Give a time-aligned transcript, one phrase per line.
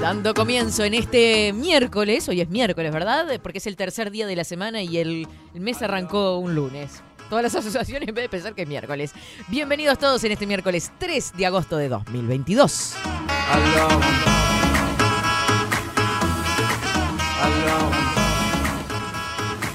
[0.00, 3.38] Dando comienzo en este miércoles, hoy es miércoles, ¿verdad?
[3.42, 7.02] Porque es el tercer día de la semana y el, mes arrancó un lunes.
[7.28, 9.12] Todas las asociaciones en vez de pensar que es miércoles.
[9.48, 12.94] Bienvenidos todos en este miércoles 3 de agosto de 2022.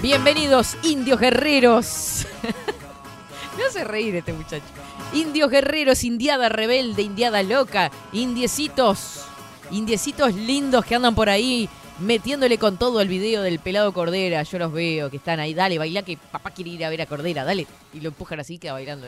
[0.02, 2.26] Bienvenidos, indios guerreros.
[3.58, 4.66] Me hace reír este muchacho.
[5.14, 9.25] Indios guerreros, indiada rebelde, indiada loca, indiecitos,
[9.72, 14.44] indiecitos lindos que andan por ahí metiéndole con todo el video del pelado Cordera.
[14.44, 15.54] Yo los veo que están ahí.
[15.54, 17.68] Dale, baila que papá quiere ir a ver a Cordera, dale.
[17.94, 19.08] Y lo empujan así, queda bailando.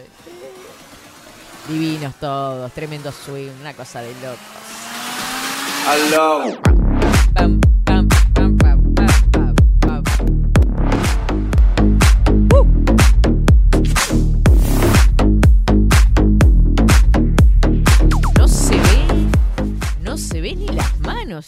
[1.67, 4.39] Divinos todos, tremendo swing, una cosa de locos.
[7.33, 8.06] Pam, pam, pam,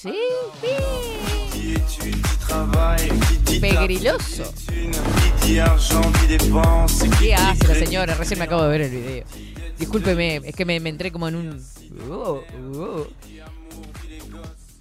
[0.06, 0.14] ¿eh?
[3.60, 4.54] Pegriloso.
[7.20, 8.16] ¿Qué hace la señora?
[8.16, 9.26] Recién me acabo de ver el video.
[9.78, 11.66] Discúlpeme, es que me, me entré como en un...
[12.10, 12.42] Oh,
[12.76, 13.08] oh.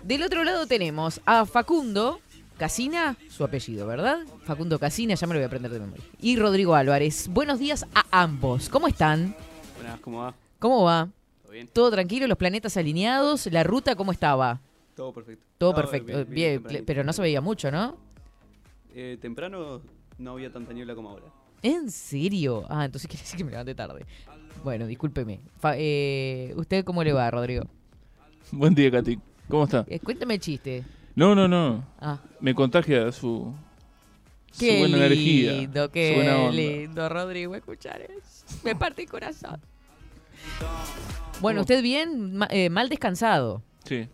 [0.03, 2.21] Del otro lado tenemos a Facundo
[2.59, 4.19] Casina, su apellido, ¿verdad?
[4.45, 6.05] Facundo Casina, ya me lo voy a aprender de memoria.
[6.21, 7.29] Y Rodrigo Álvarez.
[7.29, 8.69] Buenos días a ambos.
[8.69, 9.37] ¿Cómo están?
[9.77, 10.35] Buenas, ¿cómo va?
[10.59, 11.09] ¿Cómo va?
[11.43, 11.69] ¿Todo bien?
[11.73, 12.27] ¿Todo tranquilo?
[12.27, 13.47] ¿Los planetas alineados?
[13.47, 14.61] ¿La ruta cómo estaba?
[14.99, 15.45] Todo perfecto.
[15.59, 16.25] Todo Ah, perfecto.
[16.25, 17.97] Bien, pero no se veía mucho, ¿no?
[18.93, 19.81] Eh, temprano
[20.19, 21.27] no había tanta niebla como ahora.
[21.63, 22.65] ¿En serio?
[22.69, 24.05] Ah, entonces quiere decir que me levanté tarde.
[24.65, 25.39] Bueno, discúlpeme.
[25.61, 27.63] Fa- eh, ¿Usted cómo le va, Rodrigo?
[28.51, 29.21] Buen día, Katy.
[29.49, 29.85] ¿Cómo está?
[29.87, 30.83] Eh, cuéntame el chiste.
[31.15, 31.87] No, no, no.
[32.01, 33.55] Ah, Me contagia su,
[34.51, 35.61] su qué buena energía.
[35.87, 36.51] su qué buena onda.
[36.61, 38.45] lindo, Rodrigo, escuchar eso.
[38.65, 39.61] Me parte el corazón.
[41.41, 42.37] Bueno, ¿usted bien?
[42.37, 44.09] Ma- eh, mal descansado, Sí,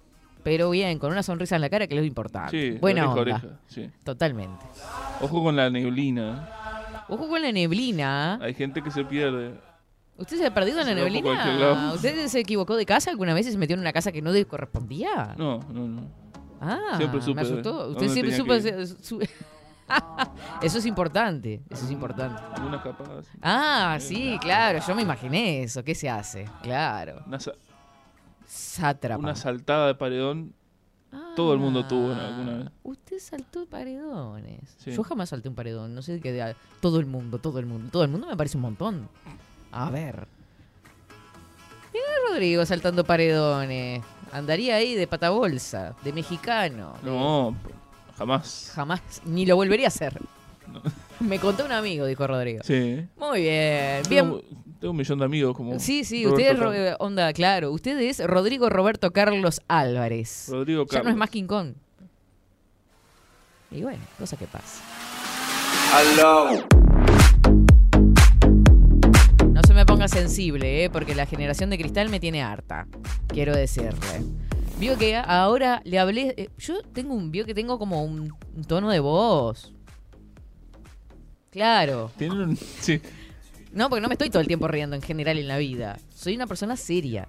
[0.44, 2.50] pero bien, con una sonrisa en la cara que es lo importante.
[2.74, 2.78] sí.
[2.78, 3.36] Buena oreja, onda.
[3.48, 3.90] oreja, sí.
[4.04, 4.64] Totalmente.
[5.20, 6.48] Ojo con la neblina.
[7.08, 8.38] Ojo con la neblina.
[8.40, 9.54] Hay gente que se pierde.
[10.16, 11.92] ¿Usted se ha perdido en la neblina?
[11.94, 14.30] ¿Usted se equivocó de casa alguna vez y se metió en una casa que no
[14.30, 15.34] le correspondía?
[15.36, 16.02] No, no, no.
[16.60, 17.88] Ah, Siempre supe me asustó.
[17.88, 18.54] Usted siempre supo...
[19.02, 19.20] su-
[20.62, 22.40] eso es importante, eso es importante.
[22.54, 23.26] Algunas capas.
[23.42, 25.82] Ah, sí, claro, yo me imaginé eso.
[25.84, 26.48] ¿Qué se hace?
[26.62, 27.22] Claro.
[27.26, 27.52] Una, sa-
[28.46, 29.20] Sátrapa.
[29.22, 30.54] una saltada de paredón.
[31.36, 32.66] todo el mundo tuvo en alguna vez.
[32.68, 34.74] Ah, Usted saltó paredones.
[34.78, 34.90] Sí.
[34.92, 35.94] Yo jamás salté un paredón.
[35.94, 36.32] No sé qué.
[36.32, 37.88] de- Todo el mundo, todo el mundo.
[37.92, 39.08] Todo el mundo me parece un montón.
[39.72, 40.26] A ver.
[41.92, 44.02] Mira a Rodrigo saltando paredones.
[44.32, 46.94] Andaría ahí de patabolsa, de mexicano.
[47.02, 47.54] de- No,
[48.18, 48.72] jamás.
[48.74, 50.20] Jamás, ni lo volvería a hacer.
[51.20, 52.62] Me contó un amigo, dijo Rodrigo.
[52.64, 53.06] Sí.
[53.16, 54.02] Muy bien.
[54.08, 54.24] Bien.
[54.26, 54.42] Tengo,
[54.80, 55.78] tengo un millón de amigos como.
[55.78, 60.48] Sí, sí, Roberto usted es, onda, claro, usted es Rodrigo Roberto Carlos Álvarez.
[60.50, 61.04] Rodrigo Ya Carlos.
[61.04, 61.74] no es más King Kong.
[63.70, 64.82] Y bueno, cosa que pasa.
[69.52, 70.90] No se me ponga sensible, ¿eh?
[70.90, 72.86] porque la generación de cristal me tiene harta.
[73.28, 74.24] Quiero decirle.
[74.78, 76.34] Vio que ahora le hablé.
[76.36, 77.30] eh, yo tengo un.
[77.30, 79.72] Vio que tengo como un, un tono de voz.
[81.54, 82.10] Claro.
[82.18, 82.56] Tiene un.
[82.56, 83.00] Sí.
[83.72, 85.98] No, porque no me estoy todo el tiempo riendo en general en la vida.
[86.14, 87.26] Soy una persona seria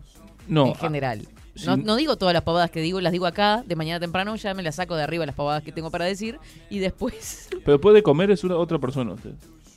[0.48, 0.68] No.
[0.68, 1.22] en general.
[1.56, 1.66] sí.
[1.66, 4.54] No, no digo todas las pavadas que digo, las digo acá, de mañana temprano, ya
[4.54, 6.38] me las saco de arriba las pavadas que tengo para decir.
[6.70, 9.32] Y después, ah, Pero puede comer es una, otra persona usted.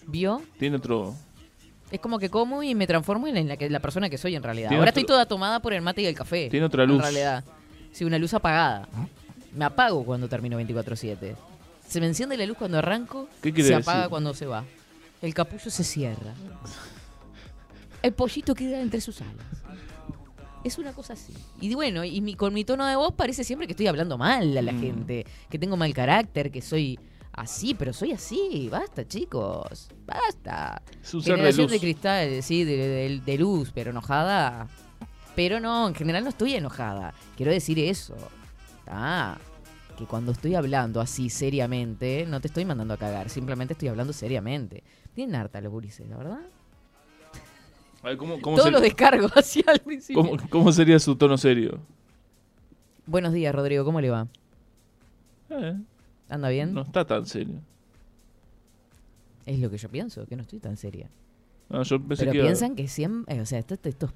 [0.07, 0.43] ¿vio?
[0.59, 1.15] Tiene otro.
[1.91, 4.43] Es como que como y me transformo en la, que- la persona que soy en
[4.43, 4.69] realidad.
[4.69, 6.49] Tiene Ahora otro- estoy toda tomada por el mate y el café.
[6.51, 6.97] Tiene otra luz.
[6.97, 7.45] En realidad.
[7.93, 8.89] Sí, una luz apagada.
[9.55, 11.35] Me apago cuando termino 24-7.
[11.89, 13.75] Se me enciende la luz cuando arranco, ¿Qué se decir?
[13.77, 14.65] apaga cuando se va.
[15.23, 16.35] El capullo se cierra.
[18.03, 19.47] El pollito queda entre sus alas.
[20.65, 21.33] Es una cosa así.
[21.61, 24.57] Y bueno, y mi- con mi tono de voz parece siempre que estoy hablando mal
[24.57, 24.81] a la Mm.
[24.81, 26.99] gente, que tengo mal carácter, que soy
[27.33, 28.69] así, pero soy así.
[28.71, 29.89] Basta, chicos.
[30.05, 30.83] Basta.
[31.13, 31.73] De Generación luz.
[31.73, 34.69] de cristal, sí, de, de- de luz, pero enojada.
[35.35, 37.15] Pero no, en general no estoy enojada.
[37.37, 38.17] Quiero decir eso.
[38.89, 39.39] Ah,
[39.99, 44.13] que cuando estoy hablando así seriamente, no te estoy mandando a cagar, simplemente estoy hablando
[44.13, 44.85] seriamente.
[45.15, 46.41] Tienen harta los gurises, la verdad.
[48.03, 50.23] A ver, ¿cómo, cómo Todo ser- lo descargo así al principio.
[50.23, 51.81] cómo- cómo sería su tono serio?
[53.07, 54.29] Buenos días, Rodrigo, ¿cómo le va?
[55.51, 55.77] Eh,
[56.29, 56.75] ¿Anda bien?
[56.75, 57.57] no está tan serio.
[59.47, 61.09] Es lo que yo pienso, que no estoy tan seria.
[61.71, 64.13] No, yo pensé Pero que piensan que siempre, o sea, esto, esto- esto-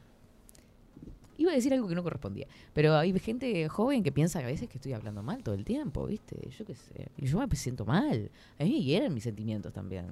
[1.43, 4.49] Iba a decir algo que no correspondía, pero hay gente joven que piensa que a
[4.49, 6.37] veces que estoy hablando mal todo el tiempo, ¿viste?
[6.57, 8.31] Yo qué sé, yo me siento mal.
[8.61, 10.07] A mí me hieren mis sentimientos también.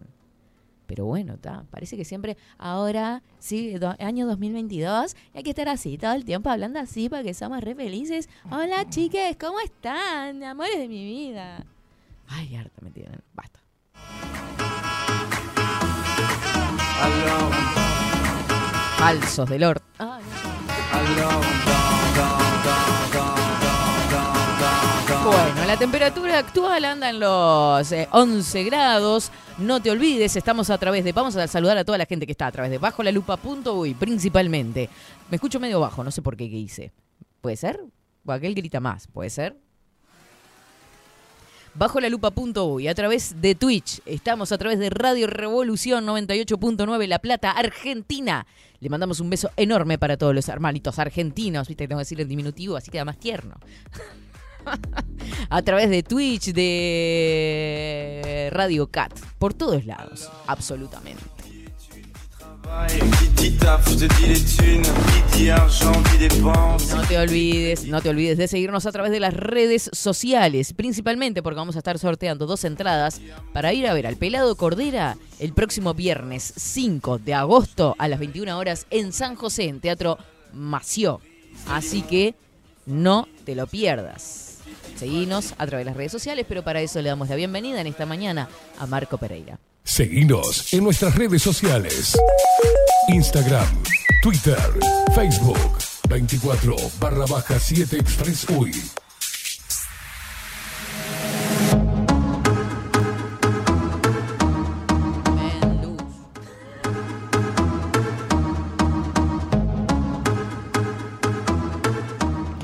[0.88, 1.62] Pero bueno, está.
[1.71, 6.50] Parece que siempre, ahora, sí, do- año 2022, hay que estar así todo el tiempo
[6.50, 8.29] hablando así para que somos re felices.
[8.50, 10.43] Hola, chiques, ¿cómo están?
[10.43, 11.65] Amores de mi vida.
[12.26, 13.21] Ay, harta me tienen.
[13.35, 13.61] Basta.
[18.99, 19.85] Falsos del orto.
[19.99, 20.23] Ay,
[25.25, 29.31] Bueno, la temperatura actual anda en los eh, 11 grados.
[29.59, 31.13] No te olvides, estamos a través de.
[31.13, 33.95] Vamos a saludar a toda la gente que está a través de bajo la lupa.uy,
[33.95, 34.89] principalmente.
[35.31, 36.93] Me escucho medio bajo, no sé por qué qué hice.
[37.41, 37.81] ¿Puede ser?
[38.25, 39.57] O aquel grita más, ¿puede ser?
[41.75, 44.01] Bajo la lupa.uy, a través de Twitch.
[44.05, 48.45] Estamos a través de Radio Revolución 98.9 La Plata, Argentina.
[48.81, 51.69] Le mandamos un beso enorme para todos los hermanitos argentinos.
[51.69, 53.55] Viste, tengo que decir en diminutivo, así queda más tierno.
[55.49, 61.40] a través de Twitch, de Radio Cat, por todos lados, absolutamente.
[66.95, 71.43] No te olvides, no te olvides de seguirnos a través de las redes sociales, principalmente
[71.43, 73.21] porque vamos a estar sorteando dos entradas
[73.53, 78.19] para ir a ver al Pelado Cordera el próximo viernes 5 de agosto a las
[78.19, 80.19] 21 horas en San José, en Teatro
[80.53, 81.21] Mació.
[81.69, 82.35] Así que
[82.87, 84.50] no te lo pierdas.
[85.00, 87.87] Seguinos a través de las redes sociales, pero para eso le damos la bienvenida en
[87.87, 89.58] esta mañana a Marco Pereira.
[89.82, 92.19] Seguinos en nuestras redes sociales.
[93.08, 93.82] Instagram,
[94.23, 94.58] Twitter,
[95.14, 95.56] Facebook,
[96.06, 98.73] 24 barra baja 7 Express UI.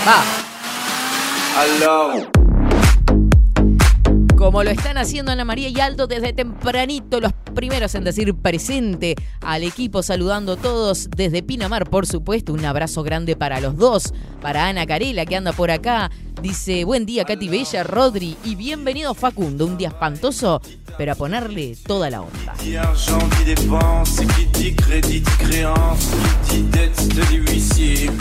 [0.05, 0.23] Va.
[1.61, 2.27] Alors,
[4.39, 9.15] Como lo están haciendo Ana María y Aldo desde tempranito, los primeros en decir presente
[9.41, 12.53] al equipo, saludando a todos desde Pinamar, por supuesto.
[12.53, 16.09] Un abrazo grande para los dos, para Ana Carela que anda por acá.
[16.41, 19.65] Dice, buen día Katy Bella, Rodri y bienvenido Facundo.
[19.65, 20.61] Un día espantoso,
[20.97, 22.55] pero a ponerle toda la onda.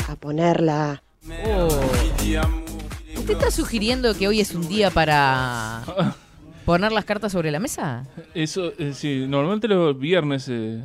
[0.08, 1.00] a ponerla.
[1.46, 2.67] Oh.
[3.28, 5.82] ¿Usted está sugiriendo que hoy es un día para
[6.64, 8.06] poner las cartas sobre la mesa?
[8.32, 10.48] Eso, eh, sí, normalmente los viernes.
[10.48, 10.82] eh,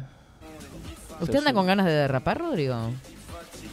[1.22, 2.92] ¿Usted anda con ganas de derrapar, Rodrigo?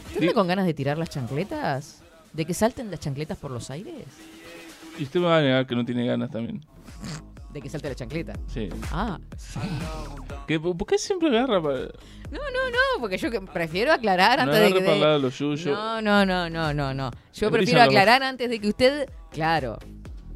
[0.07, 2.01] ¿Usted anda con ganas de tirar las chancletas?
[2.31, 4.05] ¿De que salten las chancletas por los aires?
[4.97, 6.61] y usted me va a negar que no tiene ganas también.
[7.53, 8.33] ¿De que salte la chancleta?
[8.47, 8.69] Sí.
[8.91, 9.19] Ah.
[10.47, 11.79] ¿Qué, ¿Por qué siempre agarra para.?
[12.31, 14.85] No, no, no, porque yo que- prefiero aclarar No antes de agarre que...
[14.85, 15.73] para el de- lado lo suyo.
[15.73, 17.11] No, no, no, no, no, no.
[17.33, 19.09] Yo prefiero los aclarar antes de que usted...
[19.31, 19.77] Claro.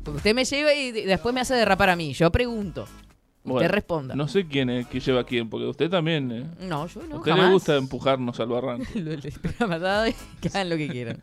[0.04, 2.14] Porque usted me lleva y de- después me hace derrapar a mí.
[2.14, 2.84] Yo pregunto.
[2.84, 3.00] Usted
[3.44, 4.16] Bueno, responda.
[4.16, 6.32] No, No sé quién es que lleva a quién, porque usted también.
[6.32, 6.46] eh.
[6.60, 7.46] yo no, a usted jamás.
[7.48, 8.86] le gusta empujarnos al barranco.
[8.96, 11.22] Lo- ha dado y que hagan lo que quieran.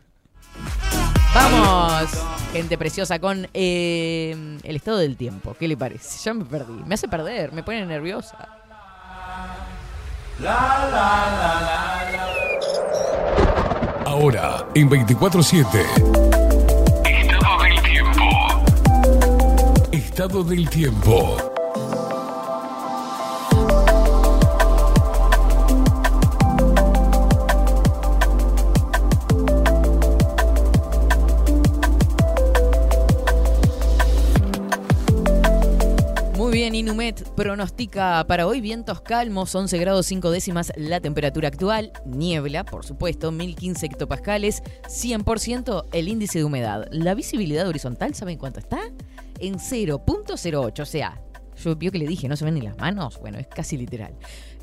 [1.33, 2.09] Vamos,
[2.51, 5.55] gente preciosa, con eh, el estado del tiempo.
[5.59, 6.19] ¿Qué le parece?
[6.23, 6.83] Ya me perdí.
[6.85, 8.37] Me hace perder, me pone nerviosa.
[14.05, 15.63] Ahora, en 24-7.
[17.05, 18.23] Estado del tiempo.
[19.91, 21.52] Estado del tiempo.
[37.43, 43.33] Pronostica para hoy vientos calmos, 11 grados 5 décimas la temperatura actual, niebla, por supuesto,
[43.33, 46.87] 1015 hectopascales, 100% el índice de humedad.
[46.89, 48.79] La visibilidad horizontal, ¿saben cuánto está?
[49.39, 51.21] En 0.08, o sea,
[51.61, 54.15] yo vio que le dije, no se ven ni las manos, bueno, es casi literal.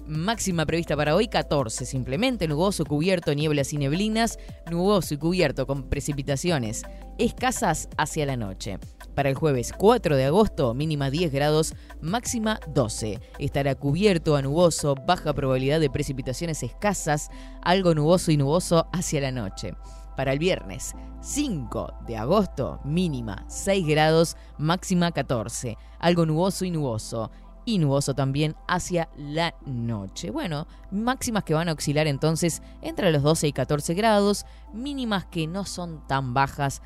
[0.06, 4.38] Máxima prevista para hoy 14, simplemente nuboso, cubierto, nieblas y neblinas,
[4.70, 6.84] nuboso y cubierto con precipitaciones
[7.18, 8.78] escasas hacia la noche.
[9.14, 13.20] Para el jueves 4 de agosto, mínima 10 grados, máxima 12.
[13.38, 17.30] Estará cubierto a nuboso, baja probabilidad de precipitaciones escasas,
[17.62, 19.74] algo nuboso y nuboso hacia la noche.
[20.16, 25.76] Para el viernes 5 de agosto, mínima 6 grados, máxima 14.
[25.98, 27.30] Algo nuboso y nuboso
[27.64, 30.30] y nuboso también hacia la noche.
[30.30, 35.46] Bueno, máximas que van a oscilar entonces entre los 12 y 14 grados, mínimas que
[35.46, 36.82] no son tan bajas.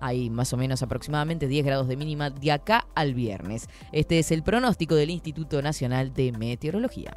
[0.00, 3.68] Hay más o menos aproximadamente 10 grados de mínima de acá al viernes.
[3.92, 7.14] Este es el pronóstico del Instituto Nacional de Meteorología.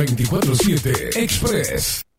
[0.00, 2.09] 24-7 Express.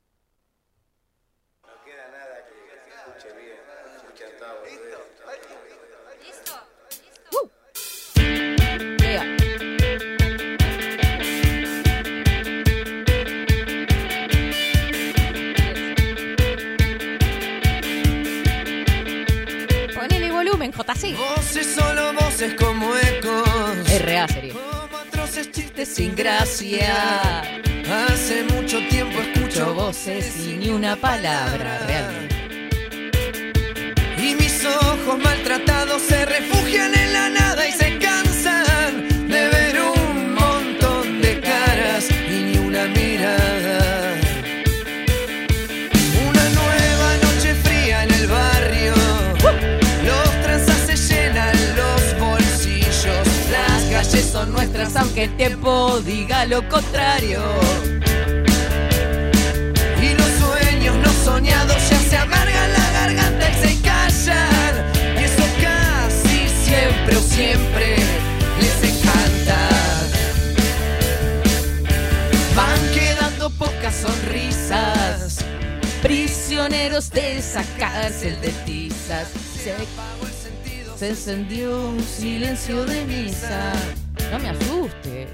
[20.83, 21.15] JC.
[21.15, 24.01] Voces, solo voces como ecos.
[24.01, 24.53] RA sería.
[24.53, 27.41] Como atroces chistes Sin gracia.
[28.09, 32.35] Hace mucho tiempo escucho voces y ni una palabra realmente.
[34.17, 38.10] Y mis ojos maltratados se refugian en la nada y se cansan
[54.48, 57.41] nuestras, Aunque el tiempo diga lo contrario.
[60.01, 65.19] Y los sueños no soñados ya se amargan la garganta y se callan.
[65.19, 67.95] Y eso casi siempre o siempre
[68.60, 69.69] les encanta.
[72.55, 75.45] Van quedando pocas sonrisas.
[76.01, 79.27] Prisioneros de esa cárcel de tizas.
[79.63, 80.98] Se, Apagó el sentido.
[80.98, 83.74] se encendió un silencio de misa.
[84.29, 85.27] No me asuste.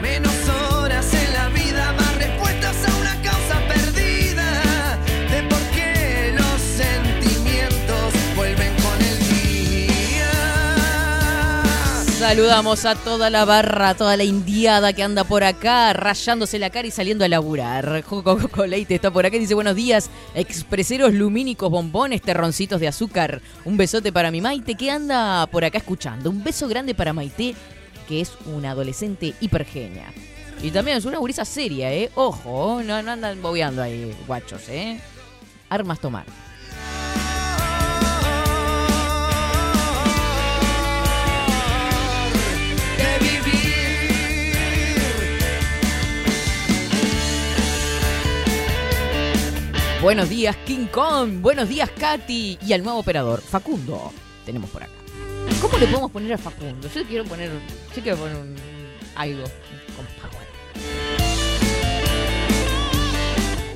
[0.00, 4.98] Menos horas en la vida, más respuestas a una causa perdida.
[5.30, 10.30] De por qué los sentimientos vuelven con el día.
[12.18, 16.70] Saludamos a toda la barra, a toda la indiada que anda por acá, rayándose la
[16.70, 18.02] cara y saliendo a laburar.
[18.02, 22.88] Joco Coco Leite está por acá y dice buenos días, expreseros lumínicos, bombones, terroncitos de
[22.88, 23.40] azúcar.
[23.64, 26.30] Un besote para mi Maite que anda por acá escuchando.
[26.30, 27.54] Un beso grande para Maite,
[28.02, 30.12] que es una adolescente hipergenia.
[30.62, 32.10] Y también es una gurisa seria, ¿eh?
[32.14, 35.00] Ojo, no, no andan bobeando ahí, guachos, ¿eh?
[35.68, 36.26] Armas tomar.
[50.02, 51.40] Buenos días, King Kong.
[51.40, 52.58] Buenos días, Katy.
[52.66, 54.12] Y al nuevo operador, Facundo.
[54.44, 55.01] Tenemos por acá.
[55.62, 56.88] ¿Cómo le podemos poner a Facundo?
[56.92, 57.50] Yo quiero poner,
[57.96, 58.56] yo quiero poner un,
[59.14, 59.44] algo
[59.96, 60.42] con power.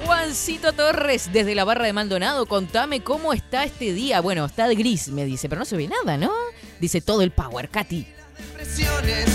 [0.04, 4.20] Juancito Torres, desde la barra de Maldonado, contame cómo está este día.
[4.20, 6.32] Bueno, está de gris, me dice, pero no se ve nada, ¿no?
[6.80, 8.06] Dice todo el power, Katy.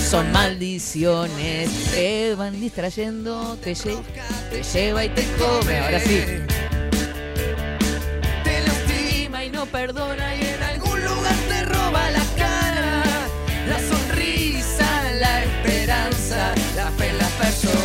[0.09, 4.01] Son maldiciones que van distrayendo, te, lle-
[4.51, 5.79] te lleva y te come.
[5.79, 6.21] Ahora sí.
[8.43, 12.20] Te lastima y no perdona y en algún lugar te roba la
[15.91, 17.77] esperanza, la fe en las personas.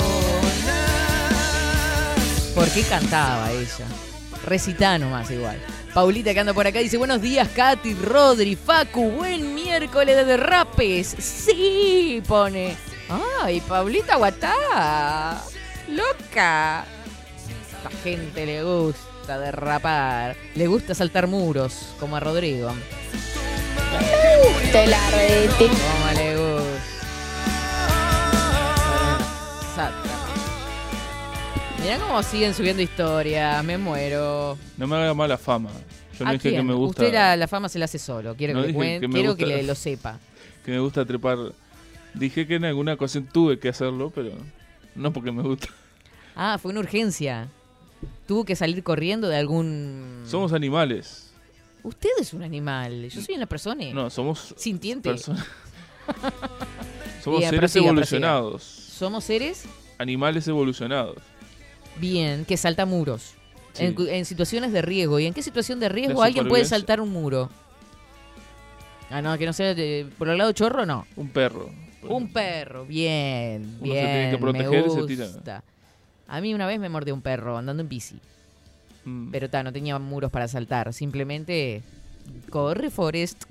[2.54, 3.86] ¿Por qué cantaba ella?
[4.44, 5.60] Recitá nomás igual.
[5.92, 11.16] Paulita que anda por acá dice, buenos días, Katy, Rodri, Facu, buen miércoles de derrapes.
[11.18, 12.76] Sí, pone.
[13.42, 15.42] Ay, Paulita Guatá.
[15.88, 16.84] Loca.
[17.76, 20.36] Esta gente le gusta derrapar.
[20.54, 22.72] Le gusta saltar muros, como a Rodrigo.
[24.70, 25.00] Te la
[31.82, 34.58] Mirá cómo siguen subiendo historias, me muero.
[34.76, 35.70] No me haga mala fama.
[36.18, 37.02] Yo no ¿A dije que me gusta.
[37.02, 38.34] Usted la, la fama se la hace solo.
[38.34, 39.44] Quiero No que, le dije cuen- que me quiero gusta.
[39.44, 40.18] que le- lo sepa.
[40.64, 41.38] Que me gusta trepar
[42.14, 44.32] Dije que en alguna ocasión tuve que hacerlo, pero
[44.96, 45.68] no porque me gusta.
[46.34, 47.46] Ah, fue una urgencia.
[48.26, 50.24] Tuvo que salir corriendo de algún...
[50.26, 51.30] Somos animales.
[51.84, 53.08] Usted es un animal.
[53.10, 53.84] Yo soy una persona.
[53.92, 55.16] No, somos Sintiente.
[55.18, 55.38] somos
[57.38, 58.75] Bien, seres prosiga, evolucionados.
[58.96, 59.64] Somos seres
[59.98, 61.16] Animales evolucionados.
[62.00, 63.34] bien, que saltan muros.
[63.72, 63.94] Sí.
[64.08, 65.18] En, situaciones de riesgo.
[65.20, 67.50] ¿Y en qué situación de riesgo alguien puede saltar un muro?
[69.10, 71.06] Ah, no, que no sea de- por el lado chorro, no.
[71.16, 71.70] Un perro.
[72.08, 74.06] Un perro, bien, Uno se bien.
[74.06, 75.62] tiene que proteger me y se tira.
[76.28, 78.18] A mí una vez me mordió un perro andando en bici,
[79.04, 79.30] Mm.
[79.30, 80.92] pero ta, no tenía muros para saltar.
[80.92, 81.82] Simplemente
[82.50, 83.44] corre, Forest.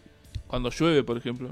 [0.48, 1.50] Cuando llueve, por ejemplo.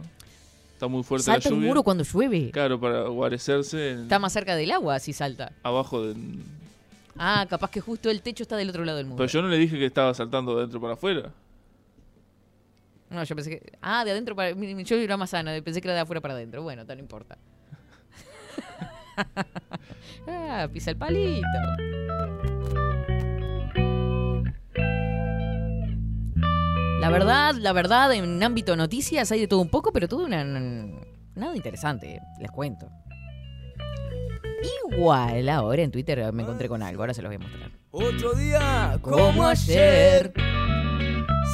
[0.84, 1.70] Está muy fuerte Salta la un lluvia.
[1.70, 2.52] muro cuando llueve.
[2.52, 5.54] Claro, para guarecerse en- Está más cerca del agua si salta.
[5.63, 6.13] abajo de...
[7.18, 9.16] Ah, capaz que justo el techo está del otro lado del muro.
[9.16, 11.32] Pero yo no le dije que estaba saltando de adentro para afuera.
[13.10, 13.72] No, yo pensé que.
[13.82, 14.52] Ah, de adentro para.
[14.52, 16.62] Yo era más sana, pensé que era de afuera para adentro.
[16.63, 17.38] Bueno, tal, no importa.
[20.28, 21.48] ah, pisa el palito.
[27.03, 30.41] La verdad, la verdad, en ámbito noticias hay de todo un poco, pero todo una,
[30.45, 32.89] nada interesante, les cuento.
[34.89, 37.72] Igual ahora en Twitter me encontré con algo, ahora se los voy a mostrar.
[37.91, 40.31] Otro día Como ayer.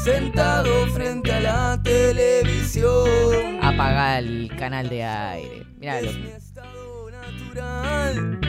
[0.04, 3.58] sentado frente a la televisión.
[3.64, 5.66] Apaga el canal de aire.
[5.80, 6.12] Míralo.
[6.12, 8.40] Es mi estado natural,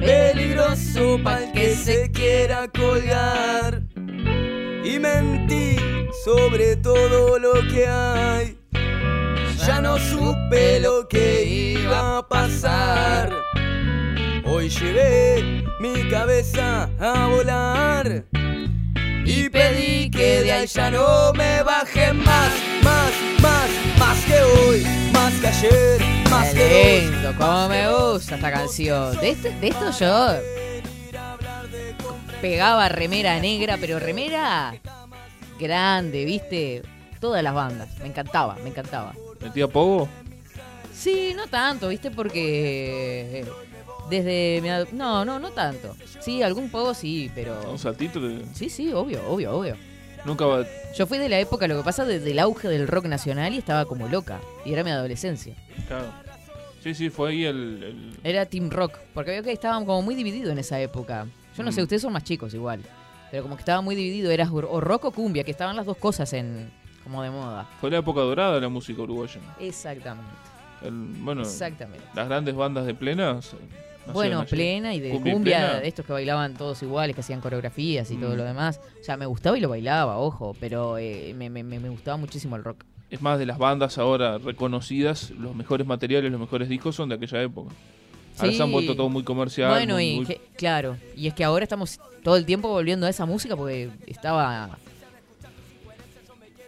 [0.00, 3.84] peligroso para el que se quiera colgar.
[4.92, 5.76] Y mentí
[6.24, 8.58] sobre todo lo que hay.
[9.66, 13.30] Ya no supe lo que iba a pasar.
[14.44, 18.24] Hoy llevé mi cabeza a volar.
[19.24, 22.50] Y pedí que de ahí ya no me baje más,
[22.82, 26.00] más, más, más que hoy, más que ayer,
[26.30, 27.10] más que Qué hoy.
[27.12, 29.16] lindo, cómo me gusta esta canción.
[29.20, 30.34] De, este- de esto yo
[32.40, 34.74] pegaba remera negra, pero remera
[35.58, 36.82] grande, ¿viste?
[37.20, 37.88] Todas las bandas.
[37.98, 39.14] Me encantaba, me encantaba.
[39.40, 40.08] ¿Metía pogo?
[40.94, 42.10] Sí, no tanto, ¿viste?
[42.10, 43.44] Porque eh,
[44.08, 45.94] desde mi No, no, no tanto.
[46.20, 47.70] Sí, algún poco sí, pero...
[47.70, 48.20] Un saltito.
[48.20, 49.76] de- Sí, sí, obvio, obvio, obvio.
[50.24, 50.64] Nunca va...
[50.96, 53.58] Yo fui de la época, lo que pasa, desde el auge del rock nacional y
[53.58, 54.40] estaba como loca.
[54.66, 55.54] Y era mi adolescencia.
[55.88, 56.12] Claro.
[56.82, 57.82] Sí, sí, fue ahí el...
[57.82, 61.26] el- Era Team Rock, porque veo que estaban como muy divididos en esa época.
[61.60, 61.84] Yo no sé, Mm.
[61.84, 62.80] ustedes son más chicos igual.
[63.30, 65.96] Pero como que estaba muy dividido, era o rock o cumbia, que estaban las dos
[65.96, 66.70] cosas en
[67.04, 67.68] como de moda.
[67.80, 69.40] Fue la época dorada de la música uruguaya.
[69.60, 70.30] Exactamente.
[70.82, 70.92] El-
[71.22, 72.04] bueno, Exactamente.
[72.14, 73.40] las grandes bandas de plena...
[73.42, 73.56] se-
[74.06, 74.50] nacieron Bueno, allí.
[74.50, 78.32] plena y de Cumbia de estos que bailaban todos iguales, que hacían coreografías y todo
[78.34, 78.36] Mm.
[78.38, 78.80] lo demás.
[79.00, 82.56] O sea, me gustaba y lo bailaba, ojo, pero eh, me- me- me gustaba muchísimo
[82.56, 82.82] el rock.
[83.10, 87.16] Es más, de las bandas ahora reconocidas, los mejores materiales, los mejores discos son de
[87.16, 87.74] aquella época.
[88.46, 89.70] Ahora se han vuelto todo muy comercial.
[89.70, 93.06] Bueno, muy- y muy- que- claro, y es que ahora estamos todo el tiempo volviendo
[93.06, 94.78] a esa música porque estaba...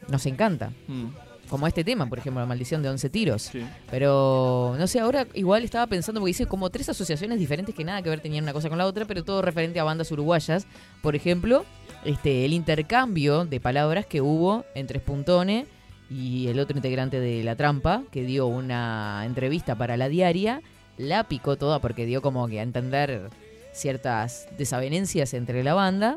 [0.08, 0.72] Nos encanta.
[0.88, 1.06] Mm,
[1.48, 3.42] Como este tema, por ejemplo, La Maldición de 11 Tiros.
[3.42, 3.62] sí.
[3.90, 8.00] Pero, no sé, ahora igual estaba pensando, porque hice como tres asociaciones diferentes que nada
[8.00, 10.66] que ver tenían una cosa con la otra, pero todo referente a bandas uruguayas.
[11.02, 11.66] Por ejemplo,
[12.06, 15.66] este el intercambio de palabras que hubo entre Spuntone
[16.10, 20.62] y el otro integrante de La Trampa, que dio una entrevista para la diaria,
[21.02, 23.30] la picó toda porque dio como que a entender
[23.72, 26.16] ciertas desavenencias entre la banda.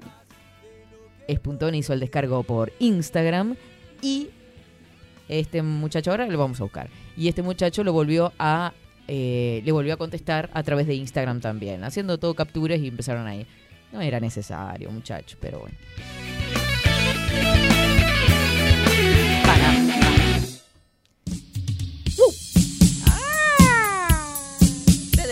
[1.30, 3.56] Spuntone hizo el descargo por Instagram
[4.02, 4.30] y
[5.28, 6.89] este muchacho ahora lo vamos a buscar.
[7.17, 8.74] Y este muchacho lo volvió a
[9.08, 13.28] eh, le volvió a contestar a través de Instagram también, haciendo todo capturas y empezaron
[13.28, 13.45] ahí.
[13.91, 15.78] No era necesario, muchacho, pero bueno.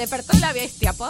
[0.04, 1.08] Despertó la bestia pop.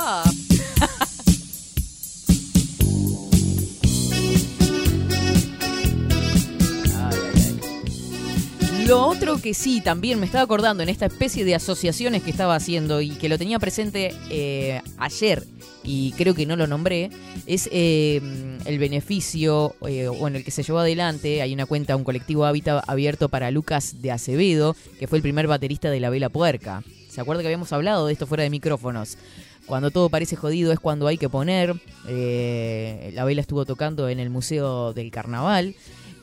[8.85, 12.55] Lo otro que sí, también me estaba acordando en esta especie de asociaciones que estaba
[12.55, 15.43] haciendo y que lo tenía presente eh, ayer
[15.83, 17.09] y creo que no lo nombré,
[17.47, 18.21] es eh,
[18.65, 21.41] el beneficio eh, o en el que se llevó adelante.
[21.41, 25.47] Hay una cuenta, un colectivo Hábitat abierto para Lucas de Acevedo, que fue el primer
[25.47, 26.83] baterista de La Vela Puerca.
[27.13, 29.19] ¿Se acuerda que habíamos hablado de esto fuera de micrófonos?
[29.67, 31.79] Cuando todo parece jodido es cuando hay que poner.
[32.07, 35.75] Eh, la vela estuvo tocando en el Museo del Carnaval.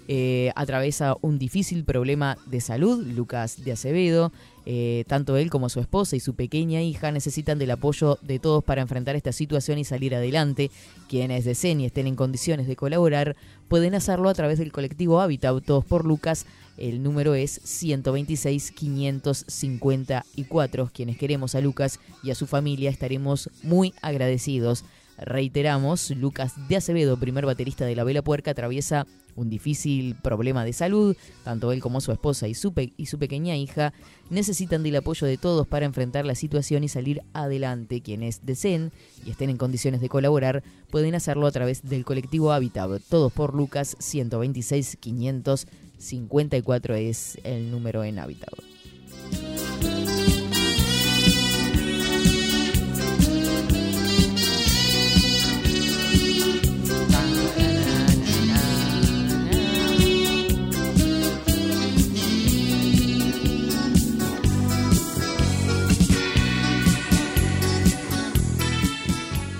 [0.08, 4.32] Eh, atraviesa un difícil problema de salud, Lucas de Acevedo.
[4.66, 8.62] Eh, tanto él como su esposa y su pequeña hija necesitan del apoyo de todos
[8.62, 10.70] para enfrentar esta situación y salir adelante.
[11.08, 13.36] Quienes deseen y estén en condiciones de colaborar
[13.68, 16.46] pueden hacerlo a través del colectivo Habitat Todos por Lucas.
[16.76, 20.90] El número es 126 554.
[20.92, 24.84] Quienes queremos a Lucas y a su familia estaremos muy agradecidos.
[25.18, 30.72] Reiteramos, Lucas de Acevedo, primer baterista de La Vela Puerca, atraviesa un difícil problema de
[30.72, 31.16] salud.
[31.44, 33.92] Tanto él como su esposa y su, pequeña hija
[34.30, 38.00] necesitan del apoyo de todos para enfrentar la situación y salir adelante.
[38.00, 38.92] Quienes deseen
[39.26, 43.00] y estén en condiciones de colaborar pueden hacerlo a través del colectivo Habitat.
[43.08, 48.54] Todos por Lucas 126 554 es el número en Habitat.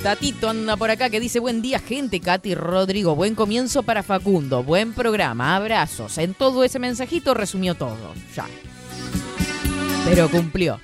[0.02, 4.62] Tatito anda por acá que dice buen día gente, Katy Rodrigo, buen comienzo para Facundo,
[4.62, 6.16] buen programa, abrazos.
[6.16, 8.46] En todo ese mensajito resumió todo, ya.
[10.06, 10.80] Pero cumplió.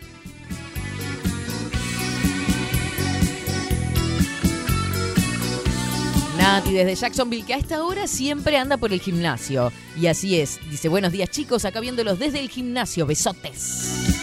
[6.36, 9.72] Nati desde Jacksonville, que a esta hora siempre anda por el gimnasio.
[9.98, 10.60] Y así es.
[10.70, 13.06] Dice, buenos días chicos, acá viéndolos desde el gimnasio.
[13.06, 14.14] Besotes.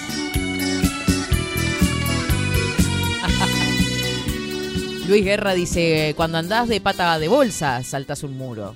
[5.07, 8.75] Luis Guerra dice, cuando andás de pata de bolsa, saltas un muro.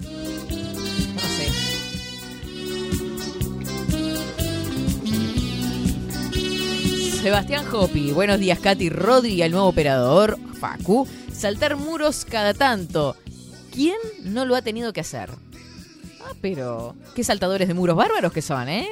[0.00, 1.48] No sé.
[7.22, 11.08] Sebastián Hopi, buenos días Katy Rodri al nuevo operador, Facu.
[11.32, 13.16] Saltar muros cada tanto.
[13.72, 15.30] ¿Quién no lo ha tenido que hacer?
[16.24, 16.94] Ah, pero...
[17.16, 18.88] ¿Qué saltadores de muros bárbaros que son, eh?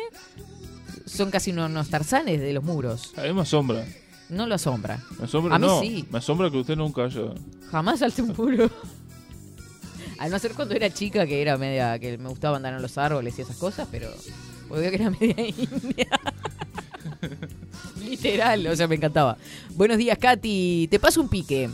[1.07, 3.13] Son casi unos, tarzanes de los muros.
[3.17, 3.85] A mí me asombra.
[4.31, 5.03] No lo asombra.
[5.19, 5.81] Me asombra, A mí no.
[5.81, 6.07] sí.
[6.11, 7.23] Me asombra que usted nunca haya.
[7.71, 8.71] Jamás salté un muro.
[10.19, 11.99] Al no ser cuando era chica, que era media.
[11.99, 14.09] que me gustaba andar en los árboles y esas cosas, pero.
[14.69, 16.21] Porque veo que era media india.
[18.05, 19.37] Literal, o sea, me encantaba.
[19.75, 20.89] Buenos días, Katy.
[20.91, 21.69] Te paso un pique.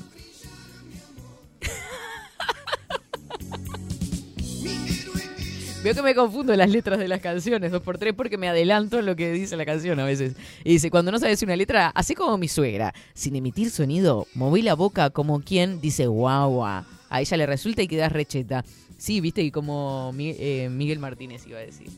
[5.86, 9.00] Veo que me confundo las letras de las canciones, dos por tres, porque me adelanto
[9.02, 10.34] lo que dice la canción a veces.
[10.64, 14.62] Y dice, cuando no sabes una letra, así como mi suegra, sin emitir sonido, moví
[14.62, 16.84] la boca como quien dice guau guau.
[17.08, 18.64] A ella le resulta y quedas recheta.
[18.98, 21.88] Sí, viste, y como eh, Miguel Martínez iba a decir.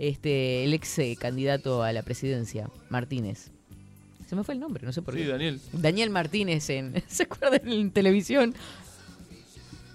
[0.00, 3.52] Este, el ex eh, candidato a la presidencia, Martínez.
[4.28, 5.28] Se me fue el nombre, no sé por Sí, qué.
[5.28, 5.60] Daniel.
[5.72, 7.00] Daniel Martínez en.
[7.08, 8.56] ¿Se acuerdan en televisión?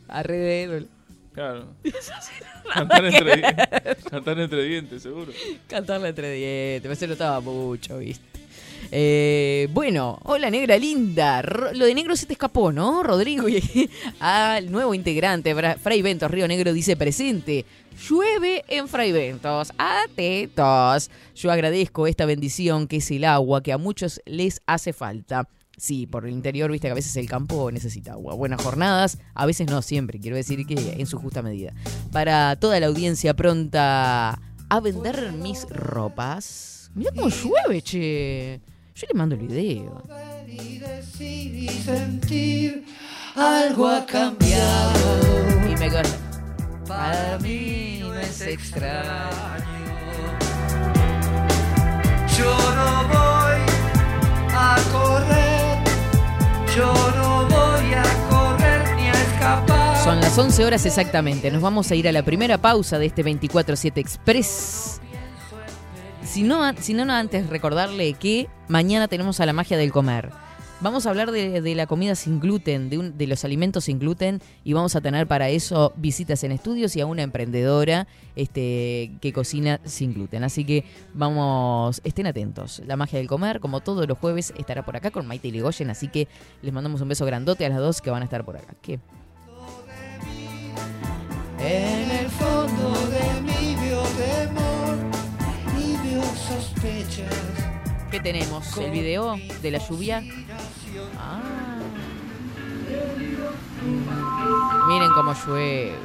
[0.07, 0.87] Alrededor.
[1.35, 1.67] Claro.
[2.73, 3.41] Cantar entre, di-
[4.09, 5.31] cantar entre dientes, seguro.
[5.67, 8.23] Cantarle entre dientes, me se notaba mucho, ¿viste?
[8.91, 11.41] Eh, bueno, hola negra linda.
[11.73, 13.47] Lo de negro se te escapó, ¿no, Rodrigo?
[13.49, 17.65] Y al nuevo integrante, Fra- Fray Ventos Río Negro dice presente.
[18.09, 19.73] Llueve en Fray Ventos.
[19.77, 21.09] Atentos.
[21.35, 25.47] Yo agradezco esta bendición que es el agua que a muchos les hace falta.
[25.77, 28.33] Sí, por el interior, viste que a veces el campo necesita agua.
[28.35, 31.73] Buenas jornadas, a veces no siempre, quiero decir que en su justa medida.
[32.11, 36.89] Para toda la audiencia pronta a vender mis ropas.
[36.95, 38.61] Mira cómo llueve, che.
[38.95, 40.01] Yo le mando el video.
[43.35, 45.69] Algo ha cambiado.
[45.69, 46.17] Y me goza.
[46.87, 49.65] Para mí no es extraño.
[52.37, 53.61] Yo no voy
[54.53, 55.54] a correr,
[56.75, 60.03] yo no voy a correr ni a escapar.
[60.03, 61.49] Son las 11 horas exactamente.
[61.51, 65.01] Nos vamos a ir a la primera pausa de este 24-7 Express.
[66.23, 70.31] Si no, si no, antes recordarle que mañana tenemos a la magia del comer.
[70.81, 74.95] Vamos a hablar de, la comida sin gluten, de, los alimentos sin gluten, y vamos
[74.95, 80.13] a tener para eso visitas en estudios y a una emprendedora este, que cocina sin
[80.13, 80.43] gluten.
[80.43, 80.83] Así que
[81.13, 82.81] vamos, estén atentos.
[82.85, 86.09] La magia del comer, como todos los jueves, estará por acá con Maite Ligoyen, así
[86.09, 86.27] que
[86.61, 88.75] les mandamos un beso grandote a las dos que van a estar por acá.
[88.81, 88.99] ¿Qué?
[91.59, 94.75] En el fondo de mi vio temor
[96.35, 97.54] sospechas.
[98.11, 98.77] ¿Qué tenemos?
[98.77, 100.23] ¿El video de la lluvia?
[101.17, 101.41] Ah.
[104.87, 105.95] Miren cómo llueve.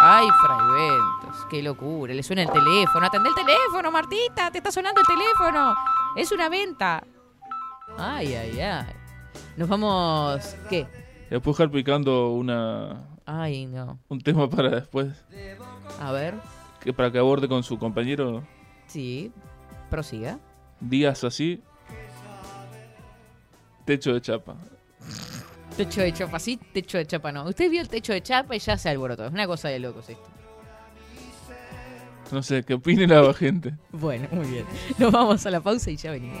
[0.00, 2.12] Ay, fraiventos, qué locura.
[2.12, 3.06] Le suena el teléfono.
[3.06, 4.50] Atendé el teléfono, Martita.
[4.50, 5.74] Te está sonando el teléfono.
[6.16, 7.02] Es una venta.
[7.96, 8.86] Ay, ay, ay.
[9.56, 10.56] Nos vamos.
[10.68, 10.86] ¿Qué?
[11.30, 13.98] Le puedo dejar picando una, Ay, no.
[14.08, 15.24] un tema para después.
[16.00, 16.34] A ver.
[16.80, 18.42] Que para que aborde con su compañero.
[18.86, 19.32] Sí.
[19.90, 20.38] Prosiga.
[20.88, 21.62] Días así,
[23.84, 24.56] techo de chapa.
[25.76, 27.44] Techo de chapa sí, techo de chapa no.
[27.44, 29.26] Usted vio el techo de chapa y ya se alborotó.
[29.26, 30.28] Es una cosa de locos esto.
[32.30, 33.74] No sé, ¿qué opine la gente?
[33.92, 34.66] Bueno, muy bien.
[34.98, 36.40] Nos vamos a la pausa y ya venimos.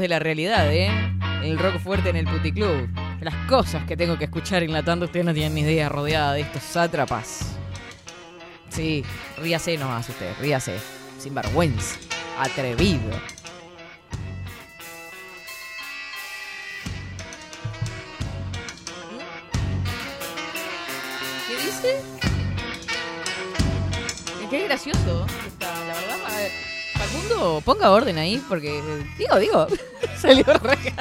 [0.00, 0.90] De la realidad, ¿eh?
[1.42, 2.88] El rock fuerte en el puticlub.
[3.20, 6.62] Las cosas que tengo que escuchar enlatando, ustedes no tienen ni idea, rodeada de estos
[6.62, 7.56] sátrapas.
[8.68, 9.04] Sí,
[9.38, 10.78] ríase nomás usted, ríase.
[11.18, 11.98] Sin vergüenza.
[12.38, 13.10] Atrevido.
[27.82, 28.80] Ponga orden ahí, porque.
[29.18, 29.66] Digo, digo.
[30.20, 30.78] Salió re.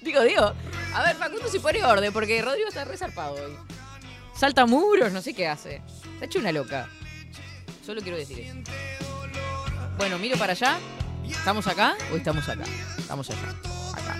[0.00, 0.52] digo, digo.
[0.94, 3.56] A ver, Facundo, si pone orden, porque Rodrigo está resarpado hoy.
[4.34, 5.82] Salta muros, no sé qué hace.
[6.14, 6.88] Está hecho una loca.
[7.84, 8.54] Solo quiero decir eso.
[9.96, 10.78] Bueno, miro para allá.
[11.28, 12.64] ¿Estamos acá o estamos acá?
[12.96, 13.50] Estamos allá.
[13.94, 14.16] Acá.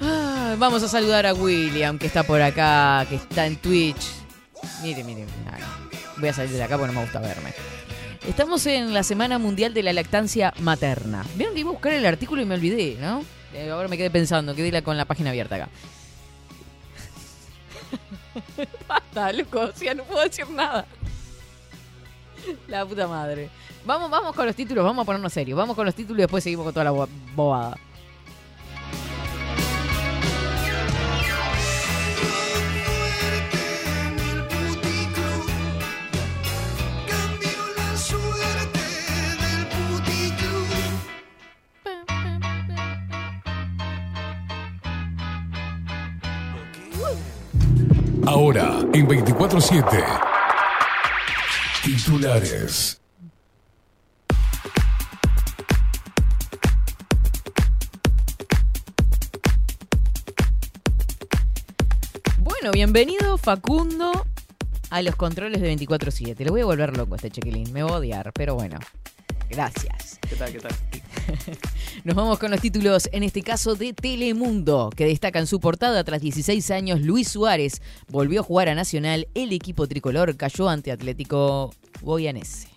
[0.00, 4.10] Ah, vamos a saludar a William, que está por acá, que está en Twitch.
[4.82, 5.26] Mire, mire.
[6.18, 7.52] Voy a salir de acá porque no me gusta verme.
[8.28, 11.24] Estamos en la Semana Mundial de la Lactancia Materna.
[11.34, 13.24] Vieron que iba a buscar el artículo y me olvidé, ¿no?
[13.52, 15.68] Eh, ahora me quedé pensando, quedé con la página abierta acá.
[18.88, 20.86] Basta, loco, o sea, no puedo decir nada.
[22.68, 23.50] La puta madre.
[23.84, 25.58] Vamos, vamos con los títulos, vamos a ponernos serios.
[25.58, 27.76] Vamos con los títulos y después seguimos con toda la bo- bobada.
[48.26, 49.84] Ahora, en 24-7.
[51.82, 53.00] Titulares.
[62.38, 64.12] Bueno, bienvenido Facundo
[64.90, 66.38] a los controles de 24-7.
[66.38, 67.72] Le voy a volver loco a este chequilín.
[67.72, 68.78] Me va a odiar, pero bueno.
[69.52, 70.18] Gracias.
[70.26, 70.50] ¿Qué tal?
[70.50, 70.72] ¿Qué tal?
[72.04, 76.02] Nos vamos con los títulos, en este caso de Telemundo, que destaca en su portada
[76.04, 80.90] tras 16 años Luis Suárez volvió a jugar a Nacional, el equipo tricolor cayó ante
[80.90, 82.68] Atlético Goyanese.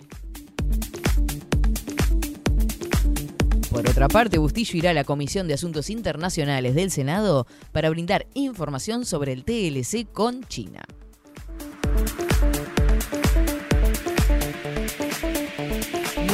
[3.70, 8.28] Por otra parte, Bustillo irá a la Comisión de Asuntos Internacionales del Senado para brindar
[8.34, 10.82] información sobre el TLC con China.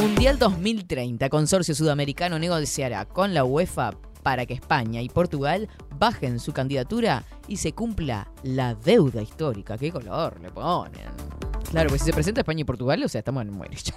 [0.02, 1.28] Mundial 2030.
[1.28, 3.92] Consorcio Sudamericano negociará con la UEFA
[4.24, 9.78] para que España y Portugal bajen su candidatura y se cumpla la deuda histórica.
[9.78, 11.06] ¿Qué color le ponen?
[11.70, 13.76] Claro, pues si se presenta España y Portugal, o sea, estamos en muere.
[13.76, 13.94] está.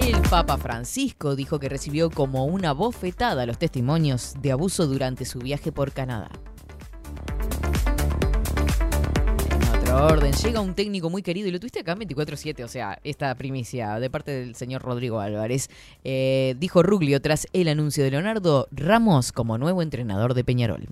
[0.00, 5.40] El Papa Francisco dijo que recibió como una bofetada los testimonios de abuso durante su
[5.40, 6.30] viaje por Canadá.
[9.92, 13.34] Orden, llega un técnico muy querido y lo tuviste acá en 24-7, o sea, esta
[13.34, 15.68] primicia de parte del señor Rodrigo Álvarez.
[16.04, 20.88] Eh, dijo Ruglio tras el anuncio de Leonardo Ramos como nuevo entrenador de Peñarol.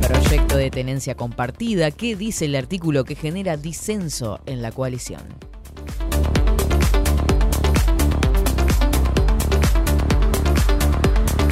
[0.00, 1.90] Proyecto de tenencia compartida.
[1.90, 5.22] ¿Qué dice el artículo que genera disenso en la coalición?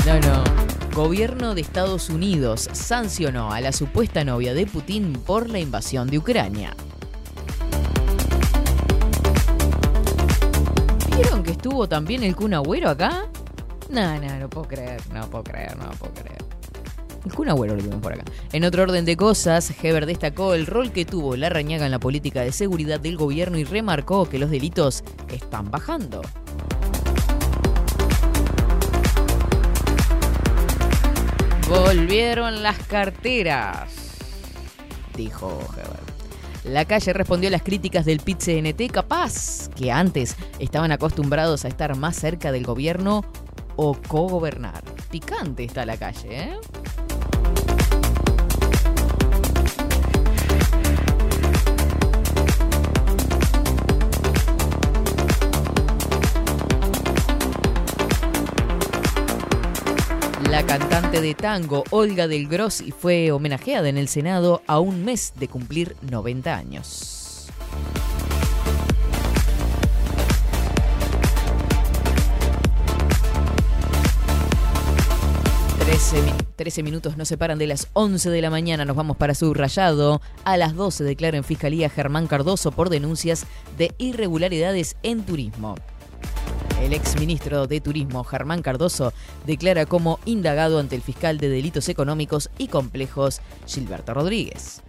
[0.07, 0.60] No, no.
[0.95, 6.19] Gobierno de Estados Unidos sancionó a la supuesta novia de Putin por la invasión de
[6.19, 6.75] Ucrania.
[11.17, 13.29] ¿Vieron que estuvo también el Kun Agüero acá?
[13.89, 16.45] No, no, no puedo creer, no puedo creer, no puedo creer.
[17.25, 18.25] El Kun Agüero lo vimos por acá.
[18.53, 22.01] En otro orden de cosas, Heber destacó el rol que tuvo la rañaga en la
[22.01, 26.21] política de seguridad del gobierno y remarcó que los delitos están bajando.
[31.71, 33.93] Volvieron las carteras,
[35.17, 36.01] dijo Heber.
[36.65, 41.69] La calle respondió a las críticas del pit CNT, capaz que antes estaban acostumbrados a
[41.69, 43.25] estar más cerca del gobierno
[43.77, 44.83] o cogobernar.
[45.13, 46.59] Picante está la calle, ¿eh?
[60.51, 65.33] La cantante de tango Olga del Grossi fue homenajeada en el Senado a un mes
[65.37, 67.47] de cumplir 90 años.
[75.79, 78.85] Trece, mi- 13 minutos nos separan de las 11 de la mañana.
[78.85, 80.21] Nos vamos para Subrayado.
[80.45, 83.47] A las 12 declara en Fiscalía Germán Cardoso por denuncias
[83.79, 85.75] de irregularidades en turismo.
[86.81, 89.13] El exministro de Turismo, Germán Cardoso,
[89.47, 94.83] declara como indagado ante el fiscal de delitos económicos y complejos, Gilberto Rodríguez.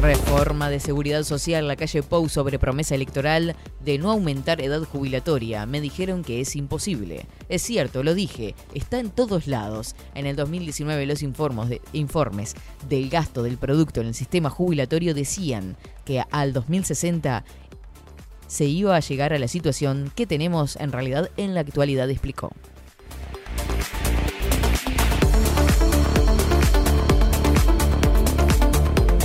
[0.00, 5.66] Reforma de seguridad social, la calle Pou sobre promesa electoral de no aumentar edad jubilatoria.
[5.66, 7.26] Me dijeron que es imposible.
[7.48, 9.96] Es cierto, lo dije, está en todos lados.
[10.14, 12.54] En el 2019 los informes, informes
[12.88, 15.76] del gasto del producto en el sistema jubilatorio decían
[16.08, 17.44] que al 2060
[18.46, 22.50] se iba a llegar a la situación que tenemos en realidad en la actualidad, explicó.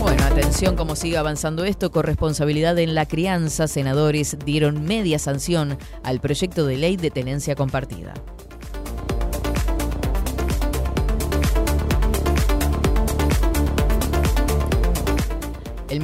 [0.01, 1.89] Bueno, atención cómo sigue avanzando esto.
[1.89, 3.69] Corresponsabilidad en la crianza.
[3.69, 8.13] Senadores dieron media sanción al proyecto de ley de tenencia compartida.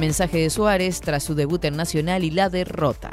[0.00, 3.10] Mensaje de Suárez tras su debut en Nacional y la derrota.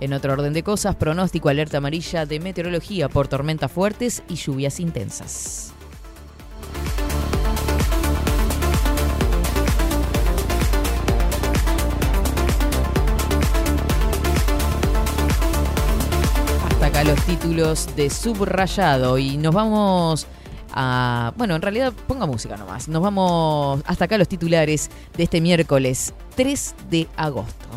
[0.00, 4.80] En otro orden de cosas, pronóstico alerta amarilla de meteorología por tormentas fuertes y lluvias
[4.80, 5.72] intensas.
[16.66, 20.26] Hasta acá los títulos de subrayado y nos vamos
[21.36, 22.88] Bueno, en realidad ponga música nomás.
[22.88, 27.68] Nos vamos hasta acá los titulares de este miércoles 3 de agosto.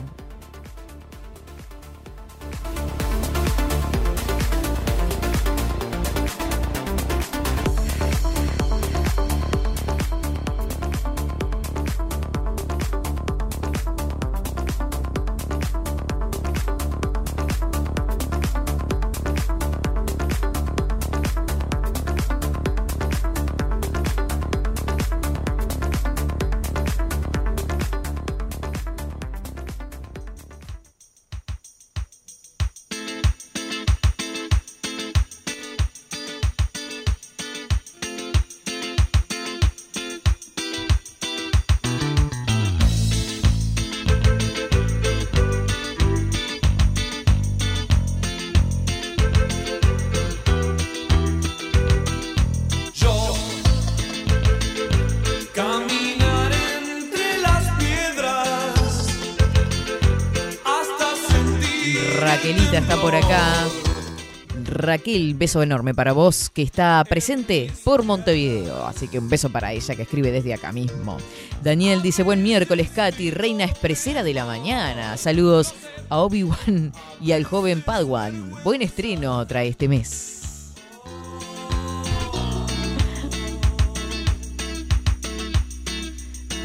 [65.06, 68.88] Raquel, beso enorme para vos, que está presente por Montevideo.
[68.88, 71.18] Así que un beso para ella que escribe desde acá mismo.
[71.64, 75.16] Daniel dice, buen miércoles, Katy, reina expresera de la mañana.
[75.18, 75.76] Saludos
[76.10, 76.92] a Obi-Wan
[77.22, 78.52] y al joven Padawan.
[78.64, 80.74] Buen estreno trae este mes.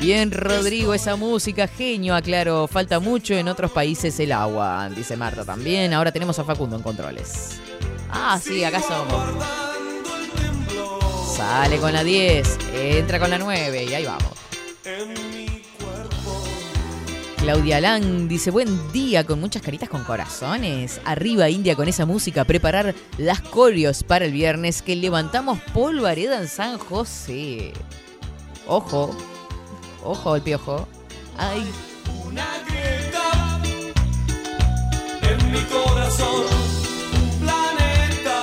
[0.01, 2.67] Bien, Rodrigo, esa música, genio, aclaro.
[2.69, 5.93] Falta mucho en otros países el agua, dice Marta también.
[5.93, 7.61] Ahora tenemos a Facundo en controles.
[8.13, 9.47] Ah, sí, acá somos.
[11.37, 14.33] Sale con la 10, entra con la 9 y ahí vamos.
[17.39, 21.01] Claudia Lang dice, buen día con muchas caritas con corazones.
[21.07, 26.49] Arriba India con esa música, preparar las coreos para el viernes que levantamos polvareda en
[26.49, 27.73] San José.
[28.67, 29.17] Ojo,
[30.05, 30.87] ojo el piojo.
[31.39, 31.67] Ay,
[32.27, 33.61] Una grieta
[35.23, 36.60] en mi corazón.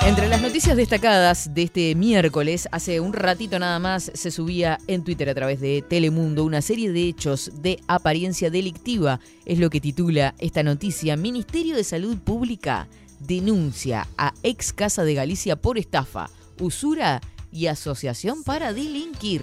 [0.08, 5.04] Entre las noticias destacadas de este miércoles, hace un ratito nada más se subía en
[5.04, 9.20] Twitter a través de Telemundo una serie de hechos de apariencia delictiva.
[9.44, 11.18] Es lo que titula esta noticia.
[11.18, 12.88] Ministerio de Salud Pública
[13.20, 17.20] denuncia a ex Casa de Galicia por estafa, usura
[17.52, 19.42] y asociación para delinquir.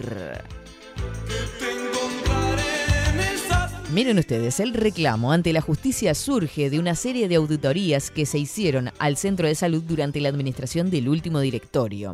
[3.96, 8.38] Miren ustedes, el reclamo ante la justicia surge de una serie de auditorías que se
[8.38, 12.14] hicieron al centro de salud durante la administración del último directorio.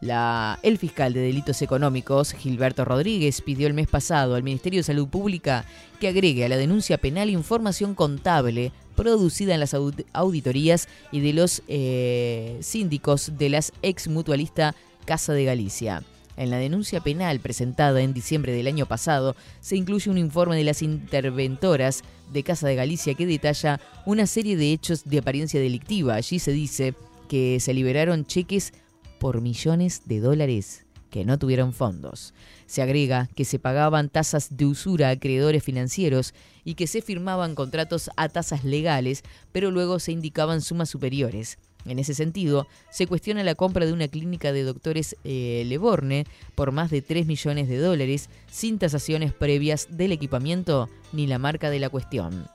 [0.00, 5.06] El fiscal de delitos económicos, Gilberto Rodríguez, pidió el mes pasado al Ministerio de Salud
[5.06, 5.64] Pública
[6.00, 11.34] que agregue a la denuncia penal información contable producida en las aud- auditorías y de
[11.34, 16.02] los eh, síndicos de las ex mutualista Casa de Galicia.
[16.42, 20.64] En la denuncia penal presentada en diciembre del año pasado se incluye un informe de
[20.64, 26.16] las interventoras de Casa de Galicia que detalla una serie de hechos de apariencia delictiva.
[26.16, 26.94] Allí se dice
[27.28, 28.72] que se liberaron cheques
[29.20, 32.34] por millones de dólares que no tuvieron fondos.
[32.66, 36.34] Se agrega que se pagaban tasas de usura a acreedores financieros
[36.64, 39.22] y que se firmaban contratos a tasas legales,
[39.52, 41.58] pero luego se indicaban sumas superiores.
[41.84, 46.72] En ese sentido, se cuestiona la compra de una clínica de doctores eh, Leborne por
[46.72, 51.80] más de 3 millones de dólares sin tasaciones previas del equipamiento ni la marca de
[51.80, 52.48] la cuestión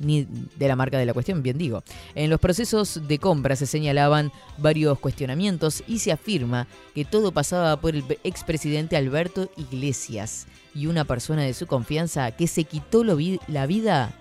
[0.00, 1.82] ni de la marca de la cuestión, bien digo.
[2.14, 7.80] En los procesos de compra se señalaban varios cuestionamientos y se afirma que todo pasaba
[7.80, 13.66] por el expresidente Alberto Iglesias y una persona de su confianza que se quitó la
[13.66, 14.12] vida.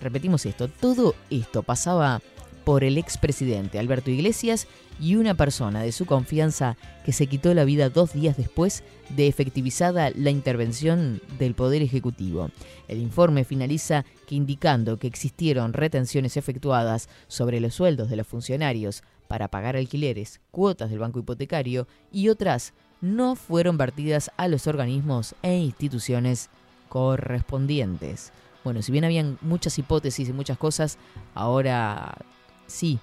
[0.00, 2.22] Repetimos esto, todo esto pasaba
[2.68, 4.66] por el expresidente Alberto Iglesias
[5.00, 9.26] y una persona de su confianza que se quitó la vida dos días después de
[9.26, 12.50] efectivizada la intervención del Poder Ejecutivo.
[12.86, 19.02] El informe finaliza que indicando que existieron retenciones efectuadas sobre los sueldos de los funcionarios
[19.28, 25.34] para pagar alquileres, cuotas del banco hipotecario y otras no fueron vertidas a los organismos
[25.40, 26.50] e instituciones
[26.90, 28.30] correspondientes.
[28.62, 30.98] Bueno, si bien habían muchas hipótesis y muchas cosas,
[31.34, 32.14] ahora
[32.68, 33.00] sí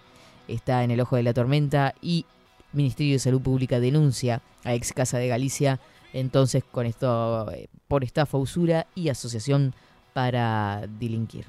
[0.47, 2.25] está en el ojo de la tormenta y
[2.71, 5.79] Ministerio de Salud Pública denuncia a ex Casa de Galicia,
[6.13, 9.73] entonces con esto eh, por estafa, usura y asociación
[10.13, 11.45] para delinquir.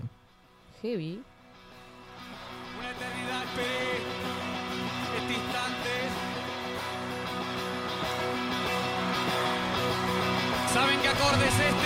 [0.83, 1.23] Heavy.
[2.79, 3.97] Una eternidad esperé
[5.19, 5.91] este instante.
[10.73, 11.86] ¿Saben qué acorde es este?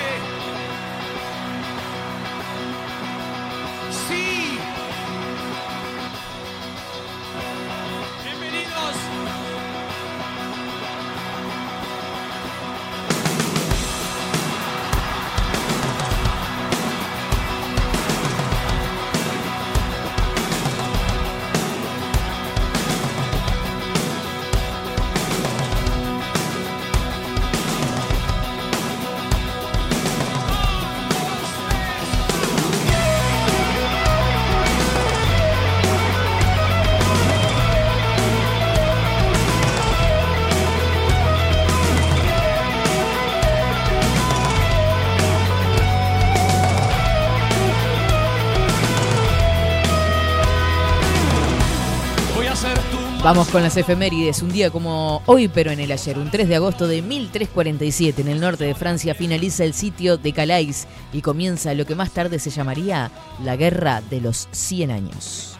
[53.23, 54.41] Vamos con las efemérides.
[54.41, 58.29] Un día como hoy, pero en el ayer, un 3 de agosto de 1347, en
[58.29, 62.39] el norte de Francia, finaliza el sitio de Calais y comienza lo que más tarde
[62.39, 63.11] se llamaría
[63.45, 65.59] la Guerra de los 100 Años.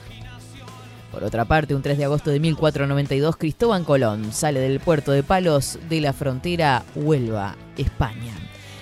[1.13, 5.23] Por otra parte, un 3 de agosto de 1492, Cristóbal Colón sale del puerto de
[5.23, 8.33] Palos de la frontera Huelva, España.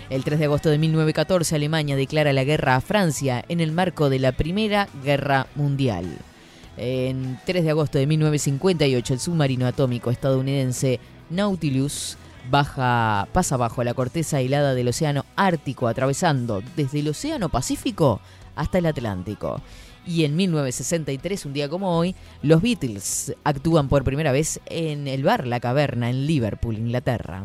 [0.09, 4.09] El 3 de agosto de 1914, Alemania declara la guerra a Francia en el marco
[4.09, 6.19] de la Primera Guerra Mundial.
[6.81, 12.17] En 3 de agosto de 1958, el submarino atómico estadounidense Nautilus
[12.51, 18.21] baja, pasa bajo la corteza helada del Océano Ártico, atravesando desde el Océano Pacífico
[18.55, 19.61] hasta el Atlántico.
[20.07, 25.25] Y en 1963, un día como hoy, los Beatles actúan por primera vez en el
[25.25, 27.45] bar La Caverna en Liverpool, Inglaterra.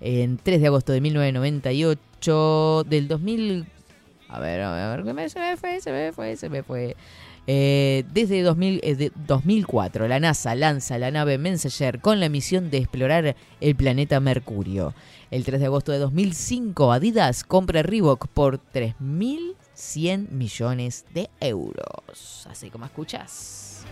[0.00, 3.66] En 3 de agosto de 1998, del 2000...
[4.28, 6.96] A ver, a ver, se me fue, se me fue, se me fue.
[7.46, 12.78] Eh, desde 2000, eh, 2004, la NASA lanza la nave Messenger con la misión de
[12.78, 14.94] explorar el planeta Mercurio.
[15.30, 22.46] El 3 de agosto de 2005, Adidas compra Reebok por 3.100 millones de euros.
[22.48, 23.84] Así como escuchas.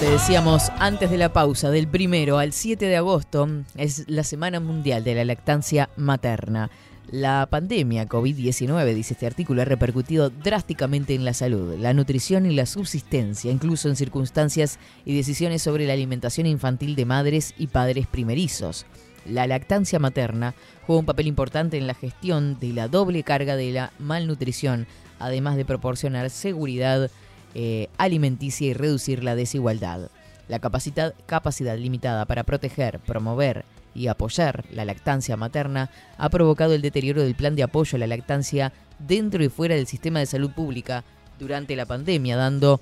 [0.00, 4.60] Te decíamos antes de la pausa, del primero al 7 de agosto es la Semana
[4.60, 6.70] Mundial de la Lactancia Materna.
[7.10, 12.54] La pandemia COVID-19, dice este artículo, ha repercutido drásticamente en la salud, la nutrición y
[12.54, 18.06] la subsistencia, incluso en circunstancias y decisiones sobre la alimentación infantil de madres y padres
[18.06, 18.84] primerizos.
[19.24, 20.54] La lactancia materna
[20.86, 24.86] juega un papel importante en la gestión de la doble carga de la malnutrición,
[25.18, 27.10] además de proporcionar seguridad
[27.58, 30.10] eh, alimenticia y reducir la desigualdad.
[30.46, 35.88] La capacidad, capacidad limitada para proteger, promover y apoyar la lactancia materna
[36.18, 39.86] ha provocado el deterioro del plan de apoyo a la lactancia dentro y fuera del
[39.86, 41.04] sistema de salud pública
[41.38, 42.78] durante la pandemia, dando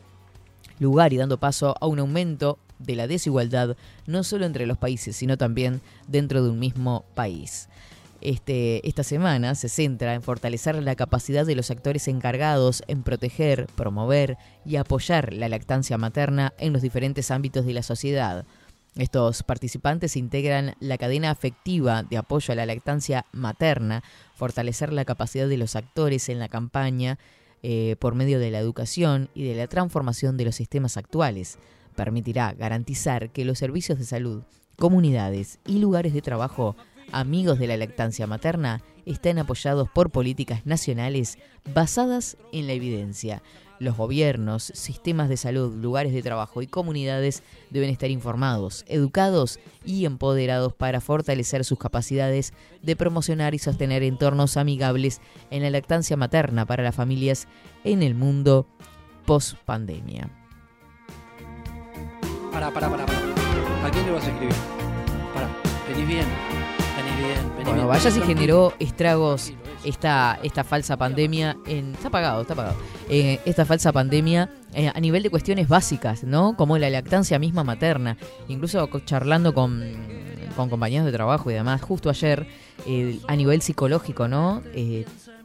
[0.81, 3.77] lugar y dando paso a un aumento de la desigualdad
[4.09, 7.68] no solo entre los países, sino también dentro de un mismo país.
[8.25, 13.66] Este, esta semana se centra en fortalecer la capacidad de los actores encargados en proteger,
[13.77, 18.47] promover y apoyar la lactancia materna en los diferentes ámbitos de la sociedad.
[18.97, 24.03] Estos participantes integran la cadena afectiva de apoyo a la lactancia materna,
[24.35, 27.18] fortalecer la capacidad de los actores en la campaña
[27.62, 31.59] eh, por medio de la educación y de la transformación de los sistemas actuales.
[31.95, 34.45] Permitirá garantizar que los servicios de salud,
[34.79, 36.75] comunidades y lugares de trabajo
[37.13, 41.39] amigos de la lactancia materna estén apoyados por políticas nacionales
[41.75, 43.43] basadas en la evidencia.
[43.81, 50.05] Los gobiernos, sistemas de salud, lugares de trabajo y comunidades deben estar informados, educados y
[50.05, 52.53] empoderados para fortalecer sus capacidades
[52.83, 57.49] de promocionar y sostener entornos amigables en la lactancia materna para las familias
[57.83, 58.67] en el mundo
[59.27, 60.31] post pandemia.
[62.53, 63.05] Pará, pará, pará.
[63.05, 64.55] ¿A quién le vas a escribir?
[65.35, 65.51] Pará,
[66.07, 66.84] bien.
[67.25, 69.53] Bien, Bueno, vaya si generó estragos
[69.85, 71.93] esta, esta falsa pandemia en...
[71.93, 72.77] Está apagado, está apagado.
[73.09, 76.57] Eh, esta falsa pandemia eh, a nivel de cuestiones básicas, ¿no?
[76.57, 78.16] Como la lactancia misma materna.
[78.49, 79.83] Incluso charlando con,
[80.57, 82.47] con compañeros de trabajo y demás, justo ayer,
[82.87, 84.62] eh, a nivel psicológico, ¿no?
[84.75, 85.05] Eh,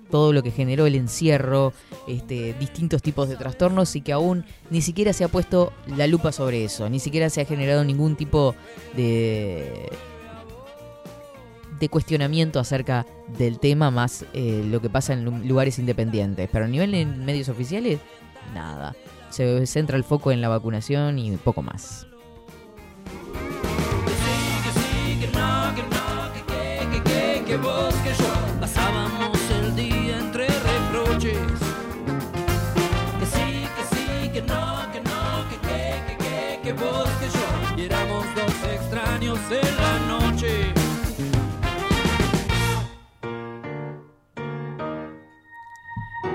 [0.10, 1.74] todo lo que generó el encierro,
[2.08, 6.32] este, distintos tipos de trastornos y que aún ni siquiera se ha puesto la lupa
[6.32, 8.56] sobre eso, ni siquiera se ha generado ningún tipo
[8.96, 9.88] de,
[11.80, 13.06] de cuestionamiento acerca
[13.38, 16.50] del tema más eh, lo que pasa en lu- lugares independientes.
[16.52, 18.00] Pero a nivel de medios oficiales,
[18.54, 18.96] nada.
[19.30, 22.08] Se centra el foco en la vacunación y poco más.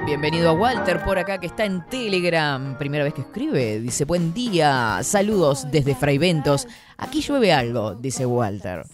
[0.07, 2.77] Bienvenido a Walter por acá que está en Telegram.
[2.77, 3.81] Primera vez que escribe.
[3.81, 5.01] Dice, buen día.
[5.03, 6.69] Saludos desde Fraiventos.
[6.99, 8.85] Aquí llueve algo, dice Walter.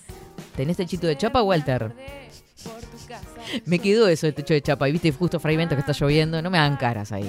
[0.54, 1.92] ¿Tenés techito de chapa, Walter?
[3.66, 4.88] Me quedó eso de techo de chapa.
[4.88, 6.40] Y viste justo Fraiventos que está lloviendo.
[6.42, 7.28] No me hagan caras ahí.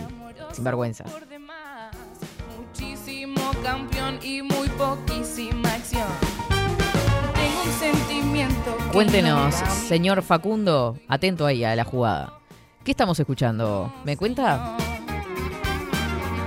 [0.51, 1.03] Sin vergüenza.
[2.55, 6.07] Muchísimo campeón y muy poquísima acción.
[7.33, 8.77] Tengo un sentimiento.
[8.93, 9.55] Cuéntenos,
[9.87, 12.40] señor Facundo, atento ahí a la jugada.
[12.83, 13.93] ¿Qué estamos escuchando?
[14.03, 14.75] ¿Me cuenta?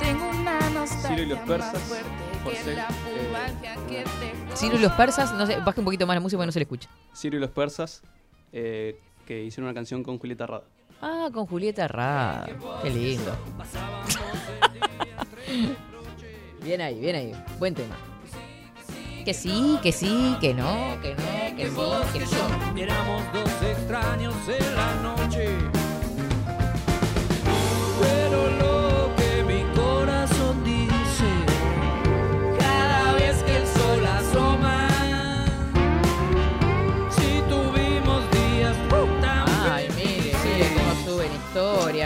[0.01, 2.03] Tengo una nostalgia Ciro y los persas,
[2.43, 4.05] por ser, eh.
[4.57, 6.59] Ciro y los persas, no sé, baje un poquito más la música porque no se
[6.59, 6.89] le escucha.
[7.15, 8.03] Ciro y los persas,
[8.51, 10.65] eh, que hicieron una canción con Julieta Rada.
[11.01, 12.47] Ah, con Julieta Rada.
[12.83, 13.37] Qué lindo.
[16.65, 17.33] bien ahí, bien ahí.
[17.61, 17.95] Buen tema.
[19.25, 22.37] Que sí, que sí, que no, que no, que sí, que sí.
[22.75, 25.84] Y éramos dos extraños en la noche.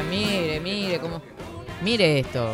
[0.02, 1.22] Mire, mire cómo mire, mire cómo...
[1.82, 2.50] Mire esto.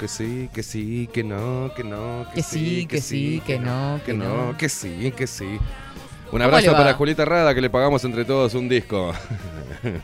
[0.00, 4.12] que sí, que sí, que no, que no, Que sí, que sí, que no, que
[4.12, 4.56] que no, no.
[4.56, 5.58] que sí, que sí.
[6.26, 9.12] Un ¿Cómo abrazo para Julieta Rada, que le pagamos entre todos un disco.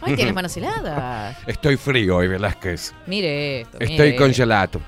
[0.01, 1.37] Ay, tienes manos heladas.
[1.47, 2.95] Estoy frío hoy, Velázquez.
[3.07, 3.79] Mire esto.
[3.81, 4.17] Estoy mire.
[4.17, 4.81] congelato.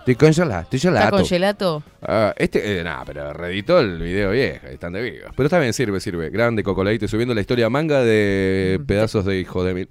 [0.00, 1.16] Estoy congelado, estoy ¿Está gelato.
[1.16, 1.82] congelato?
[2.02, 5.28] Ah, este, eh, nah, pero reeditó el video viejo, están de vivo.
[5.34, 6.28] Pero está bien, sirve, sirve.
[6.28, 9.88] Grande Cocoladito subiendo la historia manga de pedazos de hijo de mil.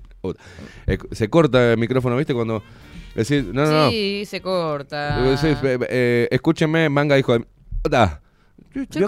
[0.85, 2.35] Eh, se corta el micrófono, ¿viste?
[2.35, 2.61] Cuando.
[3.15, 3.89] Decís, no, no, no.
[3.89, 5.35] Sí, se corta.
[5.37, 7.45] Sí, eh, eh, escúchenme, manga hijo de.
[8.73, 9.07] Se que tiene-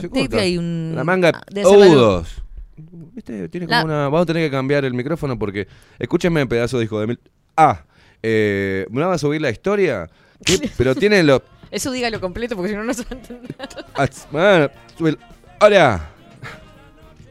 [0.00, 0.44] se Tiene corta.
[0.58, 2.42] un- La manga ah, agudos.
[2.76, 3.48] ¿Viste?
[3.48, 3.94] Tiene como La- una.
[4.04, 5.66] Vamos a tener que cambiar el micrófono porque.
[5.98, 7.20] Escúchenme, pedazo de hijo de mil.
[7.56, 7.84] Ah,
[8.22, 10.08] eh, ¿me van a subir la historia?
[10.44, 10.58] ¿Qué?
[10.78, 11.42] Pero tienen los.
[11.70, 13.56] Eso dígalo completo porque si no, no se va a entender.
[13.96, 15.18] Ah, bueno, sube el-
[15.60, 16.10] Ahora.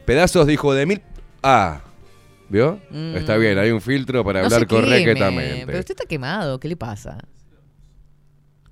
[0.06, 1.02] Pedazos de hijo de mil.
[1.42, 1.80] Ah.
[2.50, 2.78] ¿Vio?
[2.90, 3.16] Mm.
[3.16, 5.64] Está bien, hay un filtro para No hablar correctamente.
[5.66, 7.18] Pero usted está quemado, ¿qué le pasa?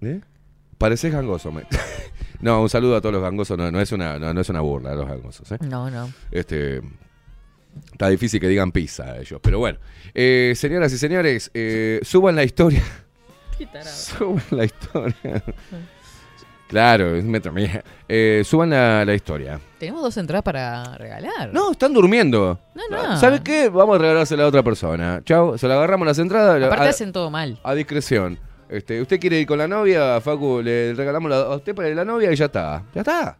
[0.03, 0.21] ¿Eh?
[0.79, 1.51] Pareces gangoso.
[1.53, 1.63] me-
[2.43, 3.57] no, un saludo a todos los gangosos.
[3.57, 5.51] No, no es una, no, no es una burla a los gangosos.
[5.53, 5.59] ¿eh?
[5.61, 6.13] No, no.
[6.31, 6.83] Este,
[7.93, 9.41] está difícil que digan pizza a ellos.
[9.41, 9.79] Pero bueno.
[10.13, 12.83] Eh, señoras y señores, eh, suban la historia.
[13.85, 15.43] suban la historia.
[16.67, 17.85] claro, es metro mía.
[18.09, 19.61] Eh, suban la, la historia.
[19.79, 21.53] Tenemos dos entradas para regalar.
[21.53, 22.59] No, están durmiendo.
[22.75, 23.17] No, no.
[23.19, 23.69] ¿Sabe qué?
[23.69, 25.23] Vamos a regalársela a otra persona.
[25.25, 26.61] Chao, se la agarramos las entradas.
[26.61, 27.59] Aparte a, hacen todo mal.
[27.63, 28.39] a discreción.
[28.73, 30.63] Este, ¿Usted quiere ir con la novia, Facu?
[30.63, 32.83] Le regalamos la- a usted para ir a la novia y ya está.
[32.95, 33.37] Ya está.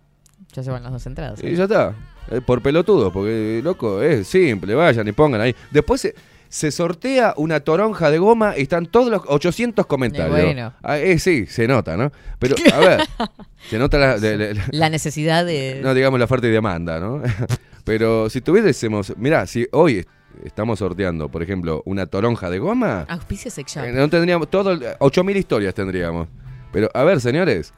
[0.53, 1.43] Ya se van las dos entradas.
[1.43, 1.51] ¿eh?
[1.51, 1.95] Y ya está.
[2.31, 4.75] Eh, Por pelotudo, porque, loco, es simple.
[4.75, 5.55] Vayan y pongan ahí.
[5.71, 6.15] Después se,
[6.49, 10.39] se sortea una toronja de goma y están todos los 800 comentarios.
[10.39, 10.75] Eh, bueno.
[10.83, 12.13] Ah, eh, sí, se nota, ¿no?
[12.39, 13.01] Pero, a ver,
[13.71, 15.81] se nota la, de- de- la- La necesidad de.
[15.83, 17.23] no digamos la oferta y demanda, ¿no?
[17.85, 20.07] Pero si tuviésemos, mirá, si hoy
[20.45, 23.85] estamos sorteando, por ejemplo, una toronja de goma, Auspicia sex shop.
[23.85, 26.29] eh, no tendríamos todo, el- 8000 historias tendríamos.
[26.73, 27.73] Pero a ver, señores,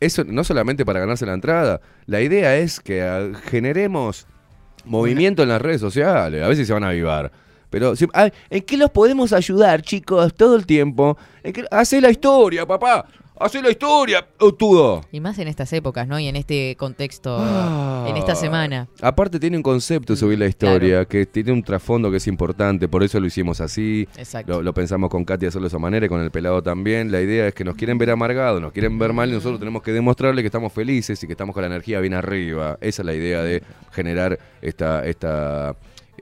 [0.00, 4.26] eso no solamente para ganarse la entrada, la idea es que ah, generemos
[4.84, 7.30] movimiento en las redes sociales, a ver si se van a avivar.
[7.70, 11.16] Pero, si- ay, ¿en qué los podemos ayudar, chicos, todo el tiempo?
[11.42, 13.06] ¿En qué- Hacé la historia, papá.
[13.40, 14.24] Hacé la historia,
[14.58, 15.04] tudo.
[15.10, 16.20] Y más en estas épocas, ¿no?
[16.20, 18.06] Y en este contexto, Ah.
[18.08, 18.86] en esta semana.
[19.02, 23.02] Aparte tiene un concepto subir la historia, que tiene un trasfondo que es importante, por
[23.02, 24.06] eso lo hicimos así.
[24.16, 24.52] Exacto.
[24.52, 27.10] Lo, lo pensamos con Katy hacerlo de esa manera y con el pelado también.
[27.10, 29.82] La idea es que nos quieren ver amargados, nos quieren ver mal y nosotros tenemos
[29.82, 32.78] que demostrarle que estamos felices y que estamos con la energía bien arriba.
[32.80, 35.74] Esa es la idea de generar esta, esta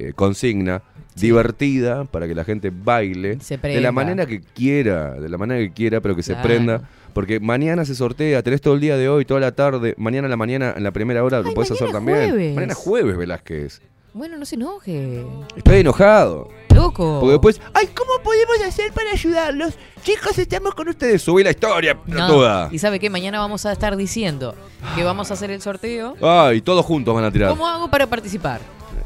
[0.09, 0.83] eh, consigna
[1.15, 5.61] divertida para que la gente baile Se de la manera que quiera, de la manera
[5.61, 6.83] que quiera, pero que se prenda.
[7.13, 10.31] Porque mañana se sortea, tenés todo el día de hoy, toda la tarde, mañana a
[10.31, 12.31] la mañana, en la primera hora, lo puedes hacer también.
[12.31, 12.55] jueves.
[12.55, 13.83] Mañana es jueves, Velázquez.
[14.15, 15.25] Bueno, no se enoje.
[15.57, 16.49] Estoy enojado.
[16.75, 17.19] Loco.
[17.21, 19.75] Porque después, ay, ¿cómo podemos hacer para ayudarlos?
[20.03, 21.21] Chicos, estamos con ustedes.
[21.23, 22.27] Subí la historia, No.
[22.27, 22.69] toda.
[22.73, 24.55] Y sabe qué, mañana vamos a estar diciendo
[24.95, 26.15] que vamos a hacer el sorteo.
[26.23, 27.51] Ay, todos juntos van a tirar.
[27.51, 28.61] ¿Cómo hago para participar?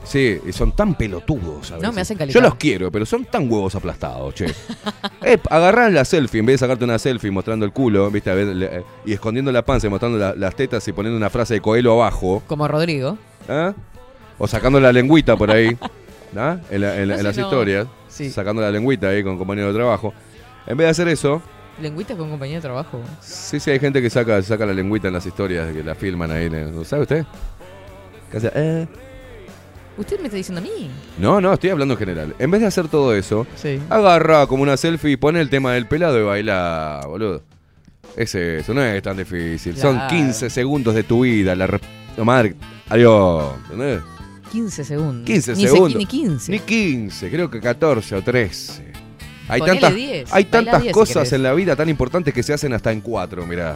[0.07, 1.73] Sí, y son tan pelotudos.
[1.73, 4.47] a No, me hacen Yo los quiero, pero son tan huevos aplastados, che.
[5.23, 8.31] eh, agarrar la selfie, en vez de sacarte una selfie mostrando el culo, ¿viste?
[8.31, 11.17] A ver, le- eh, y escondiendo la panza y mostrando la- las tetas y poniendo
[11.17, 12.43] una frase de Coelho abajo.
[12.47, 13.19] Como Rodrigo.
[13.49, 13.75] ¿ah?
[14.39, 15.77] O sacando la lengüita por ahí.
[16.37, 16.59] ¿ah?
[16.71, 17.87] En, la- en No, en las no- historias.
[18.09, 18.31] Sí.
[18.31, 20.15] Sacando la lengüita ahí con compañero de trabajo.
[20.69, 21.43] En vez de hacer eso,
[21.83, 23.01] Lengüita con compañero de trabajo.
[23.21, 26.31] sí, sí, hay gente que saca, saca la lengüita en las historias, que la filman
[26.31, 26.49] ahí.
[26.49, 27.25] ¿Lo sabe usted?
[28.31, 28.87] Que hace, eh.
[29.99, 30.91] ¿Usted me está diciendo a mí?
[31.19, 32.35] No, no, estoy hablando en general.
[32.39, 33.81] En vez de hacer todo eso, Sí.
[33.89, 37.43] agarra como una selfie y pone el tema del pelado y baila, boludo.
[38.15, 39.77] Es eso, no es tan difícil.
[39.77, 40.11] Son Claro.
[40.11, 41.81] 15 segundos de tu vida, la re-
[42.25, 42.55] madre.
[42.89, 44.01] Adiós, ¿entendés?
[44.53, 45.27] 15 segundos.
[45.27, 45.97] 15 ni se- segundos.
[45.99, 46.53] ni 15.
[46.53, 48.85] Ni 15, creo que 14 o 13.
[49.49, 51.33] Hay Ponele tantas, 10, hay tantas 10 si cosas querés.
[51.35, 53.75] en la vida tan importantes que se hacen hasta en cuatro, mirá.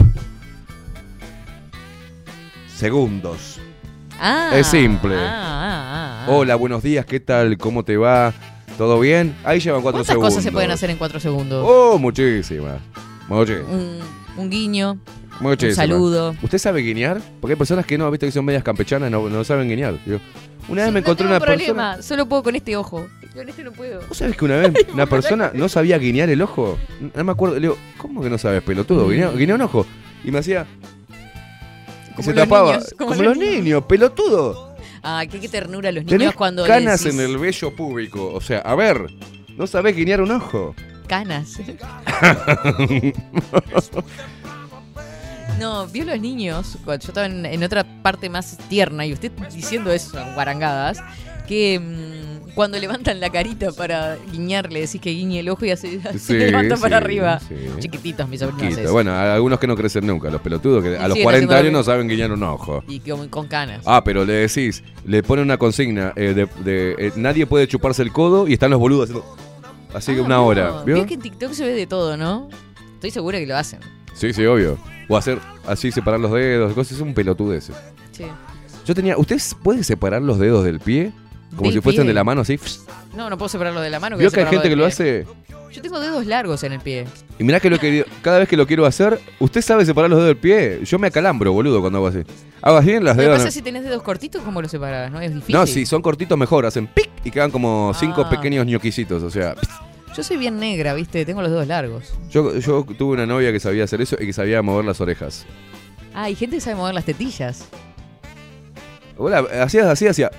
[2.77, 3.61] Segundos.
[4.23, 5.15] Ah, Es simple.
[5.17, 6.31] ah, ah.
[6.31, 7.57] Hola, buenos días, ¿qué tal?
[7.59, 8.33] ¿Cómo te va?
[8.77, 9.35] ¿Todo bien?
[9.45, 10.31] Ahí llevan cuatro ¿Cuántas segundos.
[10.35, 11.67] cosas se pueden hacer en 4 segundos?
[11.69, 12.81] Oh, muchísimas.
[13.29, 13.69] Muchísimas.
[13.71, 13.99] Un,
[14.37, 14.99] un guiño,
[15.41, 15.73] Muchísimas.
[15.73, 16.35] un saludo.
[16.43, 17.21] ¿Usted sabe guiñar?
[17.41, 19.95] Porque hay personas que no, viste que son medias campechanas no, no saben guiñar.
[20.05, 20.19] Digo,
[20.69, 21.75] una vez me encontré no una tengo persona.
[21.75, 23.07] problema, solo puedo con este ojo.
[23.35, 24.01] Con este no puedo.
[24.09, 26.79] ¿Vos sabés que una vez una persona no sabía guiñar el ojo?
[27.15, 27.55] No me acuerdo.
[27.57, 29.07] Le digo, ¿cómo que no sabes, pelotudo?
[29.07, 29.37] Mm.
[29.37, 29.87] Guiñá un ojo.
[30.25, 30.67] Y me hacía.
[32.17, 32.73] Como se los tapaba.
[32.73, 34.75] niños, como como los los niños, pelotudo.
[35.03, 38.33] Ah, qué, qué ternura los Tenés niños cuando canas decís en el vello público.
[38.35, 39.07] O sea, a ver,
[39.57, 40.75] no sabés guiñar un ojo.
[41.07, 41.59] Canas.
[45.59, 49.31] No, vio los niños, cuando yo estaba en, en otra parte más tierna y usted
[49.53, 51.03] diciendo eso, guarangadas,
[51.47, 55.99] que mm, Cuando levantan la carita para guiñarle, decís que guiñe el ojo y así
[55.99, 57.41] se Sí, levanta para arriba.
[57.41, 57.55] sí.
[57.79, 58.93] Chiquititos, mis sobrinos.
[58.93, 61.73] Bueno, algunos que no crecen nunca, los pelotudos que a los siguen 40 haciendo años
[61.73, 62.85] no saben guiñar un ojo.
[62.87, 63.83] Y con, con canas.
[63.87, 68.03] Ah, pero le decís, le pone una consigna eh, de, de, eh, nadie puede chuparse
[68.03, 69.25] el codo y están los boludos haciendo
[69.95, 70.47] así que Ah, una no.
[70.47, 70.83] hora.
[70.85, 70.97] ¿Vio?
[70.97, 72.51] Vio que en TikTok se ve de todo, ¿no?
[72.93, 73.81] Estoy segura que lo hacen.
[74.13, 74.77] Sí, sí, obvio.
[75.09, 77.71] O hacer así, separar los dedos, cosas, es un pelotudez.
[78.13, 78.25] Sí.
[78.85, 81.11] Yo tenía, ¿usted puede separar los dedos del pie?
[81.51, 82.09] Como Del si fuesen pie.
[82.09, 82.59] de la mano así.
[83.15, 84.17] No, no puedo separarlo de la mano.
[84.17, 85.27] voy ¿Vio a que hay gente que lo hace?
[85.73, 87.07] Yo tengo dedos largos en el pie.
[87.39, 90.19] Y mirá que lo querido, cada vez que lo quiero hacer, usted sabe separar los
[90.19, 90.81] dedos del pie.
[90.85, 92.23] Yo me acalambro, boludo, cuando hago así.
[92.61, 93.35] Hago así en las que dedos.
[93.37, 95.11] pasa no- es si tenés dedos cortitos, ¿cómo los separás?
[95.13, 95.55] No es difícil.
[95.55, 98.31] No, si son cortitos mejor, hacen pic y quedan como cinco Ah.
[98.31, 99.23] pequeños ñoquisitos.
[99.23, 99.55] O sea,
[100.17, 101.25] Yo soy bien negra, ¿viste?
[101.25, 102.15] Tengo los dedos largos.
[102.31, 105.47] yo, yo tuve una novia que sabía hacer eso y que sabía mover las orejas.
[106.15, 107.69] Ah, hay gente que sabe mover las tetillas.
[109.17, 110.31] Hola, hacías así, hacía.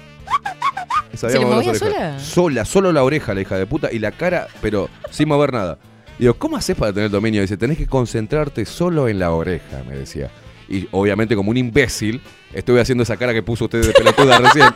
[1.13, 2.19] ¿Se le movía sola?
[2.19, 5.77] Sola, solo la oreja, la hija de puta, y la cara, pero sin mover nada.
[6.17, 7.41] Digo, ¿cómo haces para tener dominio?
[7.41, 10.29] Dice, tenés que concentrarte solo en la oreja, me decía.
[10.69, 12.21] Y obviamente, como un imbécil,
[12.53, 14.67] estuve haciendo esa cara que puso usted de pelotuda recién.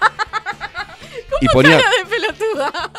[1.42, 1.78] y ponía.
[1.78, 2.92] Cara de pelotuda.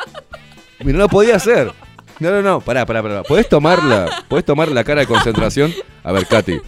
[0.80, 1.72] Y no lo podía hacer.
[2.20, 3.22] No, no, no, pará, pará, pará.
[3.22, 4.24] ¿Podés tomarla?
[4.28, 5.74] ¿Podés tomar la cara de concentración?
[6.02, 6.58] A ver, Katy,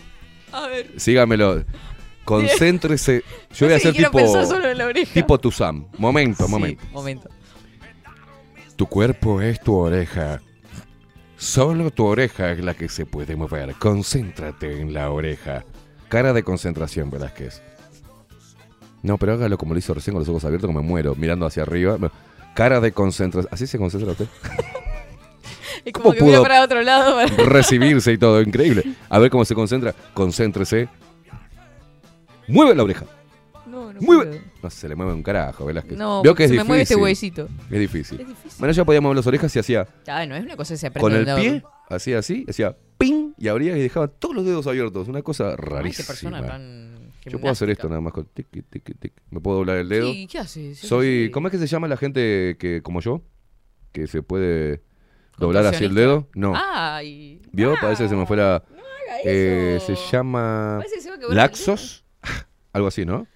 [0.53, 0.91] A ver.
[0.97, 1.65] sígamelo.
[2.29, 3.25] Concéntrese.
[3.55, 4.19] Yo voy a hacer que tipo.
[4.47, 5.13] solo en la oreja.
[5.15, 5.87] Tipo Tuzam.
[5.99, 6.85] Momento, Sí, momento.
[6.93, 7.29] momento.
[8.77, 10.41] Tu cuerpo es tu oreja.
[11.37, 13.75] Solo tu oreja es la que se puede mover.
[13.79, 15.65] Concéntrate en la oreja.
[16.09, 17.63] Cara de concentración, Velázquez.
[19.03, 21.47] No, pero hágalo como lo hizo recién con los ojos abiertos, como me muero, mirando
[21.47, 21.97] hacia arriba.
[22.55, 23.49] Cara de concentración.
[23.53, 24.27] ¿Así se concentra usted?
[25.85, 27.15] Es ¿Cómo como que mira pudo para otro lado.
[27.15, 28.83] para- Recibirse y todo, increíble.
[29.09, 29.95] A ver cómo se concentra.
[30.13, 30.89] Concéntrese.
[32.49, 33.07] Mueve la oreja.
[33.67, 34.31] No, no Mueve.
[34.31, 34.43] puedo.
[34.63, 35.99] No se le mueve un carajo, Velázquez.
[35.99, 36.69] No, Veo que es se me difícil.
[36.69, 37.49] mueve este huesito.
[37.71, 38.21] Es difícil.
[38.21, 38.59] Es difícil.
[38.59, 40.87] Bueno, yo podía mover las orejas y hacía Ah, no es una cosa que se
[40.87, 44.67] aprende con el pie, hacía así, hacía ping y abría y dejaba todos los dedos
[44.67, 45.07] abiertos.
[45.09, 46.07] Una cosa Ay, qué rarísima.
[46.07, 46.99] persona tan.
[47.27, 49.13] Yo puedo hacer esto nada más con tic, tic, tic.
[49.31, 50.11] Me puedo doblar el dedo.
[50.11, 50.79] Sí, ¿qué haces?
[50.79, 51.31] Soy, sí.
[51.31, 53.21] ¿cómo es que se llama la gente que como yo?
[53.93, 54.83] Que se puede
[55.37, 56.27] doblar así el dedo.
[56.35, 56.55] No.
[56.57, 57.43] Ay.
[57.53, 57.75] ¿Vio?
[57.79, 58.65] Parece que se me fuera.
[59.25, 60.03] eh, se eso.
[60.11, 60.77] llama.
[60.79, 62.05] Parece que se va a quebrar Laxos.
[62.73, 63.27] Algo así, ¿no?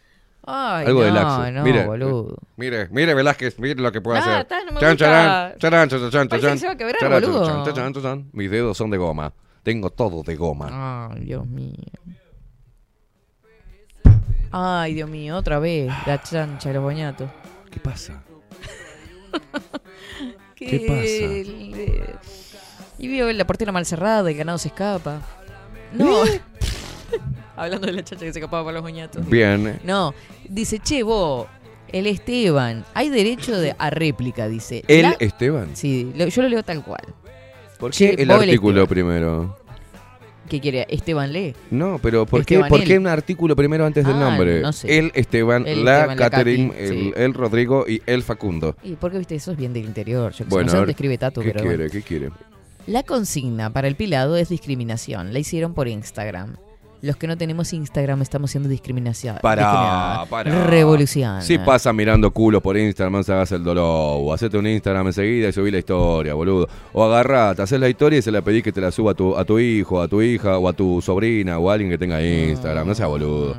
[0.45, 1.53] Ay, Algo no, de laxos.
[1.53, 2.37] no, mire, boludo.
[2.57, 4.47] mire, mire, Velázquez, mire lo que puedo Ah, hacer.
[4.67, 5.55] no me Chan, gusta.
[6.59, 7.47] se va a quebrar, boludo.
[7.47, 8.31] charán, charán, charán.
[8.33, 9.33] Mis dedos son de goma.
[9.63, 11.11] Tengo todo de goma.
[11.13, 11.77] Ay, Dios mío.
[14.51, 15.91] Ay, Dios mío, otra vez.
[16.07, 17.31] La chancha de los boñatos.
[17.71, 18.23] ¿Qué pasa?
[20.57, 20.81] ¿Qué, ¿Qué
[22.19, 22.29] pasa?
[22.99, 25.21] Y vio la portera mal cerrada, el ganado se escapa.
[25.93, 26.23] No.
[27.57, 29.29] Hablando de la chacha que se escapaba para los boñatos.
[29.29, 29.79] Bien.
[29.85, 30.15] No,
[30.49, 31.47] dice, che, vos,
[31.93, 34.83] el Esteban, hay derecho de, a réplica, dice.
[34.89, 35.71] ¿El La- Esteban?
[35.75, 37.03] Sí, lo- yo lo leo tal cual.
[37.79, 39.59] ¿Por Che, qué el vos el artículo primero?
[40.49, 40.87] ¿Qué quiere?
[40.91, 41.55] Esteban lee.
[41.71, 42.87] No, pero ¿por qué, Esteban, ¿por él.
[42.87, 44.61] qué un artículo primero antes del Ah, nombre?
[44.61, 44.99] no sé.
[44.99, 47.13] El Esteban, El la Esteban, la Catherine, Katy, el, sí.
[47.17, 48.77] el Rodrigo y el Facundo.
[48.83, 50.33] Y porque, viste, eso es bien del interior.
[50.33, 51.91] Yo que sé, Bueno, no sé a dónde ver, escribe Tato, ¿qué pero quiere?
[51.91, 52.31] ¿Qué quiere?
[52.87, 55.33] La consigna para el pilado es discriminación.
[55.33, 56.57] La hicieron por Instagram.
[57.03, 59.35] Los que no tenemos Instagram estamos siendo discriminación.
[59.35, 60.29] Discriminados.
[60.29, 60.65] pará.
[60.67, 61.43] Revolución.
[61.43, 64.21] Si pasa mirando culos por Instagram, se hagas el dolor.
[64.23, 66.69] O hacete un Instagram enseguida y subí la historia, boludo.
[66.93, 69.15] O agarrá, te haces la historia y se la pedís que te la suba a
[69.15, 71.99] tu, a tu hijo, a tu hija, o a tu sobrina, o a alguien que
[71.99, 72.87] tenga Instagram.
[72.87, 73.57] No sea boludo.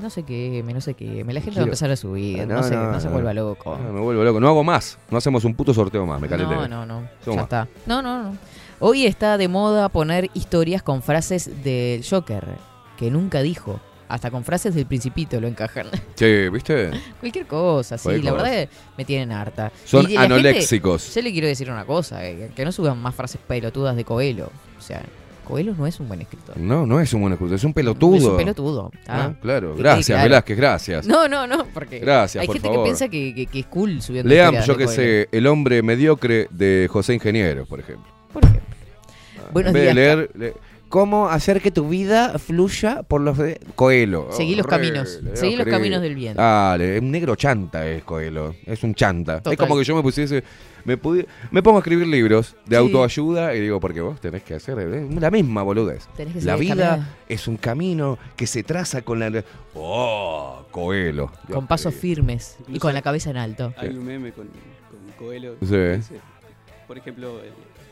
[0.00, 1.24] No sé qué, no sé qué.
[1.24, 2.42] Me la gente va a empezar a subir.
[2.42, 3.74] Ah, No, no, sé, no, no, se vuelva loco.
[3.74, 4.38] Ah, me vuelvo loco.
[4.38, 4.96] No hago más.
[5.10, 6.20] No hacemos un puto sorteo más.
[6.20, 6.54] Me calenté.
[6.54, 7.02] No, no, no.
[7.26, 7.66] Ya está.
[7.86, 8.36] No, no, no.
[8.80, 12.44] Hoy está de moda poner historias con frases del Joker,
[12.96, 13.80] que nunca dijo.
[14.08, 15.88] Hasta con frases del Principito lo encajan.
[16.16, 16.90] Che, ¿viste?
[17.20, 18.04] Cualquier cosa, sí.
[18.04, 18.50] Cualquier la cosa.
[18.50, 19.70] verdad me tienen harta.
[19.84, 21.14] Son la gente- anoléxicos.
[21.14, 24.50] yo le quiero decir una cosa, eh, que no suban más frases pelotudas de Coelho.
[24.78, 25.02] O sea,
[25.44, 26.56] Coelho no es un buen escritor.
[26.56, 28.16] No, no es un buen escritor, es un pelotudo.
[28.16, 28.90] Es un pelotudo.
[29.06, 29.74] Ah, Ah, claro.
[29.76, 30.22] Gracias, claro.
[30.22, 31.06] Velázquez, gracias.
[31.06, 32.82] No, no, no, porque Gracias, hay por gente favor.
[32.84, 35.02] que piensa que, que- que es cool subiendo Lean, yo que Coelho.
[35.02, 38.06] sé, El hombre mediocre de José Ingeniero, por ejemplo.
[38.32, 38.67] Por ejemplo.
[39.52, 40.54] Buenos en vez de días, leer, le-
[40.88, 44.28] ¿Cómo hacer que tu vida fluya por los de Coelho?
[44.32, 46.34] Seguí los caminos, Horrible, seguí los caminos del bien.
[46.34, 48.54] Dale, un negro chanta es Coelho.
[48.64, 49.36] Es un chanta.
[49.36, 49.52] Total.
[49.52, 50.42] Es como que yo me pusiese.
[50.86, 52.80] Me, pudi- me pongo a escribir libros de Sí.
[52.80, 56.06] autoayuda y digo, porque vos tenés que hacer eh, la misma boludez.
[56.16, 59.44] Tenés que La vida es un camino que se traza con la.
[59.74, 60.62] ¡Oh!
[60.70, 61.30] Coelho.
[61.52, 63.74] Con pasos firmes y con la cabeza en alto.
[63.76, 65.56] Hay un meme con, con Coelho.
[65.60, 65.66] Sí.
[65.76, 66.14] dice,
[66.86, 67.40] por ejemplo,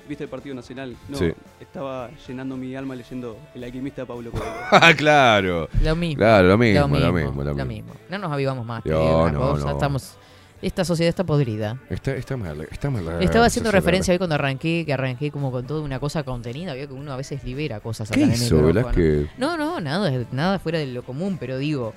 [0.08, 0.96] ¿Viste el Partido Nacional?
[1.08, 1.32] No, Sí.
[1.60, 4.46] estaba llenando mi alma leyendo El alquimista de Pablo Coelho.
[4.70, 5.68] Ah, claro.
[5.82, 6.18] Lo mismo.
[6.18, 7.92] Claro, lo mismo, Lo mismo, lo mismo, lo lo mismo.
[7.92, 7.92] mismo.
[8.10, 8.82] No nos avivamos más.
[8.84, 9.70] te No, no, cosa, no.
[9.72, 10.14] Estamos,
[10.62, 11.78] esta sociedad está podrida.
[11.90, 13.22] Está, está mal, está mal.
[13.22, 16.72] Estaba haciendo referencia hoy cuando arranqué, que arranqué como con toda una cosa contenida.
[16.74, 18.74] Veo que uno a veces libera cosas ¿Qué acá en el hizo, micrófono.
[18.96, 19.28] Velázquez?
[19.38, 21.92] No, no, nada, nada fuera de lo común, pero digo,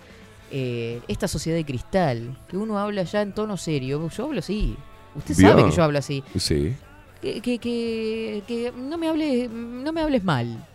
[0.52, 4.76] eh, esta sociedad de cristal, que uno habla ya en tono serio, yo hablo así.
[5.16, 5.50] Usted ¿Vio?
[5.50, 6.24] sabe que yo hablo así.
[6.38, 6.76] Sí.
[7.22, 10.66] Que, que, que, que no me hables, no me hables mal.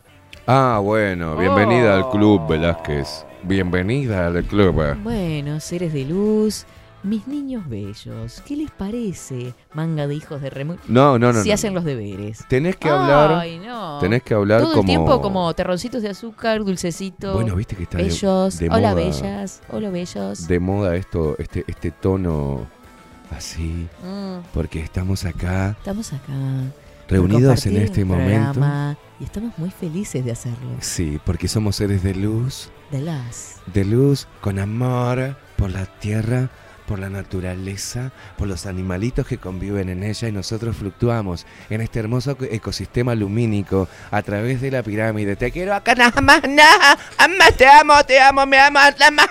[0.46, 2.46] Ah, bueno, bienvenida al club.
[2.46, 3.24] Velázquez.
[3.42, 4.96] Bienvenida al club.
[5.02, 6.66] Bueno, seres de luz,
[7.02, 9.54] mis niños bellos, ¿qué les parece?
[9.72, 10.76] Manga de hijos de remo.
[10.86, 11.76] No, no, no, Si no, hacen no.
[11.80, 12.44] los deberes.
[12.48, 13.32] Tenés que hablar.
[13.32, 13.98] Ay, no.
[14.00, 14.82] Tenés que hablar Todo como.
[14.82, 17.32] el tiempo como terroncitos de azúcar, dulcecito.
[17.34, 18.58] Bueno, viste que está de- bellos.
[18.58, 18.94] de Hola, moda.
[18.94, 19.62] bellas.
[19.70, 20.46] Hola, bellos.
[20.46, 22.66] de moda esto, este, este tono
[23.36, 24.38] así, Mm.
[24.52, 26.32] porque estamos acá Estamos acá.
[27.08, 28.52] reunidos en este momento.
[28.52, 30.70] programa, Y estamos muy felices de hacerlo.
[30.80, 33.56] Sí, porque somos seres de luz, De las.
[33.72, 36.48] de luz, con amor por la tierra,
[36.86, 42.00] por la naturaleza, por los animalitos que conviven en ella y nosotros fluctuamos en este
[42.00, 45.36] hermoso eco- ecosistema lumínico a través de la pirámide.
[45.36, 46.98] Te quiero acá nada más, nada,
[47.56, 49.28] te amo, te amo, me amas, la más,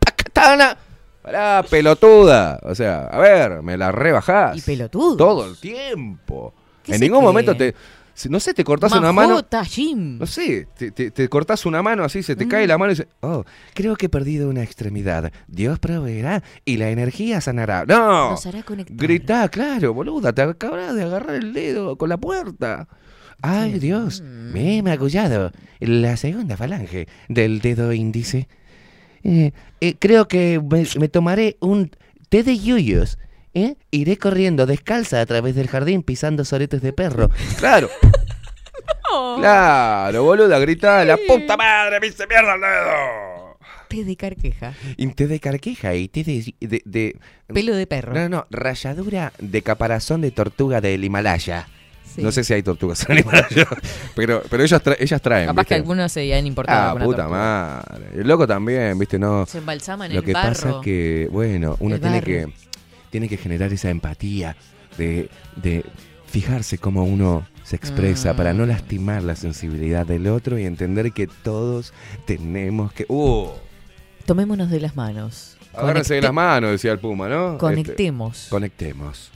[0.00, 0.76] pacatana.
[1.32, 2.58] Pará, pelotuda.
[2.62, 4.56] O sea, a ver, me la rebajás.
[4.56, 5.16] Y pelotudo.
[5.16, 6.54] Todo el tiempo.
[6.82, 7.28] ¿Qué En ningún cree?
[7.28, 7.74] momento te.
[8.28, 9.28] No sé, te cortás una mano.
[9.34, 10.18] Majota, Jim.
[10.18, 12.96] No sé, te, te, te cortás una mano así, se te cae la mano y
[12.96, 15.30] dices, oh, creo que he perdido una extremidad.
[15.46, 17.84] Dios proveerá y la energía sanará.
[17.86, 18.30] ¡No!
[18.30, 18.96] Nos hará conectar.
[18.96, 22.88] Gritá, claro, boluda, te acabas de agarrar el dedo con la puerta.
[23.40, 28.48] Ay, Dios, me he magullado la segunda falange del dedo índice.
[29.30, 31.90] Eh, eh, creo que me, me tomaré un
[32.30, 33.18] té de yuyos.
[33.54, 33.76] ¿eh?
[33.90, 37.28] Iré corriendo descalza a través del jardín pisando soretes de perro.
[37.58, 37.88] Claro.
[39.40, 43.58] Claro, boluda, grita la puta madre, me hice mierda el dedo.
[43.88, 44.74] Té de carqueja.
[44.96, 47.16] Y té de carqueja y té de, de, de-
[47.52, 48.12] Pelo de perro.
[48.14, 51.68] No, no, ralladura de caparazón de tortuga del Himalaya.
[52.14, 52.22] Sí.
[52.22, 53.06] No sé si hay tortugas
[54.14, 55.46] pero, pero ellas, tra- ellas traen.
[55.48, 56.90] Capaz que algunos se han importado.
[56.90, 57.28] Ah, puta tortuga.
[57.28, 58.06] madre.
[58.20, 59.46] El loco también, viste, no.
[59.46, 60.48] Se embalsaman en Lo el que barro.
[60.48, 62.26] pasa es que, bueno, uno El tiene barro.
[62.26, 62.52] que,
[63.10, 64.56] tiene que generar esa empatía
[64.96, 65.84] de, de
[66.26, 68.56] fijarse cómo uno se expresa para Mm.
[68.56, 71.92] no lastimar la sensibilidad del otro y entender que todos
[72.26, 73.04] tenemos que.
[73.08, 73.48] ¡Uh!
[74.26, 75.56] Tomémonos de las manos.
[75.74, 77.52] Agárrense de las manos, decía el Puma, ¿no?
[77.52, 77.58] Este,
[78.50, 79.30] Conectemos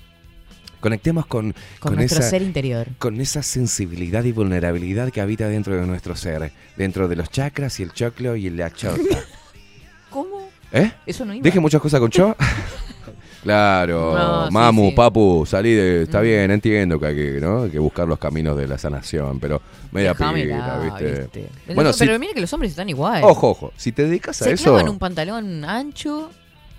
[0.82, 1.24] conectemos.
[1.26, 2.88] Conectemos con, con, nuestro esa, ser interior.
[2.98, 7.80] con esa sensibilidad y vulnerabilidad que habita dentro de nuestro ser, dentro de los chakras
[7.80, 8.98] y el choclo y la chota.
[10.10, 10.48] ¿Cómo?
[10.72, 10.92] ¿Eh?
[11.06, 11.42] Eso no iba.
[11.42, 12.36] ¿Deje muchas cosas con cho?
[13.42, 14.94] claro, No, sí, mamu, sí.
[14.94, 16.02] papu, salí de...
[16.02, 17.62] Está bien, entiendo que hay que, ¿no?
[17.64, 19.60] Hay que buscar los caminos de la sanación, pero
[19.90, 21.20] media pila, ¿viste?
[21.22, 21.48] ¿viste?
[21.74, 23.22] Bueno, pero si- mira que los hombres están igual.
[23.24, 24.64] Ojo, ojo, si te dedicas a Se eso...
[24.64, 26.30] clavan un pantalón ancho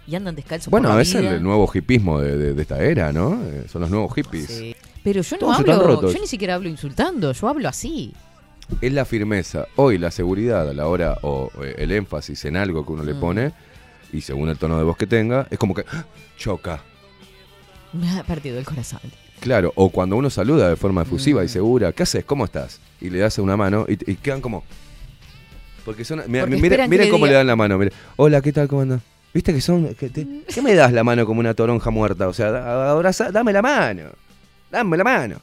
[0.07, 1.35] y andan descalzos Bueno, por la es el, vida.
[1.35, 3.41] el nuevo hipismo de, de- de esta era, ¿no?
[3.45, 4.47] Eh, son los nuevos hippies.
[4.47, 4.75] Sí.
[5.03, 8.13] Pero yo no Todos hablo, yo ni siquiera hablo insultando, yo hablo así.
[8.81, 9.67] Es la firmeza.
[9.75, 13.13] Hoy la seguridad a la hora, o eh, el énfasis en algo que uno le
[13.13, 13.19] Mm.
[13.19, 13.51] pone,
[14.13, 16.05] y según el tono de voz que tenga, es como que ¡ah!
[16.37, 16.81] choca.
[17.91, 19.01] Me ha partido el corazón.
[19.41, 21.45] Claro, o cuando uno saluda de forma efusiva Mm.
[21.45, 22.23] y segura, ¿qué haces?
[22.23, 22.79] ¿Cómo estás?
[23.01, 24.63] Y le das una mano y, y quedan como...
[25.83, 26.23] Porque son...
[26.27, 27.77] Mira, Porque miren cómo diga- le dan la mano.
[28.15, 28.69] Hola, ¿qué tal?
[28.69, 29.01] ¿Cómo andas?
[29.33, 29.95] ¿Viste que son...
[29.95, 32.27] que te- ¿Qué me das la mano como una toronja muerta?
[32.27, 32.49] O sea,
[32.91, 34.03] abraza- dame la mano.
[34.71, 35.41] Dame la mano.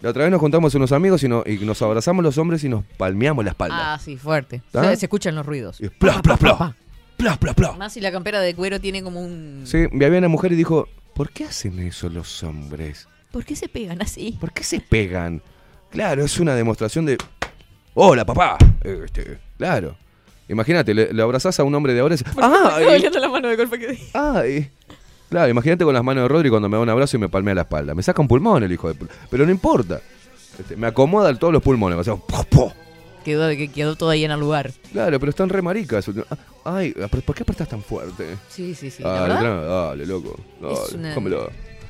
[0.00, 2.68] La otra vez nos juntamos unos amigos y, no- y nos abrazamos los hombres y
[2.68, 3.94] nos palmeamos la espalda.
[3.94, 4.62] Ah, sí, fuerte.
[4.72, 5.80] Se, se escuchan los ruidos.
[5.80, 6.76] Y pla, pla, pla.
[7.16, 7.72] Pla, pla, pla.
[7.72, 9.62] Más si la campera de cuero tiene como un...
[9.64, 13.06] Sí, me había una mujer y dijo, ¿por qué hacen eso los hombres?
[13.30, 14.36] ¿Por qué se pegan así?
[14.40, 15.40] ¿Por qué se pegan?
[15.90, 17.16] Claro, es una demostración de...
[17.94, 18.58] Hola, papá.
[18.82, 19.96] Este, claro.
[20.48, 22.84] Imagínate, le, le abrazás a un hombre de ahora y dices, ¡ay!
[22.84, 23.98] Bailando la mano de golpe que di.
[24.14, 24.70] ¡ay!
[25.30, 27.54] Claro, imagínate con las manos de Rodri cuando me da un abrazo y me palmea
[27.54, 27.94] la espalda.
[27.94, 29.06] Me saca un pulmón el hijo de...
[29.30, 30.00] Pero no importa.
[30.58, 31.98] Este, me acomoda todos los pulmones.
[31.98, 32.72] O sea, ¡po, po!
[33.24, 34.72] Quedó, que quedó todo ahí en el lugar.
[34.92, 36.10] Claro, pero están re maricas.
[36.64, 36.92] Ay,
[37.24, 38.36] ¿por qué apretás tan fuerte?
[38.50, 39.02] Sí, sí, sí.
[39.02, 40.36] la Dale, verdad, tra- dale, loco.
[40.60, 41.14] Dale, Es una-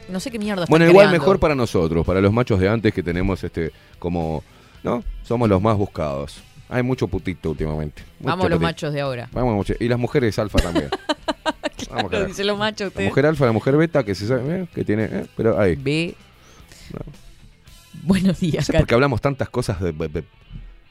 [0.08, 1.18] no sé qué mierda Bueno, igual creando.
[1.20, 4.44] mejor para nosotros, para los machos de antes que tenemos este como,
[4.82, 5.02] ¿no?
[5.24, 6.42] Somos los más buscados.
[6.72, 8.02] Hay mucho putito últimamente.
[8.18, 8.66] mucho Vamos los putito.
[8.68, 9.28] machos de ahora.
[9.32, 9.74] Vamos mucho.
[9.78, 10.88] Y las mujeres alfa también.
[11.90, 12.28] Vamos, carajo.
[12.28, 14.66] dice los machos La mujer alfa, la mujer beta, que se sabe, ¿eh?
[14.74, 15.26] que tiene, ¿eh?
[15.36, 15.76] pero ahí.
[16.92, 17.00] No.
[18.04, 18.80] Buenos No días, sé Kat.
[18.82, 20.24] por qué hablamos tantas cosas de, de- de-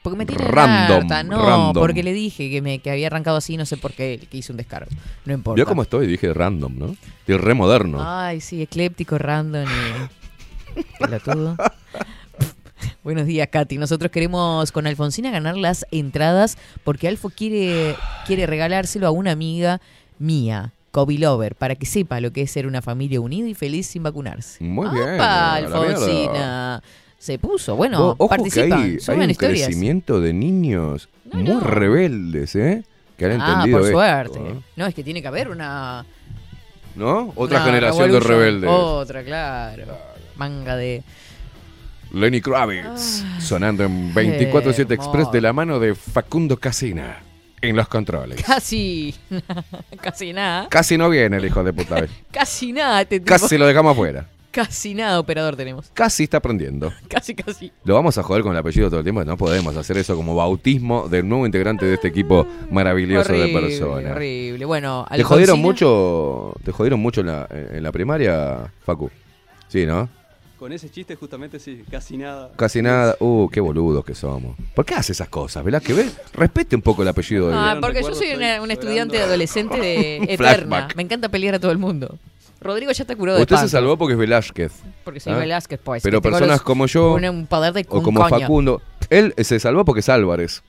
[0.02, 1.22] Porque me tiene Random, harta.
[1.24, 1.72] No, random.
[1.82, 4.52] porque le dije que, me, que había arrancado así, no sé por qué, que hice
[4.52, 4.90] un descargo.
[5.24, 5.56] No importa.
[5.56, 6.06] ¿Vio cómo estoy?
[6.06, 6.96] Dije random, ¿no?
[7.20, 7.98] Estoy re moderno.
[8.00, 10.80] Ay, sí, ecléptico, random y...
[11.00, 11.56] Pelotudo.
[13.04, 13.78] Buenos días, Katy.
[13.78, 17.96] Nosotros queremos con Alfonsina ganar las entradas porque Alfo quiere,
[18.26, 19.80] quiere regalárselo a una amiga
[20.20, 23.88] mía, Kobe Lover, para que sepa lo que es ser una familia unida y feliz
[23.88, 24.62] sin vacunarse.
[24.62, 25.08] Muy bien.
[25.14, 25.86] ¡Apa, a la mierda.
[25.94, 26.82] Alfonsina!
[27.18, 27.74] Se puso.
[27.76, 28.76] Bueno, Ojo que participa.
[28.76, 29.66] hay, hay un historias.
[29.66, 31.60] crecimiento de niños muy no.
[31.60, 32.84] rebeldes, ¿eh?
[33.16, 34.38] Que han Ah, entendido por esto, suerte.
[34.38, 34.60] ¿eh?
[34.76, 36.04] No, es que tiene que haber una...
[36.94, 37.32] ¿No?
[37.36, 38.70] Otra una generación de rebeldes.
[38.70, 39.84] Otra, claro.
[40.36, 41.02] Manga de...
[42.12, 47.22] Lenny Kravitz, sonando en 24-7 Express de la mano de Facundo Casina
[47.62, 48.42] en los controles.
[48.42, 49.14] Casi...
[50.02, 50.68] casi nada.
[50.68, 52.04] Casi no viene el hijo de puta.
[52.30, 53.00] Casi nada.
[53.00, 53.28] Este tipo.
[53.28, 54.28] Casi lo dejamos afuera.
[54.50, 55.90] Casi nada operador tenemos.
[55.94, 56.92] Casi está aprendiendo.
[57.08, 57.72] Casi, casi.
[57.84, 59.24] Lo vamos a joder con el apellido todo el tiempo.
[59.24, 64.12] No podemos hacer eso como bautismo del nuevo integrante de este equipo maravilloso de personas.
[64.12, 64.66] Horrible.
[64.66, 66.54] Bueno, ¿Te jodieron mucho?
[66.62, 69.10] ¿Te jodieron mucho en la, en la primaria, Facu?
[69.68, 70.10] Sí, ¿no?
[70.62, 72.52] Con ese chiste justamente sí, casi nada.
[72.54, 73.16] Casi nada.
[73.18, 74.56] Uh, qué boludos que somos.
[74.76, 75.64] ¿Por qué hace esas cosas?
[75.64, 75.82] ¿Verdad?
[75.82, 79.20] Que ve, respete un poco el apellido de Ah, porque yo soy una, una estudiante
[79.20, 80.36] adolescente de eterna.
[80.36, 80.94] Flashback.
[80.94, 82.16] Me encanta pelear a todo el mundo.
[82.60, 84.70] Rodrigo ya está curado de Usted se salvó porque es Velázquez.
[85.02, 85.38] Porque soy ¿Ah?
[85.38, 86.00] Velázquez, pues.
[86.00, 88.28] Pero personas los- como yo un- un poder de o como.
[88.28, 90.62] Facundo, él se salvó porque es Álvarez.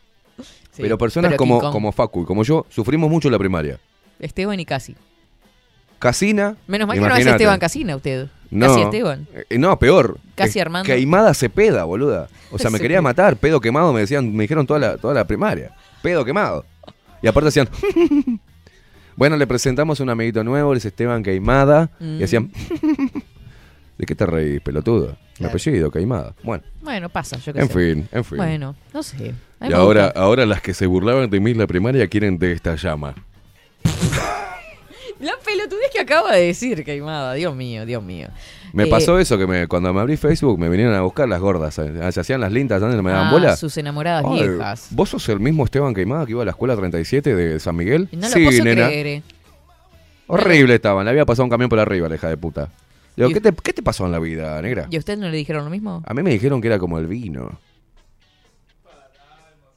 [0.71, 3.79] Sí, pero personas pero como, como Facu y como yo sufrimos mucho en la primaria.
[4.19, 4.95] Esteban y Casi.
[5.99, 6.57] Casina.
[6.65, 7.27] Menos mal que no es.
[7.27, 8.27] Esteban Casina usted.
[8.53, 9.27] No, Casi Esteban.
[9.49, 10.17] eh, no, peor.
[10.35, 10.85] Casi Eh, Armando.
[10.85, 12.27] Queimada Cepeda, boluda.
[12.51, 13.35] O sea, me quería matar.
[13.37, 15.71] Pedo quemado, me decían, me dijeron toda la, toda la primaria.
[16.01, 16.65] Pedo quemado.
[17.21, 17.69] Y aparte hacían.
[19.15, 21.89] bueno, le presentamos un amiguito nuevo, es Esteban Queimada.
[21.99, 22.19] Mm.
[22.19, 22.51] Y hacían.
[23.97, 25.07] ¿De qué te reís, pelotudo?
[25.07, 25.49] Mi Claro.
[25.49, 26.35] apellido, Queimada.
[26.43, 26.63] Bueno.
[26.81, 27.73] Bueno, pasa, yo qué En sé.
[27.73, 28.37] fin, en fin.
[28.37, 29.33] Bueno, no sé.
[29.67, 32.75] Y ahora, ahora las que se burlaban de mí en la primaria quieren de esta
[32.75, 33.15] llama.
[35.23, 37.33] La pelotudez que acaba de decir, Caimada.
[37.33, 38.27] Dios mío, Dios mío.
[38.73, 41.39] Me Eh, pasó eso que me, cuando me abrí Facebook me vinieron a buscar las
[41.39, 41.77] gordas.
[41.79, 43.55] eh, Se hacían las lindas, antes no me daban ah, bola.
[43.55, 44.87] Sus enamoradas Ay, viejas.
[44.91, 48.09] ¿Vos sos el mismo Esteban Queimada que iba a la escuela 37 de San Miguel?
[48.11, 48.87] No lo sí, puedo nena.
[48.87, 49.07] creer.
[49.07, 49.23] eh.
[50.27, 52.69] Horrible estaban, le había pasado un camión por arriba, la hija de puta.
[53.15, 54.87] Digo, ¿qué te, ¿qué te pasó en la vida, negra?
[54.89, 56.01] ¿Y a usted no le dijeron lo mismo?
[56.05, 57.59] A mí me dijeron que era como el vino.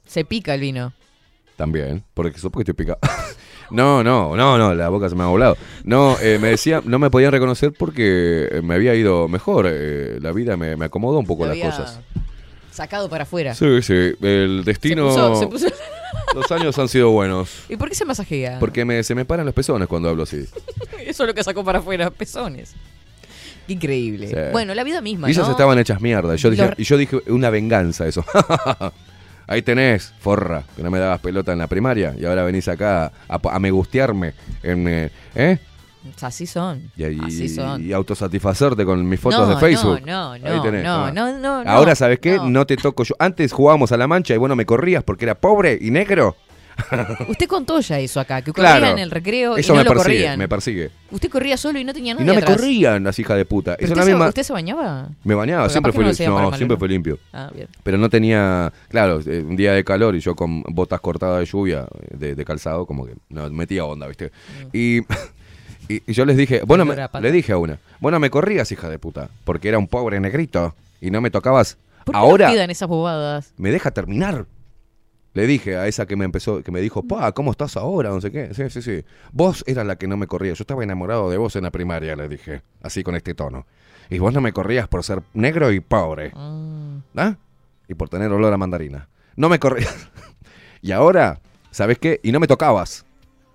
[0.06, 0.92] Se pica el vino.
[1.56, 2.98] También, porque supongo que estoy picado.
[3.70, 5.56] no, no, no, no, la boca se me ha volado.
[5.84, 9.66] No, eh, me decía, no me podían reconocer porque eh, me había ido mejor.
[9.68, 12.00] eh, la vida me, me acomodó un poco Lo las había cosas.
[12.70, 13.54] Sacado para afuera.
[13.54, 15.10] Sí, sí, el destino.
[15.10, 15.74] Se puso- se puso-
[16.34, 17.50] Los años han sido buenos.
[17.68, 18.58] ¿Y por qué se masajea?
[18.58, 20.44] Porque me, se me paran los pezones cuando hablo así.
[21.06, 22.74] Eso es lo que sacó para afuera, pezones.
[23.66, 24.28] Qué increíble.
[24.28, 24.34] Sí.
[24.52, 25.52] Bueno, la vida misma, Y ellas ¿no?
[25.52, 26.34] estaban hechas mierda.
[26.34, 28.24] Y yo, dije, y yo dije, una venganza eso.
[29.46, 33.12] Ahí tenés, forra, que no me dabas pelota en la primaria y ahora venís acá
[33.28, 35.58] a, a me gustearme en, eh, ¿eh?
[36.20, 36.90] Así son.
[36.96, 37.84] Y, y- Así son.
[37.84, 40.02] y autosatisfacerte con mis fotos No, de Facebook.
[40.06, 42.36] no, no, Ahí tenés, no, no, no, no, Ahora, ¿sabes qué?
[42.36, 42.48] no.
[42.48, 42.66] No.
[42.66, 43.14] te toco yo.
[43.18, 46.36] Antes jugábamos a la mancha y bueno, me corrías porque era pobre y negro.
[47.28, 48.92] Usted contó ya eso acá, que corría Claro.
[48.92, 50.38] en el recreo Eso y no me lo persigue, corrían.
[50.38, 50.90] me persigue.
[51.10, 52.56] Usted corría solo y no tenía Y nadie no me atrás.
[52.56, 53.76] corrían las hijas de puta.
[53.76, 54.28] ¿Pero Eso usted, la se, misma...
[54.28, 55.08] usted se bañaba?
[55.24, 57.18] Me bañaba, Porque siempre capaz fui, que no lo hacía no, para siempre fui limpio.
[57.32, 57.68] Ah, bien.
[57.82, 61.46] Pero no tenía, claro, eh, un día de calor y yo con botas cortadas de
[61.46, 64.30] lluvia, eh, de, de calzado, como que no, metía onda, ¿viste?
[64.72, 64.98] Y,
[65.88, 67.22] y, y yo les dije, bueno, me- Olor a pata.
[67.22, 70.74] le dije a una, bueno, me corrías, hija de puta, porque era un pobre negrito
[71.00, 71.78] y no me tocabas.
[72.04, 73.52] ¿Por qué Ahora no pidan esas bobadas?
[73.56, 74.46] me deja terminar.
[75.36, 78.08] Le dije a esa que me empezó, que me dijo, pa, ¿cómo estás ahora?
[78.08, 78.54] No sé qué.
[78.54, 79.04] Sí, sí, sí.
[79.32, 80.54] Vos eras la que no me corría.
[80.54, 82.62] Yo estaba enamorado de vos en la primaria, le dije.
[82.80, 83.66] Así con este tono.
[84.08, 86.32] Y vos no me corrías por ser negro y pobre.
[87.14, 87.36] ¿Ah?
[87.86, 89.10] Y por tener olor a mandarina.
[89.36, 90.08] No me corrías.
[90.80, 91.38] y ahora,
[91.70, 92.18] ¿sabes qué?
[92.22, 93.04] Y no me tocabas.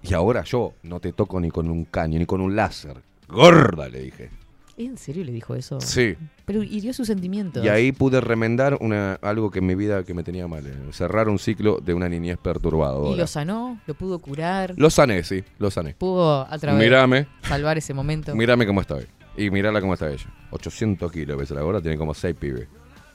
[0.03, 3.02] Y ahora yo no te toco ni con un caño, ni con un láser.
[3.28, 4.30] Gorda, le dije.
[4.77, 5.80] ¿En serio le dijo eso?
[5.81, 6.15] Sí.
[6.45, 7.64] Pero hirió sus sentimientos.
[7.64, 10.65] Y ahí pude remendar una, algo que en mi vida que me tenía mal.
[10.65, 13.14] eh, Cerrar un ciclo de una niñez perturbadora.
[13.14, 13.80] ¿Y lo sanó?
[13.85, 14.73] ¿Lo pudo curar?
[14.77, 15.93] Lo sané, sí, lo sané.
[15.95, 17.27] ¿Pudo a través Mírame.
[17.43, 18.34] salvar ese momento?
[18.35, 19.06] Mírame cómo está hoy.
[19.38, 20.26] Y mirala cómo está ella.
[20.52, 22.68] 800 kilos, ves la gorda, tiene como 6 pibes.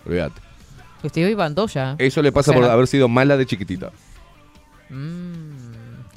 [0.06, 0.40] Olvídate.
[1.02, 1.34] Usted hoy
[1.66, 1.94] ya.
[1.98, 3.90] Eso le pasa O sea, por haber sido mala de chiquitita.
[4.88, 5.65] mm,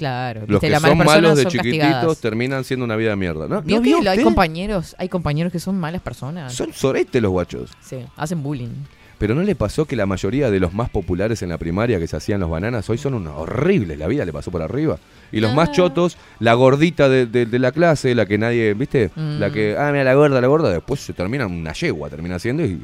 [0.00, 0.42] claro.
[0.48, 3.62] Los que son malos de chiquititos terminan siendo una vida de mierda, ¿no?
[3.62, 6.52] ¿Vio ¿No que vio lo- hay compañeros, hay compañeros que son malas personas?
[6.52, 7.70] Son sorete los guachos.
[7.80, 8.70] Sí, hacen bullying.
[9.18, 12.06] Pero ¿no le pasó que la mayoría de los más populares en la primaria que
[12.06, 13.98] se hacían los bananas hoy son unos horribles?
[13.98, 14.96] La vida le pasó por arriba.
[15.30, 15.54] Y los Ah.
[15.54, 19.10] más chotos, la gordita de, de- de la clase, la que nadie, ¿viste?
[19.14, 19.38] Mm.
[19.38, 22.64] La que, ah, mira, la gorda, la gorda, después se termina una yegua, termina siendo
[22.64, 22.80] y...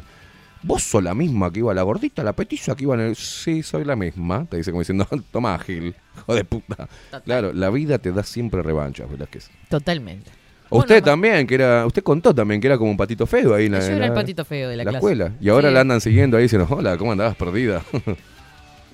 [0.63, 3.17] ¿Vos sos la misma que iba la gordita, la petiza que iba en el...
[3.17, 4.47] Sí, soy la misma.
[4.51, 6.89] Te dice como diciendo, toma, Gil, hijo de puta.
[7.25, 9.49] Claro, la vida te da siempre revanchas, Velázquez.
[9.69, 10.31] Totalmente.
[10.69, 11.87] Usted también, que era.
[11.87, 14.13] Usted contó también que era como un patito feo ahí en la, Yo era el
[14.13, 14.97] patito feo de la, la clase.
[15.07, 15.33] escuela.
[15.41, 15.75] Y ahora Sí.
[15.75, 17.83] la andan siguiendo ahí diciendo, hola, ¿cómo andabas perdida?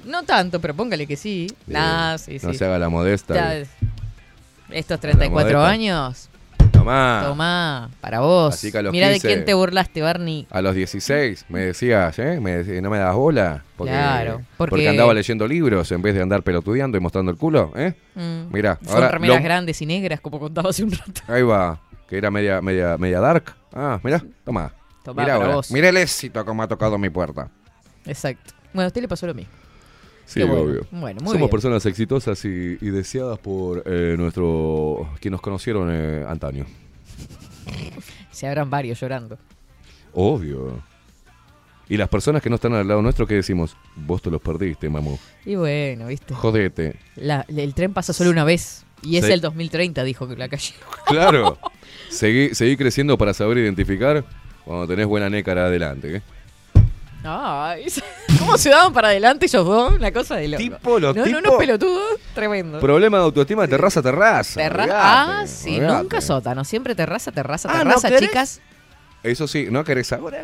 [0.05, 1.47] No tanto, pero póngale que sí.
[1.69, 2.45] Nah, sí, sí.
[2.47, 3.35] No se haga la modesta.
[3.35, 3.63] Ya,
[4.71, 5.69] estos 34 modesta.
[5.71, 6.29] años.
[6.73, 7.23] Tomá.
[7.27, 8.55] Tomá, para vos.
[8.55, 9.29] Así que a los Mirá 15.
[9.29, 10.47] de quién te burlaste, Barney.
[10.51, 12.41] A los 16 me decías, ¿eh?
[12.41, 13.63] Me decías, no me das bola.
[13.77, 17.37] Porque, Claro, porque- porque andaba leyendo libros en vez de andar pelotudeando y mostrando el
[17.39, 17.95] culo, ¿eh?
[18.15, 18.53] Mm.
[18.53, 21.21] Mirá, Son ahora remeras lo- grandes y negras, como contaba hace un rato.
[21.29, 23.55] ahí va, que era media, media, media dark.
[23.73, 24.73] Ah, mirá, toma.
[25.05, 25.71] Tomá Mirá para ahora, vos.
[25.73, 27.49] mirá el éxito como ha tocado mi puerta.
[28.07, 28.55] Exacto.
[28.73, 29.53] Bueno, a usted le pasó lo mismo.
[30.33, 30.63] Sí, Qué bueno.
[30.63, 30.87] obvio.
[30.91, 31.51] Bueno, muy Somos bien.
[31.51, 35.11] personas exitosas y, y deseadas por eh, nuestro...
[35.21, 36.65] quienes nos conocieron eh, antaño.
[38.31, 39.39] Se habrán varios llorando.
[40.15, 40.83] Obvio.
[41.89, 43.77] Y las personas que no están al lado nuestro, ¿qué decimos?
[43.95, 45.19] Vos te los perdiste, mamu.
[45.45, 46.33] Y bueno, viste.
[46.35, 46.97] Jodete.
[47.17, 48.85] La- el tren pasa solo una vez.
[49.03, 49.33] Y es Sí.
[49.33, 50.73] el 2030, dijo que la calle.
[51.07, 51.59] Claro.
[52.09, 54.25] seguí, seguí creciendo para saber identificar
[54.65, 56.17] cuando tenés buena nécara adelante.
[56.17, 56.23] ¿eh?
[57.25, 57.87] Ay,
[58.39, 59.93] ¿cómo se daban para adelante ellos dos?
[59.95, 60.59] Una cosa de loco.
[60.63, 62.81] Tipo, los no, no, unos pelotudos, tremendo.
[62.81, 64.61] Problema de autoestima, terraza, terraza.
[64.61, 66.03] Terra- olvidate, ah, sí, olvidate.
[66.03, 68.61] nunca sótano, siempre terraza, terraza, Ah, ¿no terraza, chicas.
[69.23, 70.43] Eso sí, ¿no querés ahora?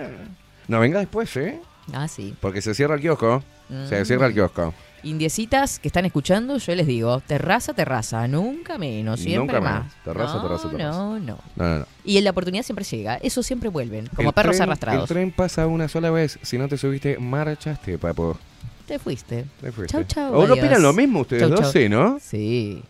[0.69, 1.61] No, venga después, ¿eh?
[1.93, 2.35] Ah, sí.
[2.41, 3.43] Porque se cierra el kiosco.
[3.89, 4.73] Se cierra el kiosco.
[5.05, 9.85] Indiecitas que están escuchando, yo les digo, terraza, terraza, nunca menos, siempre Nunca menos.
[9.85, 10.05] más.
[10.05, 10.99] Terraza, no, terraza, terraza.
[10.99, 11.39] No, no.
[11.57, 11.87] No, no.
[12.05, 15.03] Y la oportunidad siempre llega, eso siempre vuelven, como El perros tren- arrastrados.
[15.03, 16.39] El tren pasa una sola vez.
[16.43, 18.39] Si no te subiste, marchaste, papo.
[18.87, 19.45] Te fuiste.
[19.61, 19.93] Te fuiste.
[19.93, 20.35] Chau, chau.
[20.35, 20.59] ¿O no adiós.
[20.67, 21.61] opinan lo mismo ustedes Chau, dos?
[21.61, 21.71] chau.
[21.73, 22.19] Sí, ¿no?
[22.21, 22.83] Sí.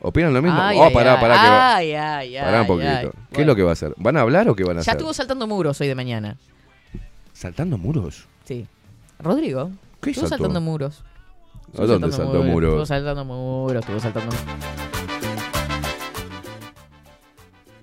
[0.00, 0.58] ¿Opinan lo mismo?
[0.58, 1.20] Ay, oh, ay, pará, ay.
[1.20, 1.34] pará.
[1.34, 2.88] que va- Ay, ay, pará un poquito.
[2.88, 3.04] ay.
[3.04, 3.46] ¿Qué es Bueno.
[3.52, 3.94] lo que va a hacer?
[3.98, 4.94] ¿Van a hablar o qué van a Ya hacer?
[4.94, 6.36] estuvo saltando muros hoy de mañana.
[7.34, 8.26] ¿Saltando muros?
[8.44, 8.66] Sí.
[9.18, 9.70] Rodrigo.
[10.00, 10.44] ¿Qué estuvo saltó?
[10.44, 11.04] saltando muros.
[11.78, 12.70] ¿A dónde saltó muros?
[12.72, 14.36] Estuvo saltando muros, estuvo saltando.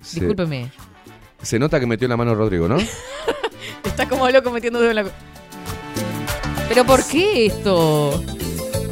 [0.02, 0.70] Se- Discúlpeme.
[1.42, 2.76] Se nota que metió la mano Rodrigo, ¿no?
[3.84, 5.04] Está como loco metiendo dedo en la...
[6.68, 8.22] ¿Pero por qué esto?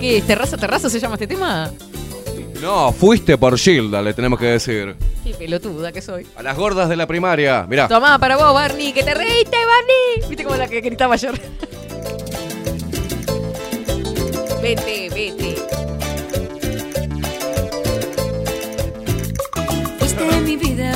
[0.00, 0.22] ¿Qué?
[0.26, 1.70] ¿Terraza, terraza se llama este tema?
[2.62, 4.96] no, fuiste por Gilda, le tenemos que decir.
[5.22, 6.26] Qué pelotuda que soy.
[6.36, 7.66] A las gordas de la primaria.
[7.68, 7.86] Mirá.
[7.88, 10.28] Tomá, para vos, Barney, que te reíste, Barney.
[10.28, 11.38] ¿Viste como la que gritaba ayer?
[14.66, 15.54] Vete, vete.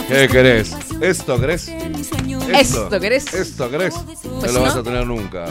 [0.08, 0.76] ¿Qué querés?
[1.00, 1.68] ¿Esto querés?
[1.68, 3.32] ¿Esto querés?
[3.32, 3.94] ¿Esto querés?
[3.94, 4.80] no Pues lo vas no.
[4.80, 5.44] a tener nunca.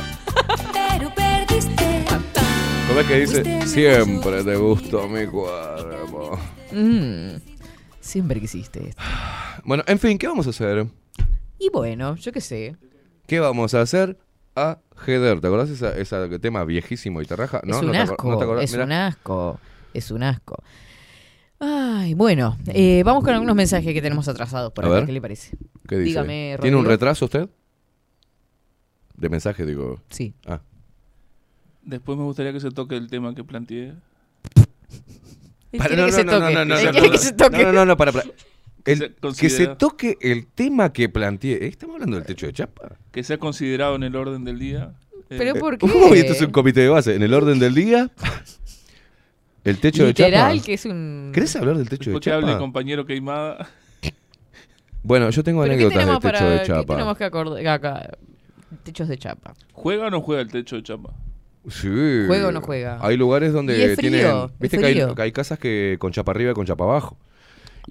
[0.74, 2.06] Pero perdiste.
[2.90, 3.68] ¿Cómo es que dice?
[3.68, 6.38] Siempre te gustó mi cuerpo.
[6.74, 7.38] Mm,
[8.02, 9.02] siempre quisiste esto.
[9.64, 10.88] Bueno, en fin, ¿qué vamos a hacer?
[11.58, 12.76] Y bueno, yo qué sé.
[13.28, 14.18] ¿Qué vamos a hacer?
[14.62, 15.40] A Heder.
[15.42, 17.62] ¿Te acordás ese ese tema viejísimo y te raja?
[17.66, 18.30] es un ¿No te asco.
[18.32, 18.64] no te acordás?
[18.66, 18.84] es Mirá.
[18.86, 19.60] un asco.
[19.94, 20.62] Es un asco.
[21.60, 24.96] Ay, bueno, eh, vamos con algunos mensajes que tenemos atrasados por A acá.
[24.98, 25.06] ver.
[25.08, 25.58] ¿Qué le parece?
[25.88, 26.10] ¿Qué dice?
[26.10, 27.50] Dígame, ¿Tiene un retraso usted?
[29.16, 30.00] De mensaje, digo.
[30.10, 30.34] Sí.
[30.48, 30.62] Ah.
[31.82, 33.88] Después me gustaría que se toque el tema que planteé.
[35.72, 36.40] Él Para- quiere que se toque.
[36.40, 37.58] no, no, Él no, quiere no, que se toque.
[37.58, 38.26] No, no, no, no, para, para.
[38.84, 41.66] Que El- se que se considera- toque el tema que planteé.
[41.66, 41.68] ¿Eh?
[41.68, 42.98] ¿Estamos hablando del techo de chapa?
[43.12, 44.94] Que sea considerado en el orden del día.
[45.30, 45.88] Eh, ¿Pero por qué?
[45.88, 47.16] ¿Cómo esto es un comité de base?
[47.16, 48.10] En el orden del día,
[49.64, 50.28] el techo de chapa.
[50.30, 51.32] Literal, que es un...
[51.34, 52.60] ¿Querés hablar del techo de Después que hable el chapa?
[52.60, 53.70] compañero Queimada.
[55.04, 56.94] Bueno, yo tengo ¿Pero qué anécdotas del techo para- de ¿Qué chapa.
[56.96, 58.10] tenemos que acordar acá?
[58.84, 59.54] Techos de chapa.
[59.74, 61.14] ¿Juega o no juega el techo de chapa?
[61.70, 61.88] Sí.
[62.28, 62.98] ¿Juega o no juega?
[63.02, 64.26] Hay lugares Y donde es frío, tienen.
[64.46, 67.18] es Viste que hay, que hay casas que con chapa arriba y con chapa abajo.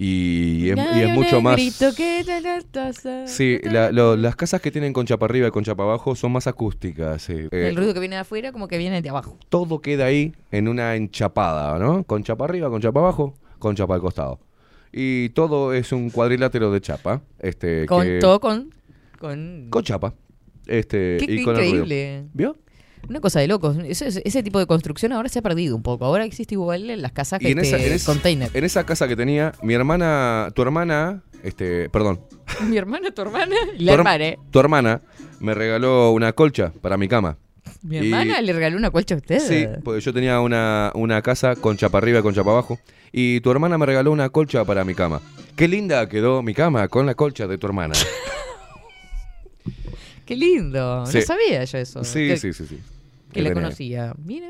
[0.01, 1.57] Y es, y mucho más.
[1.97, 3.27] que la.
[3.27, 6.31] Sí, la- lo- las casas que tienen con chapa arriba y con chapa abajo son
[6.31, 7.21] más acústicas.
[7.21, 7.33] sí.
[7.51, 9.37] Eh, El ruido que viene de afuera como que viene de abajo.
[9.49, 12.05] todo queda ahí en una enchapada, ¿no?
[12.05, 14.39] Con chapa arriba, con chapa abajo, con chapa al costado.
[14.93, 17.21] Y todo es un cuadrilátero de chapa.
[17.37, 18.69] Este, Con que- todo con...
[19.19, 19.67] Con...
[19.69, 20.13] con chapa.
[20.65, 21.83] Este, Qué, y con el ruido.
[21.83, 22.23] increíble.
[22.33, 22.55] ¿Vio?
[23.07, 23.77] Una cosa de locos.
[23.85, 26.05] Ese, ese tipo de construcción ahora se ha perdido un poco.
[26.05, 28.49] Ahora existe igual en las casas que en esa, en, esa, container.
[28.53, 32.19] en esa casa que tenía, mi hermana, tu hermana, este, perdón,
[32.67, 34.25] Mi hermana, tu hermana y tu, la her- hermana.
[34.27, 34.37] ¿eh?
[34.51, 35.01] tu hermana
[35.39, 37.37] me regaló una colcha para mi cama.
[37.81, 39.39] Mi Y- hermana le regaló una colcha a usted.
[39.39, 42.79] Sí, porque yo tenía una, una casa con chapa arriba y con chapa abajo.
[43.11, 45.21] Y tu hermana me regaló una colcha para mi cama.
[45.55, 47.93] Qué linda quedó mi cama con la colcha de tu hermana.
[50.29, 51.07] Qué lindo.
[51.07, 51.17] Sí.
[51.17, 52.03] No sabía yo eso.
[52.03, 52.79] Sí, que, sí, sí, sí.
[53.33, 54.13] Que la conocía.
[54.23, 54.49] Mira,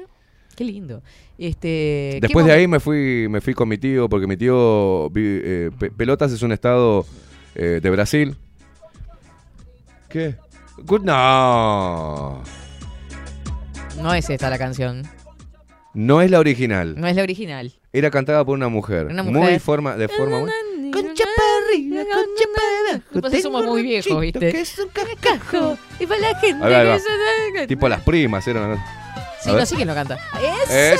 [0.57, 1.01] qué lindo.
[1.37, 5.09] Este, ¿qué Después de ahí me fui, me fui con mi tío, porque mi tío,
[5.09, 7.05] vi- eh, Pe- Pelotas es un estado
[7.55, 8.35] eh, de Brasil.
[10.09, 10.35] ¿Qué?
[10.85, 12.43] Good- No.
[14.01, 15.03] No es esta la canción.
[15.93, 16.95] No es la original.
[16.99, 17.71] No es la original.
[17.93, 19.07] Era cantada por una mujer.
[19.07, 19.59] Una Muy mujer.
[19.61, 20.68] forma, de forma muy- chapa
[21.79, 23.41] arriba, concha para abajo.
[23.41, 24.51] Somos muy viejos, ¿viste?
[24.51, 25.77] Que es un cascajo.
[25.99, 26.99] Y para la gente Ahí va, ahí que va.
[27.59, 28.77] se- Tipo las primas, eran.
[29.41, 30.17] Sí, no sé quién lo canta.
[30.69, 30.99] Es-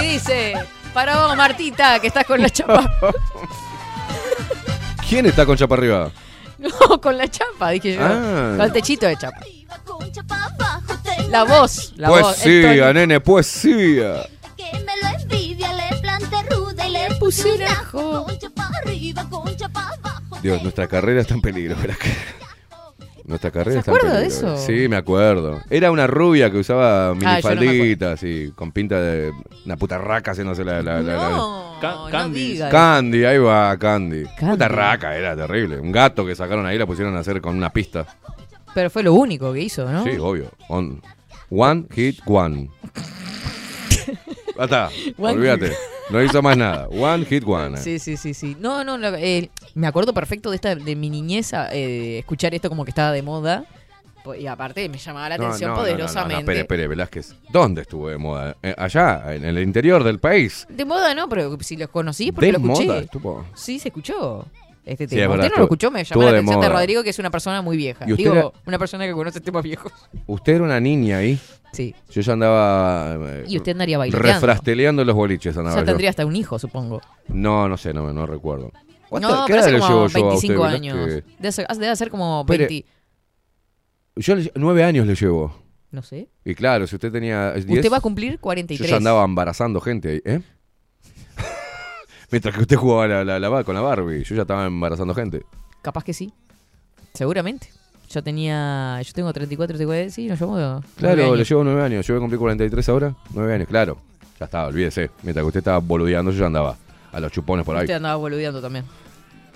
[0.00, 0.54] Y dice,
[0.92, 2.90] para vos, Martita, que estás con la chapa.
[5.08, 6.10] ¿Quién está con chapa arriba?
[6.58, 8.00] No, con la chapa, dije yo.
[8.02, 8.54] Ah.
[8.56, 9.40] Con el techito de chapa.
[11.28, 12.46] La voz, la voz.
[12.46, 14.26] el Poesía, nene, poesía.
[14.56, 15.08] Que me lo
[17.30, 18.26] abajo.
[20.42, 21.76] Dios, nuestra carrera está en peligro.
[23.24, 24.56] Nuestra carrera está en acuerda de eso?
[24.56, 25.60] Sí, me acuerdo.
[25.68, 29.32] Era una rubia que usaba Ah, minifalditas y con pinta de
[29.64, 30.80] una puta raca haciéndose la...
[30.80, 32.58] la, la- la- No, Ca- no Candy.
[32.70, 34.24] Candy, ahí va, Candy.
[34.38, 34.52] Candy.
[34.52, 35.80] Puta raca, era terrible.
[35.80, 38.06] Un gato que sacaron ahí la pusieron a hacer con una pista.
[38.74, 40.04] Pero fue lo único que hizo, ¿no?
[40.04, 40.52] Sí, obvio.
[40.68, 41.02] On-
[41.50, 42.70] one hit one.
[44.58, 45.72] Está, olvídate.
[46.10, 46.86] No hizo más nada.
[46.88, 47.76] One hit one.
[47.78, 48.56] Sí, sí, sí, sí.
[48.60, 52.68] No, no, no, eh, me acuerdo perfecto de esta de mi niñez eh, escuchar esto
[52.68, 53.64] como que estaba de moda.
[54.22, 56.40] Po- Y aparte me llamaba la atención no, no, no, no, poderosamente.
[56.42, 57.34] espere, espere, Velázquez.
[57.50, 58.56] ¿Dónde estuvo de moda?
[58.62, 60.66] Eh, allá, en el interior del país.
[60.68, 62.86] De moda no, pero si los conocí porque De lo escuché.
[62.86, 63.44] moda estuvo.
[63.54, 64.46] Sí, se escuchó.
[64.86, 65.24] Este Sí, tema.
[65.24, 66.68] es verdad, Usted no lo escuchó, me llama la atención de.
[66.68, 68.04] Rodrigo, que es una persona muy vieja.
[68.06, 69.92] ¿Y usted Digo, era- una persona que conoce temas viejos.
[70.26, 71.38] Usted era una niña ahí.
[71.72, 71.92] Sí.
[72.10, 73.16] Yo ya andaba.
[73.20, 74.22] eh, Y usted andaría bailando.
[74.26, 75.86] Refrasteleando los boliches O andaba sea, yo.
[75.86, 77.00] tendría hasta un hijo, supongo.
[77.28, 78.70] No, no sé, no, no recuerdo.
[79.08, 80.96] ¿Cuánta- No, qué pero edad le como llevo yo a 25 usted, años.
[81.38, 82.66] Debe ser, debe ser como Espere.
[82.68, 82.86] 20.
[84.16, 85.52] Yo le- nueve años le llevo.
[85.90, 86.28] No sé.
[86.44, 88.88] Y claro, si usted tenía 10, Usted va a cumplir yo 43.
[88.90, 90.40] ya andaba embarazando gente ahí, ¿eh?
[92.30, 95.42] Mientras que usted jugaba la, la, la- con la Barbie, yo ya estaba embarazando gente.
[95.82, 96.32] Capaz que sí.
[97.14, 97.68] Seguramente.
[98.10, 99.00] Yo tenía.
[99.02, 100.10] Yo tengo 34, 34.
[100.10, 100.84] Sí, nos llevamos.
[100.96, 102.06] Claro, le llevo nueve años.
[102.06, 103.14] Yo voy a cumplir 43 ahora.
[103.34, 103.98] Nueve años, claro.
[104.38, 105.10] Ya estaba, olvídese.
[105.22, 106.76] Mientras que usted estaba boludeando, yo ya andaba
[107.12, 107.82] a los chupones por ahí.
[107.84, 108.84] Usted andaba boludeando también.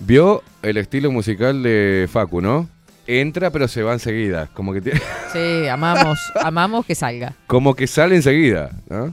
[0.00, 2.68] Vio el estilo musical de Facu, ¿no?
[3.06, 4.48] Entra, pero se va enseguida.
[4.54, 5.00] Como que, tiene-
[5.32, 7.34] Sí, amamos, amamos que salga.
[7.46, 9.12] como que sale enseguida, ¿no?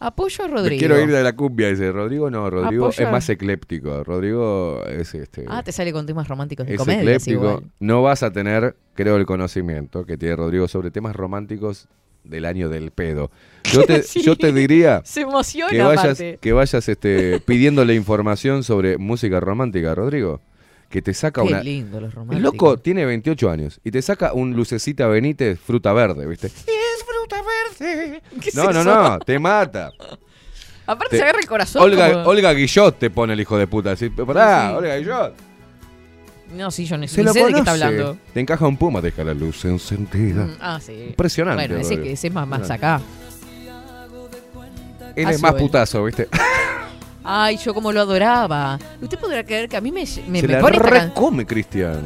[0.00, 0.78] Apoyo a Me Rodrigo.
[0.78, 2.30] quiero ir de la cumbia, dice Rodrigo.
[2.30, 4.02] No, Rodrigo Apoyo es más ecléptico.
[4.02, 5.44] Rodrigo es este.
[5.46, 7.00] Ah, te sale con temas románticos de es comedia.
[7.02, 7.32] ecléptico.
[7.44, 7.64] igual.
[7.80, 11.86] No vas a tener, creo, el conocimiento que tiene Rodrigo sobre temas románticos
[12.24, 13.30] del año del pedo.
[13.72, 14.20] Yo te, Sí.
[14.24, 16.38] yo te diría Se emociona, que vayas, aparte.
[16.40, 20.40] que vayas este, pidiéndole información sobre música romántica, Rodrigo.
[20.88, 21.62] Que te saca Qué una.
[21.62, 22.42] lindo los El románticos.
[22.42, 26.50] loco tiene 28 años y te saca un lucecita Benítez fruta verde, ¿viste?
[27.80, 28.22] Es fruta verde.
[28.40, 28.84] ¿Qué es No, no, eso?
[28.84, 29.90] no, te mata.
[30.86, 31.82] Aparte Te- se agarra el corazón.
[31.82, 33.92] Olga, como- Olga Guillot te pone el hijo de puta.
[33.92, 34.74] Así, pará, Sí.
[34.76, 35.34] Olga Guillot.
[36.56, 38.16] No, sí, yo lo sé de qué está hablando.
[38.34, 40.44] Te encaja un puma, deja la luz encendida.
[40.46, 40.92] Mm, ah, sí.
[41.10, 43.00] Impresionante, Bueno, ese, que ese es más, más acá.
[45.14, 46.28] Él Ah, es más putazo, ¿viste?
[47.22, 48.78] Ay, yo como lo adoraba.
[49.00, 52.00] Usted podrá creer que a mí me, me, Se me la pone esta recome, Cristian.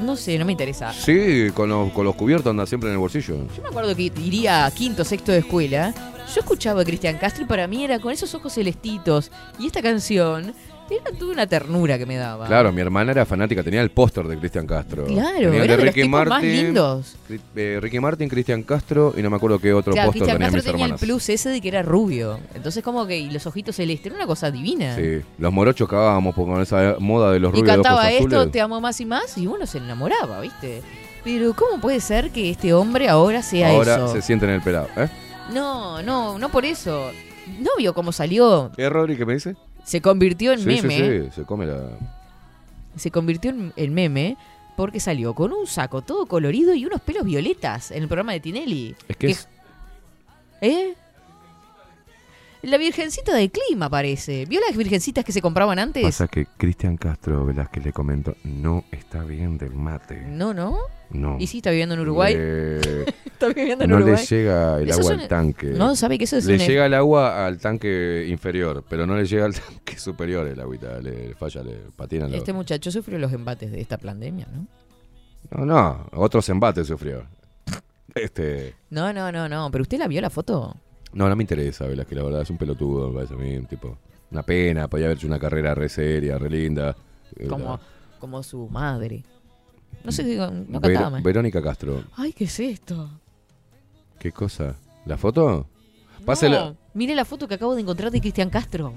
[0.00, 0.92] No sé, no me interesa.
[0.92, 3.36] Sí, con los, con los cubiertos anda siempre en el bolsillo.
[3.56, 5.94] Yo me acuerdo que iría a quinto, sexto de escuela.
[6.34, 9.30] Yo escuchaba a Cristian Castro y para mí era con esos ojos celestitos.
[9.58, 10.54] Y esta canción
[10.96, 12.46] era toda una ternura que me daba.
[12.46, 15.04] Claro, mi hermana era fanática, tenía el póster de Cristian Castro.
[15.06, 17.16] Claro, Tenía de los tipos más lindos.
[17.56, 20.56] Eh, Ricky Martin, Cristian Castro y no me acuerdo qué otro Claro, póster tenían Castro
[20.58, 22.40] mis tenía el plus ese de que era rubio.
[22.54, 24.96] Entonces como que y los ojitos celestes, era una cosa divina.
[24.96, 28.36] Sí, los morochos cagábamos con esa moda de los y rubios de ojos cantaba esto,
[28.36, 28.52] azules.
[28.52, 30.82] te amo más y más, y uno se enamoraba, ¿viste?
[31.22, 34.12] Pero ¿cómo puede ser que este hombre ahora sea Ahora eso?
[34.12, 34.88] se siente en el pelado.
[34.96, 35.08] ¿eh?
[35.52, 37.10] No, no, no por eso.
[37.58, 38.70] ¿No vio cómo salió?
[38.76, 39.56] ¿Qué, Rodri, qué me dice?
[39.84, 40.96] Se convirtió en sí, meme.
[40.96, 41.90] sí, sí, se come la...
[42.96, 44.36] Se convirtió en, en meme
[44.76, 48.40] porque salió con un saco todo colorido y unos pelos violetas en el programa de
[48.40, 48.96] Tinelli.
[49.08, 49.48] Es que es...
[50.60, 50.94] ¿Eh?
[52.62, 54.44] La virgencita del clima parece.
[54.44, 56.02] ¿Vio las virgencitas que se compraban antes?
[56.02, 60.20] Pasa que Cristian Castro, Velázquez le comento, no está bien del mate.
[60.20, 60.76] No, no.
[61.08, 61.36] No.
[61.40, 62.34] ¿Y si está viviendo en Uruguay?
[62.34, 64.16] Le- está viviendo en no Uruguay.
[64.18, 65.66] le llega el Eso agua un- al tanque.
[65.68, 69.16] No, sabe que eso es Le un- llega el agua al tanque inferior, pero no
[69.16, 71.00] le llega al tanque superior el agüita.
[71.00, 72.28] Le falla, le patina.
[72.28, 74.66] Este muchacho sufrió los embates de esta pandemia, ¿no?
[75.50, 77.24] No, no, otros embates sufrió.
[78.14, 78.74] Este...
[78.90, 79.70] No, no, no, no.
[79.70, 80.76] ¿Pero usted la vio la foto?
[81.12, 83.66] No, no me interesa, Velázquez, la verdad, es un pelotudo, me parece a mí, un
[83.66, 83.96] tipo...
[84.30, 86.94] Una pena, podía haber hecho una carrera re seria, re linda.
[87.48, 87.80] Como, la-
[88.20, 89.24] como su madre.
[90.04, 91.20] No sé, digo, no Ver- cantaba.
[91.20, 92.04] Verónica Castro.
[92.16, 93.10] Ay, ¿qué es esto?
[94.20, 94.76] ¿Qué cosa?
[95.04, 95.66] ¿La foto?
[96.20, 96.74] No, Pásela.
[96.94, 98.92] mire la foto que acabo de encontrar de Cristian Castro.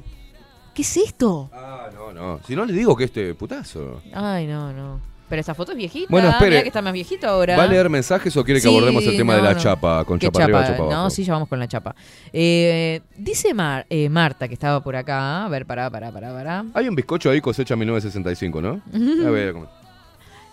[0.76, 1.50] ¿Qué es esto?
[1.52, 2.40] Ah, no, no.
[2.46, 4.02] Si no le digo que este putazo.
[4.14, 5.02] Ay, no, no.
[5.34, 6.06] Pero esa foto es viejita.
[6.12, 6.52] Bueno, espere.
[6.52, 7.58] Mirá que está más viejito ahora.
[7.58, 9.60] ¿Va a leer mensajes o quiere que Sí, abordemos el tema de la no.
[9.60, 10.06] chapa?
[10.06, 10.92] Con ¿Qué chapa, arriba, chapa abajo.
[10.92, 11.96] No, sí, ya vamos con la chapa.
[12.32, 15.44] Eh, dice Mar- eh, Marta, que estaba por acá.
[15.46, 16.66] A ver, pará, pará, pará, pará.
[16.76, 18.80] Hay un bizcocho ahí cosecha 1965, ¿no?
[19.26, 19.56] A ver.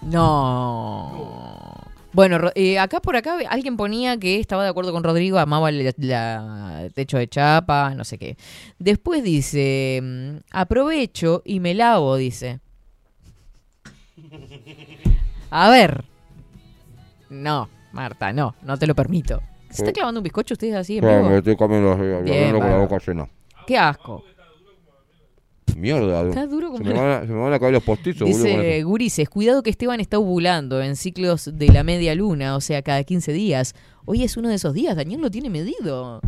[0.01, 1.75] No.
[2.15, 6.83] Bueno, eh, acá por acá alguien ponía que estaba de acuerdo con Rodrigo, amaba la-
[6.85, 8.39] el techo de chapa, no sé qué.
[8.79, 12.61] Después dice, mm, aprovecho y me lavo, dice.
[15.51, 16.05] A ver.
[17.29, 19.41] No, Marta, no, no te lo permito.
[19.71, 21.29] ¿Se está clavando un bizcocho ustedes así en vivo?
[21.29, 22.89] me estoy comiendo así, Bien, con la bárbaro.
[22.89, 23.29] boca llena.
[23.67, 24.25] Qué asco.
[25.77, 26.29] Mierda.
[26.29, 28.39] Está duro como se, me van a, se me van a caer los postizos, boludo.
[28.39, 28.89] con Dice eso.
[28.89, 33.05] Gurises, cuidado que Esteban está ovulando en ciclos de la media luna, o sea, cada
[33.05, 33.75] 15 días.
[34.05, 36.21] Hoy es uno de esos días, Daniel lo tiene medido.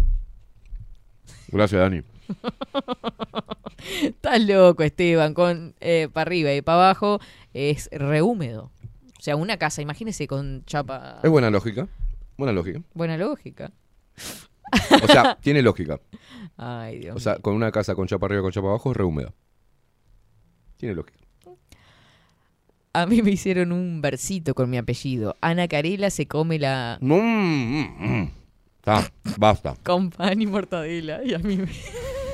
[1.48, 2.02] Gracias, Dani.
[4.02, 5.74] Estás loco, Esteban, con
[6.12, 7.20] para arriba y para abajo
[7.52, 8.70] es rehúmedo.
[9.18, 11.20] O sea, una casa, imagínese con chapa.
[11.22, 11.88] Es buena lógica.
[12.36, 12.82] Buena lógica.
[12.94, 13.70] Buena lógica.
[15.02, 16.00] O sea, tiene lógica.
[16.56, 17.16] Ay, Dios.
[17.16, 19.32] O sea, con una casa con chapa arriba con chapa abajo es re húmeda.
[20.76, 21.18] Tiene lógica.
[22.94, 25.36] A mí me hicieron un versito con mi apellido.
[25.40, 28.30] Ana Carela se come la No, mm, mm.
[28.84, 29.76] Está, basta.
[29.84, 31.22] con pan y mortadela.
[31.24, 31.68] Y a mí me,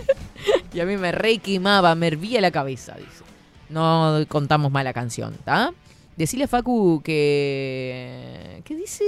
[0.72, 3.22] y a mí me re quemaba, me hervía la cabeza, dice.
[3.68, 5.74] No contamos mala canción, ¿está?
[6.16, 8.62] Decile a Facu que...
[8.64, 9.04] ¿Qué dice?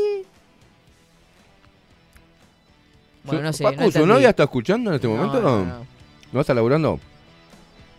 [3.25, 3.65] Bueno, no sé.
[3.65, 5.41] Facu, no ¿su novia está escuchando en este No, momento?
[5.41, 5.87] no, No, no.
[6.33, 7.01] ¿No está laburando?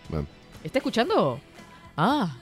[0.09, 0.27] Bueno,
[0.63, 1.39] ¿Está escuchando?
[1.97, 2.37] Ah.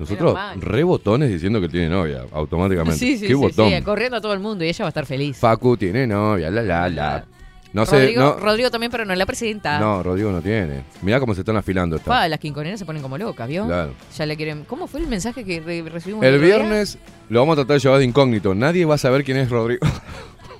[0.00, 0.60] Nosotros mal.
[0.60, 2.98] re botones diciendo que tiene novia, automáticamente.
[2.98, 3.70] Sí, sí, ¿Qué sí, botón?
[3.70, 5.36] sí, corriendo a todo el mundo y ella va a estar feliz.
[5.36, 7.24] Facu tiene novia, la la la.
[7.72, 9.78] No sé, Rodrigo, no, Rodrigo también, pero no la presenta.
[9.78, 10.82] no, Rodrigo no tiene.
[11.02, 12.08] Mirá cómo se están afilando esta.
[12.10, 13.64] Pa, las quinconeras se ponen como locas, ¿vio?
[13.64, 13.92] Claro.
[14.18, 14.64] Ya le quieren...
[14.64, 16.56] ¿Cómo fue el mensaje que re- recibimos El día?
[16.56, 16.98] viernes
[17.28, 18.56] lo vamos a tratar de llevar de incógnito.
[18.56, 19.86] Nadie va a saber quién es Rodrigo.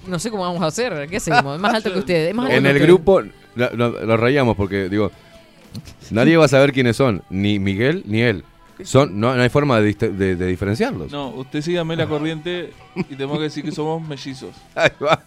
[0.06, 1.08] No sé cómo vamos a hacer.
[1.08, 1.54] ¿Qué hacemos?
[1.56, 2.32] Es más alto que ustedes.
[2.32, 3.20] Es alto En que el grupo
[3.54, 5.10] lo, lo- lo reíamos porque, digo,
[6.10, 7.22] nadie va a saber quiénes son.
[7.28, 8.44] Ni Miguel ni él.
[8.85, 11.11] Son, no, no hay forma de, de- de diferenciarlos.
[11.12, 14.51] No, usted sígame la corriente y tenemos que decir que somos mellizos.
[14.74, 15.23] Ahí va.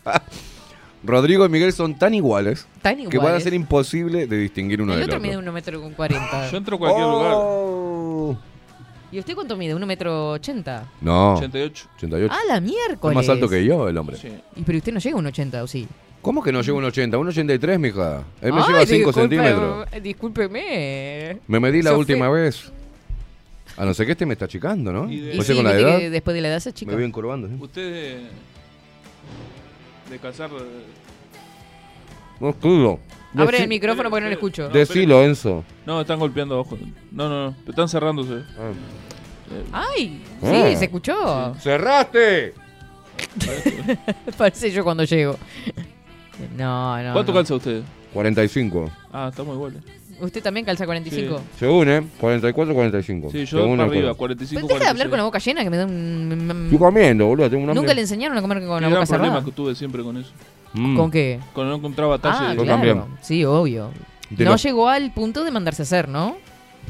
[1.06, 4.94] Rodrigo y Miguel son tan iguales, Tan que van a ser imposible de distinguir uno
[4.94, 5.28] El del otro otro.
[5.28, 6.50] mide 1 metro con 40.
[6.50, 8.38] Yo entro a cualquier lugar.
[9.12, 9.76] ¿Y usted cuánto mide?
[9.76, 10.86] ¿1 metro 80?
[11.02, 11.34] No.
[11.36, 11.88] 88.
[11.98, 12.34] 88.
[12.34, 13.16] Ah, la es miércoles.
[13.16, 14.16] más alto que yo, el hombre.
[14.18, 14.30] Sí.
[14.56, 15.88] Y pero usted no llega a un 80, ¿o sí?
[16.22, 17.18] ¿Cómo que no llega a un 80?
[17.18, 18.24] Un 83, mija.
[18.42, 19.88] Él me Ay, lleva 5 disculpe- centímetros.
[20.02, 21.38] Discúlpeme.
[21.48, 22.72] Me medí la última vez.
[23.78, 25.10] A no ser que este me está achicando, ¿no?
[25.12, 26.92] Y de- Y sí, con la edad que después de la edad se chica.
[26.92, 27.48] me voy encorvando.
[27.48, 27.56] ¿sí?
[27.60, 28.20] Usted de,
[30.12, 30.50] de calzar...
[30.52, 30.84] eh,
[32.40, 33.00] No escudo.
[33.36, 34.70] Abre Decí- el micrófono porque no le escucho.
[34.70, 35.64] Decilo, Enzo.
[35.88, 36.78] No, están golpeando abajo.
[37.12, 37.56] No, no, no.
[37.68, 38.44] Están cerrándose.
[39.72, 40.22] ¡Ay!
[40.42, 40.76] Sí, Ah.
[40.78, 41.56] se escuchó.
[41.60, 42.54] ¡Cerraste!
[44.38, 45.38] Parece yo cuando llego.
[46.58, 47.14] No, no.
[47.14, 47.38] ¿Cuánto no.
[47.40, 47.82] calza usted?
[48.14, 48.92] 45.
[49.12, 49.82] Ah, estamos iguales.
[50.22, 51.42] ¿Usted también calza 45?
[51.60, 52.04] Según, ¿eh?
[52.20, 53.32] 44, 45.
[53.32, 54.18] Sí, yo Según para arriba, juego.
[54.18, 55.10] 45, Pero deja de hablar 46.
[55.10, 56.64] con la boca llena que me da un...
[56.66, 57.50] Estoy comiendo, boludo.
[57.50, 57.82] Tengo un hambre.
[57.82, 59.24] Nunca le enseñaron a comer con la boca cerrada.
[59.30, 60.32] problema que tuve siempre con eso.
[60.74, 60.98] Mm.
[60.98, 61.40] ¿Con qué?
[61.54, 62.38] Cuando no encontraba talle.
[62.40, 62.66] Ah, claro.
[62.66, 63.02] también.
[63.22, 63.90] Sí, obvio.
[64.30, 66.38] De no los- llegó al punto de mandarse a hacer, ¿no?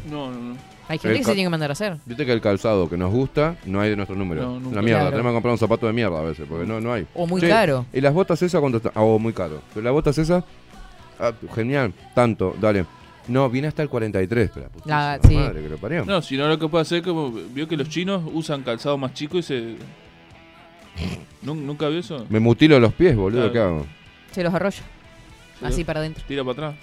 [0.10, 0.56] No, no, no.
[0.90, 1.98] Hay gente El que ca- se tiene que mandar a hacer.
[2.06, 4.60] Viste que el calzado que nos gusta no hay de nuestro número.
[4.60, 5.12] No, la mierda, Claro.
[5.12, 7.08] tenemos que comprar un zapato de mierda a veces, porque no, no hay.
[7.16, 7.86] O muy Che, caro.
[7.94, 8.92] ¿Y las botas esas cuánto están?
[8.94, 9.62] Ah, o muy caro.
[9.74, 10.44] Pero las botas esas,
[11.20, 12.86] ah, genial, tanto, dale.
[13.28, 15.34] No, viene hasta el 43, pero la Ah, sí.
[15.36, 16.04] madre que lo parió.
[16.06, 18.98] No, si no lo que puede hacer es como vio que los chinos usan calzado
[18.98, 19.76] más chico y se.
[21.44, 22.26] ¿Nun- ¿Nunca vio eso?
[22.30, 23.54] Me mutilo los pies, boludo, Claro.
[23.54, 23.86] ¿qué hago?
[24.32, 24.78] Se los arrolla.
[25.60, 25.66] Sí.
[25.66, 26.24] Así para adentro.
[26.28, 26.76] Tira para atrás.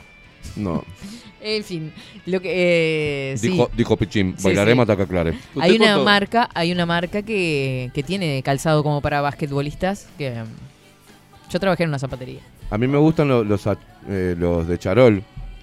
[0.56, 0.82] No,
[1.42, 1.92] En fin,
[2.26, 3.48] lo que eh, sí.
[3.50, 4.92] dijo, dijo Pichín, Sí, bailaremos sí.
[4.92, 5.30] hasta que aclare.
[5.60, 10.08] Hay ¿Usted una cuánto- marca, hay una marca que, que tiene calzado como para basquetbolistas
[10.18, 12.40] que mm, yo trabajé en una zapatería.
[12.70, 15.22] A mí me gustan lo- los, a- eh, los de charol,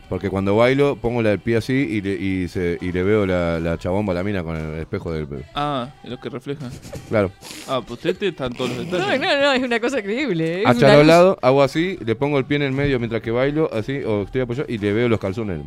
[0.10, 3.26] porque cuando bailo pongo la del pie así y le, y se, y le veo
[3.26, 5.28] la, la chabomba a la mina con el espejo del...
[5.54, 6.70] Ah, es lo que refleja.
[7.10, 7.32] Claro.
[7.68, 9.20] Ah, pues usted te están todos los No, detalles.
[9.22, 10.60] no, no, es una cosa increíble.
[10.60, 13.70] es una Acharolado, hago así, le pongo el pie en el medio mientras que bailo,
[13.74, 15.60] así, o estoy apoyado, y le veo los calzones.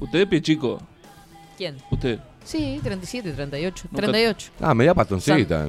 [0.00, 0.78] Usted es pie chico.
[1.56, 1.76] ¿Quién?
[1.90, 2.18] Usted.
[2.44, 3.88] Sí, 37, 38.
[3.90, 4.50] Nunca- 38.
[4.60, 5.68] Ah, media patoncita.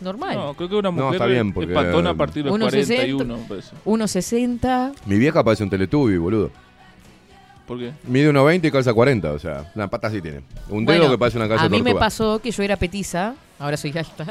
[0.00, 0.34] Normal.
[0.36, 2.58] No, creo que una No, mujer está bien, porque- es patona a partir de los
[2.58, 2.86] 1,60.
[2.96, 3.72] 41, me parece.
[3.84, 4.92] 1,60.
[5.06, 6.50] Mi vieja parece un teletubi, boludo.
[7.66, 7.92] ¿Por qué?
[8.04, 10.40] Mide 1,20 y calza 40, o sea, una pata así tiene.
[10.68, 13.34] Un dedo Bueno, que parece una calza A mí me pasó que yo era petiza,
[13.58, 14.26] ahora soy alta.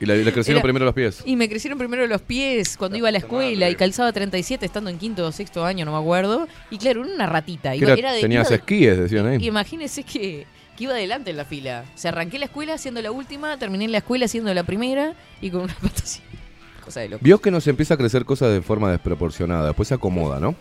[0.00, 1.22] Y le, le crecieron Era- primero los pies.
[1.24, 4.90] Y me crecieron primero los pies cuando iba a la escuela y calzaba 37 estando
[4.90, 6.46] en quinto o sexto año, no me acuerdo.
[6.70, 7.72] Y claro, era una ratita.
[7.72, 9.38] Que Iba- era- era de- tenías iba de- esquíes, decían ahí.
[9.42, 10.46] Y imagínese que
[10.76, 11.82] que iba adelante en la fila.
[11.92, 15.50] O sea, arranqué la escuela siendo la última, terminé la escuela siendo la primera y
[15.50, 16.20] con una pata así.
[16.84, 17.20] Cosa de loco.
[17.24, 20.54] Vio que nos empieza a crecer cosas de forma desproporcionada, después se acomoda, ¿no?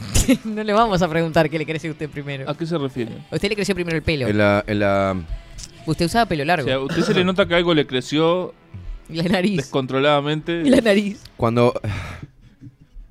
[0.44, 2.48] no le vamos a preguntar qué le creció a usted primero.
[2.50, 3.12] ¿A qué se refiere?
[3.30, 4.26] A usted le creció primero el pelo.
[4.28, 5.16] En la, en la
[5.86, 6.64] Usted usaba pelo O largo.
[6.66, 8.54] sea, a usted se le nota que algo le creció
[9.08, 9.56] la nariz.
[9.58, 10.62] descontroladamente.
[10.64, 11.22] Y la nariz.
[11.36, 11.72] Cuando,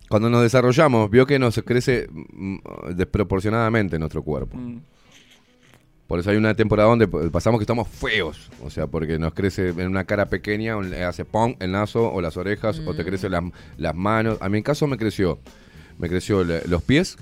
[0.09, 2.57] cuando nos desarrollamos, vio que nos crece mm,
[2.95, 4.57] desproporcionadamente nuestro cuerpo.
[4.57, 4.79] Mm.
[6.07, 8.49] Por eso hay una temporada donde pasamos que estamos feos.
[8.61, 12.11] O sea, porque nos crece en una cara pequeña, o le hace pong el naso
[12.11, 12.97] o las orejas, o Mm.
[12.97, 13.43] te crecen las,
[13.77, 14.37] las manos.
[14.41, 15.39] A mí en caso me creció.
[16.01, 17.15] Me creció los pies.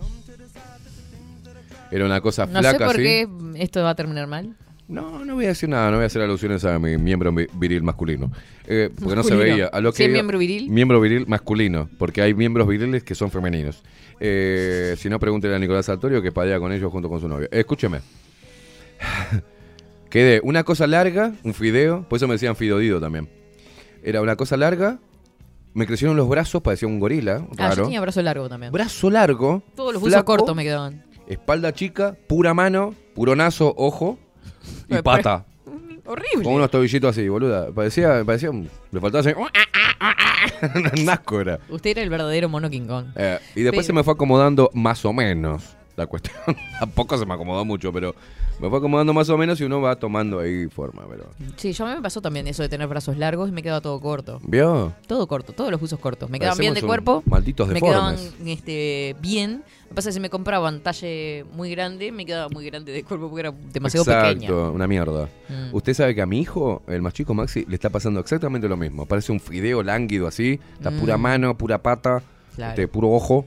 [1.92, 3.04] Era una cosa No sé flaca por así.
[3.04, 4.56] qué esto va a terminar mal.
[4.88, 7.48] No, no voy a decir nada, no voy a hacer alusiones a mi miembro vi-
[7.54, 8.32] viril masculino.
[8.66, 9.56] Eh, porque no se Masculino.
[9.56, 9.66] veía.
[9.68, 10.70] A lo ¿Sí que es miembro viril?
[10.70, 13.84] Miembro viril masculino, porque hay miembros viriles que son femeninos.
[14.20, 17.48] Eh, si no, pregúntele a Nicolás Sartorio que padea con ellos junto con su novia.
[17.52, 18.00] Eh, escúcheme.
[20.10, 23.30] Quedé una cosa larga, un fideo, por eso me decían fidodido también.
[24.04, 25.00] Era una cosa larga,
[25.74, 27.84] me crecieron los brazos, parecía un gorila, Ah, yo raro.
[27.84, 28.72] tenía brazo largo también.
[28.72, 31.04] Brazo largo, Todos los buzos flaco, cortos me quedaban.
[31.28, 34.18] espalda chica, pura mano, puro naso, ojo
[34.88, 35.46] y pata.
[36.06, 36.44] Horrible.
[36.44, 37.72] Con unos tobillitos así, boluda.
[37.72, 39.30] Parecía, parecía, le faltaba así.
[41.02, 41.60] un asco era.
[41.70, 43.06] Usted era el verdadero mono King Kong.
[43.16, 46.36] Eh, y después Pero- se me fue acomodando más o menos la cuestión.
[46.80, 48.16] Tampoco se me acomodó mucho, pero
[48.60, 51.04] me fue acomodando más o menos y uno va tomando ahí forma.
[51.10, 51.26] Pero...
[51.56, 53.82] Sí, yo a mí me pasó también eso de tener brazos largos y me quedaba
[53.82, 54.40] todo corto.
[54.44, 54.94] ¿Vio?
[55.08, 56.30] Todo corto, todos los buzos cortos.
[56.30, 57.24] Me quedaban bien de cuerpo.
[57.26, 58.20] malditos me deformes.
[58.22, 59.64] quedaban este, bien.
[59.84, 62.92] Lo que pasa es que si me compraban talle muy grande, me quedaba muy grande
[62.92, 64.70] de cuerpo porque era demasiado Exacto, pequeña.
[64.70, 65.30] una mierda.
[65.48, 65.74] Mm.
[65.76, 68.78] Usted sabe que a mi hijo, el más chico Maxi, le está pasando exactamente lo
[68.78, 69.06] mismo.
[69.08, 71.22] Parece un fideo lánguido así, la pura Mm.
[71.22, 72.22] mano, pura pata,
[72.56, 72.72] Claro.
[72.72, 73.46] este, puro ojo.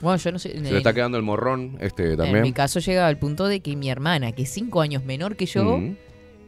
[0.00, 0.50] Bueno, yo no sé.
[0.52, 2.42] Se en- le está quedando el morrón este En también.
[2.42, 5.46] mi caso llegaba al punto de que mi hermana, que es cinco años menor que
[5.46, 5.96] yo, Mm.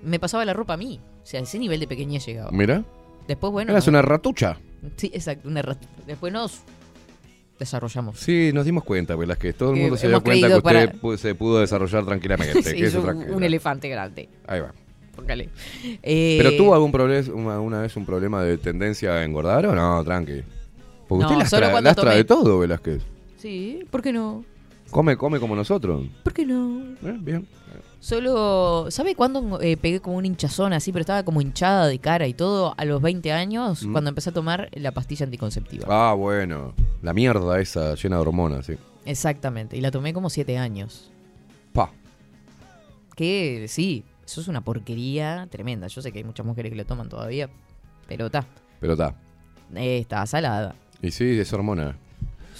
[0.04, 1.00] me pasaba la ropa a mí.
[1.22, 2.50] O sea, ese nivel de pequeñez llegaba.
[2.50, 2.82] Mira.
[3.28, 3.70] Después, bueno.
[3.72, 4.58] Eras no- una ratucha.
[4.96, 6.60] Sí, exacto, una rat- Después nos
[7.58, 8.18] desarrollamos.
[8.18, 9.38] Sí, nos dimos cuenta, ¿verdad?
[9.38, 12.62] Que todo el Que mundo se dio cuenta que usted para- se pudo desarrollar tranquilamente.
[12.62, 12.98] Sí, que
[13.32, 14.28] un, elefante grande.
[14.46, 14.72] Ahí va.
[15.14, 15.50] Póngale.
[16.02, 20.02] Eh, ¿Pero tuvo algún problema una, vez un problema de tendencia a engordar o no?
[20.02, 20.42] Tranqui.
[21.06, 22.16] Porque No, usted solo lastra, cuando lastra tomé.
[22.16, 23.02] de todo, Velázquez.
[23.42, 24.44] Sí, ¿por qué no?
[24.92, 26.06] Come, come como nosotros.
[26.22, 26.80] ¿Por qué no?
[27.02, 27.44] Eh, bien.
[27.98, 32.28] Solo, ¿sabe cuándo eh, pegué como un hinchazón así, pero estaba como hinchada de cara
[32.28, 32.74] y todo?
[32.76, 33.92] A los 20 años, Mm.
[33.92, 35.86] cuando empecé a tomar la pastilla anticonceptiva.
[35.88, 36.72] Ah, bueno.
[37.02, 38.74] La mierda esa llena de hormonas, sí.
[39.04, 41.10] Exactamente, y la tomé como 7 años.
[41.72, 41.90] Pa.
[43.16, 45.88] Que sí, eso es una porquería tremenda.
[45.88, 47.48] Yo sé que hay muchas mujeres que lo toman todavía,
[48.06, 48.46] pero está,
[48.80, 49.14] Pero está.
[49.74, 50.76] está salada.
[51.00, 51.96] Y sí, es hormona.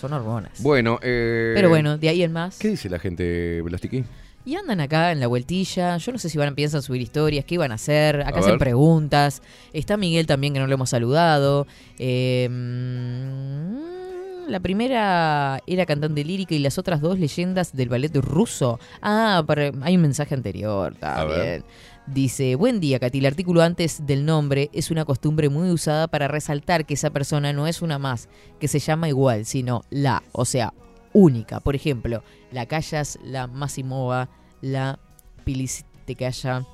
[0.03, 0.61] Son hormonas.
[0.63, 1.53] Bueno, eh.
[1.55, 2.59] Pero bueno, de ahí en más.
[2.59, 4.03] ¿Qué dice la gente, Velastiqui?
[4.45, 5.97] Y andan acá en la vueltilla.
[5.99, 8.23] Yo no sé si van a piensan subir historias, qué iban a hacer.
[8.23, 8.59] Acá A hacen ver.
[8.59, 9.43] preguntas.
[9.73, 11.69] Está Miguel también, que no lo hemos saludado.
[12.01, 18.81] Eh, mm, la primera era cantante lírica y las otras dos leyendas del ballet ruso.
[19.01, 20.95] Ah, para- hay un mensaje anterior.
[21.01, 21.63] A ver.
[22.07, 23.19] Dice, buen día, Katy.
[23.19, 27.53] El artículo antes del nombre es una costumbre muy usada para resaltar que esa persona
[27.53, 30.75] no es una más, que se llama igual, sino la, o sea,
[31.13, 31.61] única.
[31.61, 34.29] Por ejemplo, la Callas, la Massimova,
[34.61, 34.99] la
[35.45, 36.67] Pilistekaya.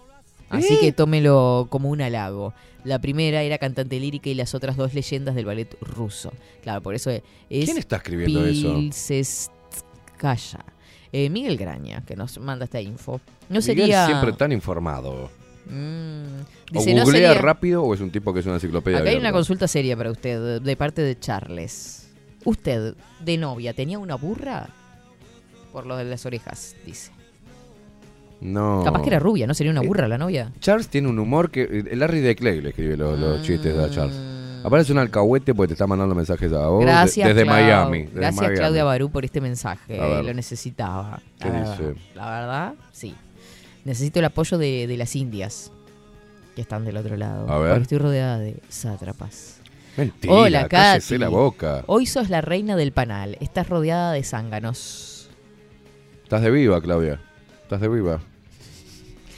[0.49, 0.79] Así ¿Eh?
[0.81, 2.55] que tómelo como un halago.
[2.85, 6.33] La primera era cantante lírica y las otras dos leyendas del ballet ruso.
[6.63, 7.23] Claro, por eso es.
[7.49, 8.75] ¿Quién está escribiendo eso?
[8.75, 10.65] Pilseskaya.
[11.12, 13.20] Eh, Miguel Graña, que nos manda esta info.
[13.48, 14.06] No Miguel sería.
[14.06, 15.30] siempre tan informado.
[15.66, 19.10] Mm, ¿O no googlea sería- rápido o es un tipo que es una enciclopedia Acá
[19.10, 22.10] hay una consulta seria para usted, de parte de Charles.
[22.44, 24.68] ¿Usted, de novia, tenía una burra?
[25.72, 27.12] Por lo de las orejas, dice.
[28.40, 28.82] No.
[28.85, 29.52] Capaz que era rubia, ¿no?
[29.55, 30.52] Sería una Eh, burra la novia.
[30.60, 31.62] Charles tiene un humor que.
[31.90, 33.20] El Larry de Clay le escribe los, Mm.
[33.20, 34.16] los chistes a Charles.
[34.64, 36.85] Aparece un alcahuete porque te está mandando mensajes a vos.
[36.85, 38.02] Gracias, desde Clau- Miami.
[38.05, 38.56] desde Gracias, Miami.
[38.56, 39.97] Claudia Barú, por este mensaje.
[40.22, 41.20] Lo necesitaba.
[41.40, 41.78] ¿Qué la verdad.
[41.78, 41.94] dice?
[42.14, 43.14] La verdad, sí.
[43.85, 45.70] Necesito el apoyo de, de las indias
[46.55, 47.51] que están del otro lado.
[47.51, 47.70] A ver.
[47.70, 49.60] Porque estoy rodeada de sátrapas.
[49.97, 51.18] Mentira, Hola, Katy.
[51.18, 51.82] la boca.
[51.86, 53.36] Hoy sos la reina del panal.
[53.40, 55.28] Estás rodeada de zánganos.
[56.22, 57.20] Estás de viva, Claudia.
[57.62, 58.20] Estás de viva.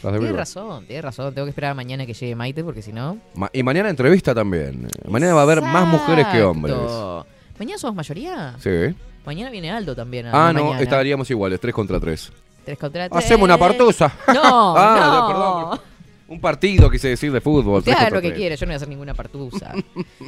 [0.01, 1.35] Tienes razón, tienes razón.
[1.35, 3.19] Tengo que esperar a mañana que llegue Maite porque si no.
[3.35, 4.89] Ma- y mañana entrevista también.
[5.09, 6.75] Mañana va a haber más mujeres que hombres.
[7.59, 8.55] ¿Mañana somos mayoría?
[8.59, 8.95] Sí.
[9.27, 10.27] Mañana viene Aldo también.
[10.27, 10.83] a Ah, no, mañana.
[10.83, 12.33] estaríamos iguales, tres contra tres.
[12.65, 13.25] Tres contra tres.
[13.25, 14.11] Hacemos una partusa.
[14.29, 14.97] No, Ah,
[15.29, 15.29] no.
[15.29, 15.90] perdón.
[16.31, 17.81] Un partido, quise decir, de fútbol.
[17.81, 19.75] Usted haga lo que quiera, yo no voy a hacer ninguna partusa.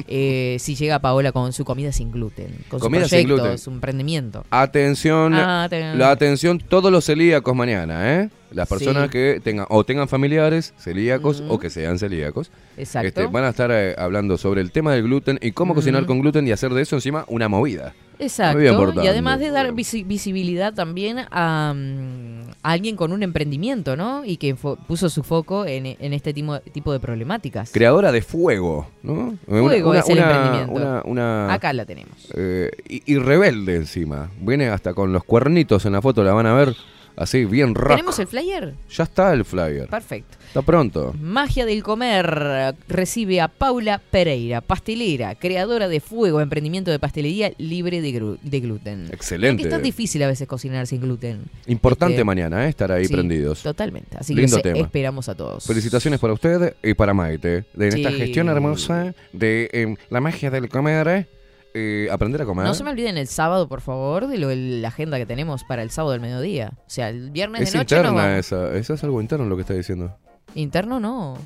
[0.09, 3.59] Eh, si llega Paola con su comida sin gluten, con Comida su sin proyecto, gluten.
[3.59, 4.45] su emprendimiento.
[4.51, 8.31] Atención, Ah, te- la atención todos los celíacos mañana, ¿eh?
[8.51, 9.11] Las personas Sí.
[9.11, 12.51] que tengan o tengan familiares celíacos o que sean celíacos.
[12.77, 13.09] Exacto.
[13.09, 16.20] Este, van a estar eh, hablando sobre el tema del gluten y cómo cocinar con
[16.20, 17.95] gluten y hacer de eso encima una movida.
[18.19, 18.59] Exacto.
[19.03, 24.25] Y además de dar visi- visibilidad también a, mm, a alguien con un emprendimiento, ¿no?
[24.25, 27.73] Y que puso su foco en, en este tipo, tipo de problemáticas.
[27.73, 29.37] Creadora de fuego, ¿no?
[29.49, 30.73] Fuego es el emprendimiento.
[30.73, 32.13] una- una- Acá la tenemos.
[32.37, 34.31] eh, y, y rebelde encima.
[34.41, 36.75] Viene hasta con los cuernitos en la foto, la van a ver
[37.17, 37.91] así, bien rock.
[37.91, 38.75] ¿Tenemos el flyer?
[38.91, 39.89] Ya está el flyer.
[39.89, 40.39] Perfecto.
[40.47, 41.15] Está pronto.
[41.19, 48.03] Magia del Comer recibe a Paula Pereira, pastelera, creadora de Fuego, emprendimiento de pastelería libre
[48.03, 49.09] de, de gluten.
[49.11, 49.63] Excelente.
[49.63, 51.45] Es que es difícil a veces cocinar sin gluten.
[51.67, 52.69] Importante Este, mañana, ¿eh?
[52.69, 53.63] estar ahí sí, prendidos.
[53.63, 54.17] Totalmente.
[54.19, 54.79] Así Lindo que tema.
[54.81, 55.65] esperamos a todos.
[55.65, 57.65] Felicitaciones para usted y para Maite.
[57.73, 61.09] De esta gestión hermosa de em, la magia del comer.
[61.09, 61.27] ¿eh?
[61.74, 62.66] Eh, aprender a comer.
[62.66, 65.82] No se me olviden el sábado, por favor, de lo, la agenda que tenemos para
[65.82, 66.73] el sábado del mediodía.
[66.78, 68.39] O sea, el viernes es de noche no interna vamos.
[68.39, 68.74] esa.
[68.77, 70.15] Eso es algo interno lo que está diciendo.
[70.55, 71.39] Interno no.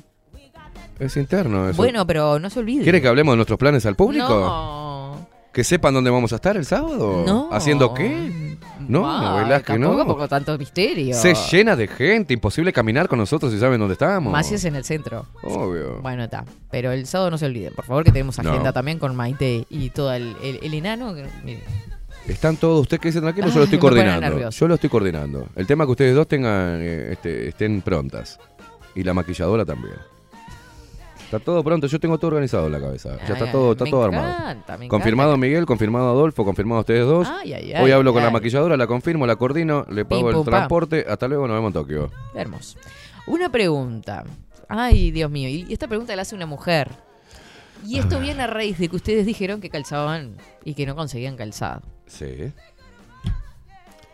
[0.99, 1.77] Es interno eso.
[1.77, 2.83] Bueno, pero no se olvide.
[2.83, 4.27] ¿Quiere que hablemos de nuestros planes al público?
[4.27, 5.27] No.
[5.53, 7.23] ¿Que sepan dónde vamos a estar el sábado?
[7.25, 7.49] No.
[7.51, 8.57] ¿Haciendo qué?
[8.87, 10.17] No, Ay, ¿verdad que tampoco no?
[10.17, 11.15] por tanto misterio.
[11.15, 14.31] Se llena de gente, imposible caminar con nosotros si saben dónde estamos.
[14.31, 15.25] Más si es en el centro.
[15.43, 15.99] Obvio.
[16.01, 16.45] Bueno, está.
[16.71, 18.49] Pero el sábado no se olviden, por favor, que tenemos No.
[18.49, 21.13] agenda también con Maite y todo el, el- el enano.
[21.13, 21.63] que- mire.
[22.27, 24.49] Están todos, usted que dice tranquilo, yo lo estoy me pone coordinando.
[24.49, 25.47] Yo lo estoy coordinando.
[25.55, 28.37] El tema es que ustedes dos tengan, eh, este, estén prontas.
[28.95, 29.93] Y la maquilladora también.
[31.27, 33.17] Está todo pronto, yo tengo todo organizado en la cabeza.
[33.27, 34.55] Ya está Ay, todo, está me todo armado.
[34.79, 37.27] me Confirmado Miguel, confirmado Adolfo, confirmado ustedes dos.
[37.29, 40.45] Ay, Hoy hablo con la maquilladora, la confirmo, la coordino, le pago el pam.
[40.45, 41.05] transporte.
[41.07, 42.11] Hasta luego, nos vemos en Tokio.
[42.33, 42.79] Hermoso.
[43.27, 44.23] Una pregunta.
[44.69, 45.49] Ay, Dios mío.
[45.49, 46.89] Y esta pregunta la hace una mujer.
[47.85, 51.35] Y esto viene a raíz de que ustedes dijeron que calzaban y que no conseguían
[51.35, 51.81] calzado.
[52.07, 52.51] Sí.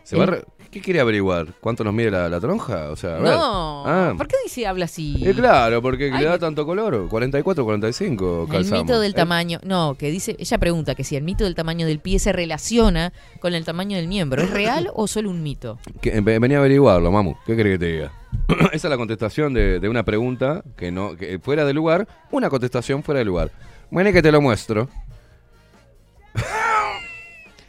[0.02, 0.44] ¿Se va a re-
[0.74, 1.46] ¿Qué quiere averiguar?
[1.60, 2.90] ¿Cuánto nos mide la, la tronja?
[2.90, 3.32] O sea, a ver.
[3.32, 3.86] No.
[3.86, 4.12] Ah.
[4.16, 5.22] ¿Por qué dice habla así?
[5.24, 7.06] Eh, claro, porque Ay, le da tanto color.
[7.08, 8.84] 44, 45 El calzamos.
[8.84, 9.60] mito del Eh, tamaño.
[9.62, 10.34] No, que dice.
[10.36, 13.96] Ella pregunta que si el mito del tamaño del pie se relaciona con el tamaño
[13.96, 14.42] del miembro.
[14.42, 15.78] ¿Es real o solo un mito?
[16.00, 17.34] que- ve- venía a averiguarlo, mamu.
[17.46, 18.12] ¿Qué crees que te diga?
[18.72, 22.08] Esa es la contestación de, de una pregunta que no que fuera de lugar.
[22.32, 23.52] Una contestación fuera de lugar.
[23.92, 24.88] Bueno, que te lo muestro.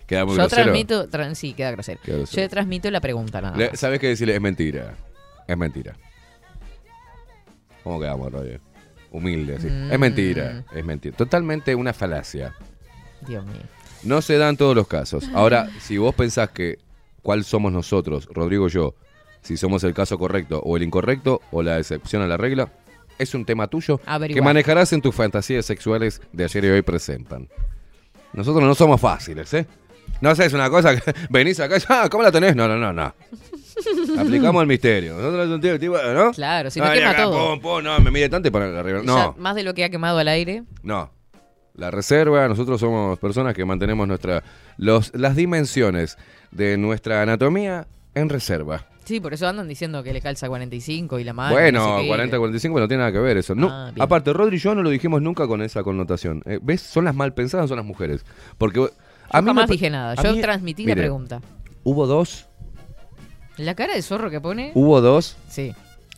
[0.08, 0.64] Queda muy Yo grosero.
[0.64, 1.10] transmito.
[1.10, 2.00] tran- sí, queda grosero.
[2.04, 2.44] Queda grosero.
[2.44, 3.80] Yo transmito la pregunta nada Le- más.
[3.80, 4.36] ¿Sabes qué decirle?
[4.36, 4.96] Es mentira.
[5.48, 5.96] Es mentira.
[7.84, 8.62] ¿Cómo quedamos, Roger?
[9.12, 9.68] Humilde, así.
[9.68, 10.00] Es Mm.
[10.02, 10.64] mentira.
[10.74, 11.16] Es mentira.
[11.16, 12.54] Totalmente una falacia.
[13.28, 13.62] Dios mío.
[14.04, 15.30] No se dan todos los casos.
[15.34, 16.78] Ahora, si vos pensás que
[17.22, 18.96] cuál somos nosotros, Rodrigo y yo,
[19.42, 22.72] si somos el caso correcto o el incorrecto o la excepción a la regla,
[23.18, 24.44] es un tema tuyo que Averiguar.
[24.44, 27.48] manejarás en tus fantasías sexuales de ayer y hoy presentan.
[28.34, 29.66] Nosotros no somos fáciles, ¿eh?
[30.22, 32.56] No sé, es una cosa que venís acá y ah, ¿cómo la tenés?
[32.56, 33.14] No, no, no, no.
[34.20, 35.16] Aplicamos el misterio.
[35.18, 36.32] Nosotros un tipo, ¿no?
[36.32, 37.52] Claro, si no quema acá, todo.
[37.54, 39.00] pum, pum, no, me mide tanto y poner arriba.
[39.00, 40.64] Ya No, más de lo que ha quemado al aire.
[40.84, 41.12] no.
[41.78, 44.44] La reserva, nosotros somos personas que mantenemos nuestra
[44.78, 46.18] los, las dimensiones
[46.52, 48.86] de nuestra anatomía en reserva.
[49.04, 51.54] Sí, por eso andan diciendo que le calza 45 y la mano.
[51.54, 52.08] bueno, no sé qué.
[52.08, 53.56] 40, 45 no tiene nada que ver eso.
[53.56, 56.42] No, Ah, aparte, Rodri y yo no lo dijimos nunca con esa connotación.
[56.46, 56.80] Eh, ¿Ves?
[56.80, 58.26] Son las mal pensadas, son las mujeres.
[58.58, 58.88] Porque
[59.30, 60.16] a mí me jamás pa- dije nada.
[60.16, 61.42] Yo mí- transmití mire, la pregunta.
[61.84, 62.48] Hubo dos,
[63.58, 64.72] La cara de zorro que pone.
[64.74, 65.38] hubo dos.
[65.50, 65.74] Sí.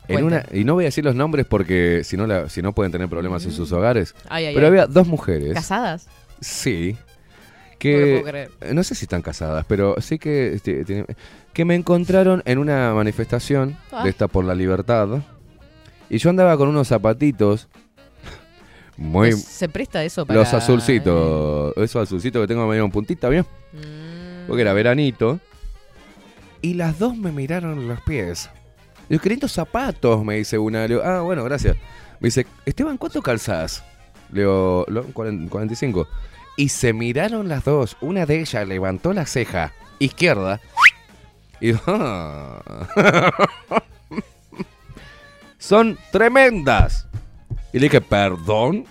[0.07, 2.71] En una, y no voy a decir los nombres porque si no, la, si no
[2.73, 4.15] pueden tener problemas en sus hogares.
[4.29, 4.69] Ay, ay, pero ay.
[4.71, 5.53] había dos mujeres.
[5.53, 6.07] ¿Casadas?
[6.39, 6.95] Sí.
[6.97, 8.51] No Que lo puedo creer.
[8.61, 11.05] eh, no sé si están casadas, pero sí que este,
[11.53, 14.03] que me encontraron en una manifestación Ah.
[14.03, 15.09] de esta por la libertad
[16.09, 17.67] y yo andaba con unos zapatitos
[18.97, 20.39] muy Pues se presta eso para.
[20.39, 23.45] los azulcitos, esos azulcitos que tengo medio en puntita, ¿bien?
[23.73, 24.47] Mm.
[24.47, 25.39] Porque era veranito
[26.61, 28.49] y las dos me miraron los pies.
[29.09, 30.81] Yo qué lindos zapatos, me dice una.
[30.81, 31.77] Le digo, ah, bueno, gracias.
[32.19, 33.83] Me dice, Esteban, ¿cuánto calzás?
[34.33, 36.07] Le digo, "Lo- cuaren- 45.
[36.57, 37.95] Y se miraron las dos.
[38.01, 40.59] Una de ellas levantó la ceja izquierda.
[41.61, 42.61] Y dijo, "Ah".
[45.57, 47.07] Son tremendas.
[47.73, 48.85] Y le dije, perdón.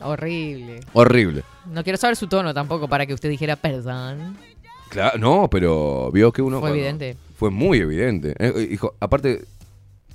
[0.00, 0.80] Horrible.
[0.92, 1.42] Horrible.
[1.66, 4.36] No quiero saber su tono tampoco para que usted dijera perdón.
[4.90, 6.60] Claro, no, pero vio que uno.
[6.60, 7.16] Fue cuando- evidente.
[7.36, 8.34] Fue muy evidente.
[8.38, 9.44] Eh, hijo, aparte,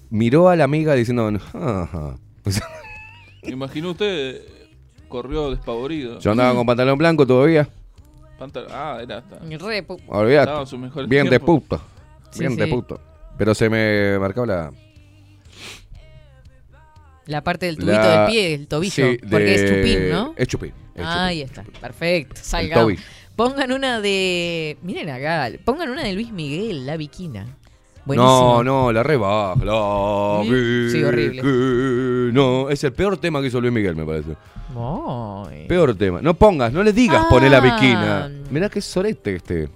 [0.10, 1.28] miró a la amiga diciendo.
[1.54, 2.16] "Ajá".
[2.46, 2.68] O sea,
[3.44, 4.70] Imagino usted eh,
[5.08, 6.20] corrió despavorido.
[6.20, 7.68] Yo andaba con pantalón blanco todavía.
[8.40, 9.40] Pantal- ah, era hasta.
[9.40, 10.76] Re Olvídate.
[11.08, 11.62] Bien de tiempos.
[11.62, 11.82] puto.
[12.32, 12.72] Sí, Bien de sí.
[12.72, 13.00] puto.
[13.38, 14.72] Pero se me marcó la.
[17.26, 18.92] La parte del tubito La- del pie, el tobillo.
[19.12, 20.34] Sí, porque de- es chupín, ¿no?
[20.38, 20.74] Es chupín.
[20.96, 21.64] es Ahí chupín.
[21.64, 22.42] está, perfecto.
[22.74, 23.02] Tobillo.
[23.36, 24.78] Pongan una de.
[24.84, 27.48] Miren acá, pongan una de Luis Miguel, La Viquina.
[28.06, 28.62] Buenísimo.
[28.62, 29.56] No, no, la rebaja.
[29.64, 30.42] La
[30.92, 31.42] Sí, horrible.
[32.34, 34.36] No, es el peor tema que hizo Luis Miguel, me parece.
[34.76, 35.66] Ay.
[35.68, 36.22] Peor tema.
[36.22, 37.30] No pongas, no le digas Ah.
[37.30, 38.30] poner la viquina.
[38.50, 39.70] Mirá qué sorete este.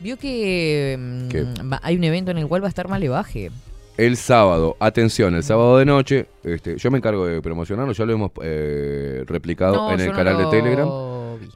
[0.00, 3.50] Vio que mm, hay un evento en el cual va a estar Malevaje.
[3.96, 8.12] El sábado, atención, el sábado de noche, este, yo me encargo de promocionarlo, ya lo
[8.12, 10.88] hemos eh, replicado No, en el no canal lo de Telegram.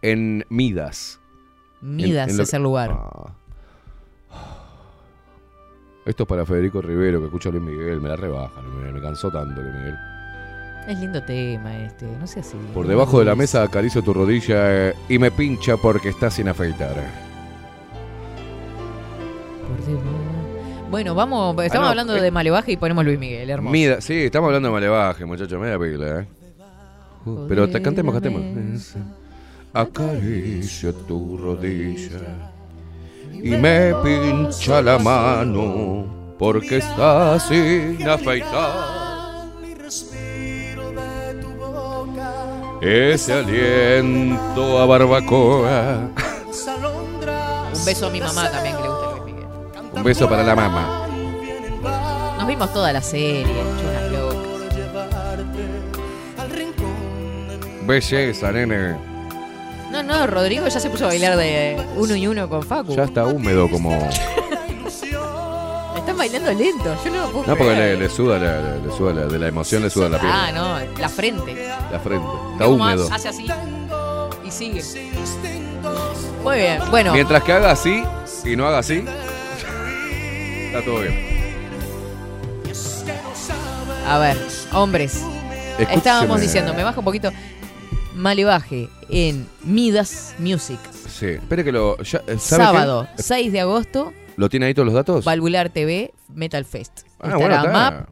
[0.01, 1.21] En Midas.
[1.83, 2.91] Midas En- es el lugar.
[2.93, 3.33] Ah.
[6.07, 8.95] Esto es para Federico Rivero, que escucha a Luis Miguel, me la rebaja, Luis Miguel,
[8.95, 9.95] me cansó tanto Luis Miguel.
[10.89, 12.57] Es lindo tema este, no sé así.
[12.73, 16.49] Por debajo de la mesa acaricio tu rodilla eh, y me pincha porque está sin
[16.49, 16.95] afeitar.
[19.69, 20.30] Por debajo.
[20.91, 22.21] Bueno, vamos, estamos Ah, no, hablando eh.
[22.21, 23.73] de Malevaje y ponemos Luis Miguel, hermoso.
[23.73, 26.27] Mida, sí, estamos hablando de malevaje, muchachos, media pila, ¿eh?
[27.27, 28.95] Uh, Pero te cantemos, cantemos.
[29.73, 32.51] Acaricio tu rodilla
[33.33, 38.99] y me pincha la mano porque está sin afeitar.
[42.81, 46.09] Ese aliento a barbacoa.
[47.75, 49.00] Un beso a mi mamá también que le gusta.
[50.01, 51.07] Un beso para la mamá.
[52.39, 54.41] Nos vimos toda la serie, chunas locas.
[57.87, 58.97] Belleza, nene.
[59.91, 62.95] No, no, Rodrigo ya se puso a bailar de uno y uno con Facu.
[62.95, 63.93] Ya está húmedo como.
[65.97, 67.99] Están bailando lento, yo no lo puedo No, porque creer.
[67.99, 70.31] le, le suda, la, le, le suda la- de la emoción, le suda la piel.
[70.33, 71.69] Ah, no, la frente.
[71.91, 72.27] La frente.
[72.53, 73.09] Está cómo húmedo.
[73.13, 73.47] Hace así
[74.45, 74.83] y sigue.
[76.45, 77.13] Muy bien, bueno.
[77.13, 78.03] Mientras que haga así
[78.45, 79.05] y no haga así,
[80.71, 81.15] está todo bien.
[84.07, 84.37] A ver,
[84.73, 85.15] hombres.
[85.79, 85.95] Escúcheme.
[85.95, 87.31] Estábamos diciendo, me baja un poquito.
[88.15, 90.79] Malevaje en Midas Music.
[91.09, 91.97] Sí, espere que lo.
[92.03, 93.23] ya, eh, ¿sabe Sábado, qué?
[93.23, 95.25] 6 de agosto, ¿Lo tiene ahí todos los datos?
[95.25, 97.01] Valvular TV, Metal Fest.
[97.21, 97.73] ah, Estará bueno, está.
[97.73, 98.09] MAP,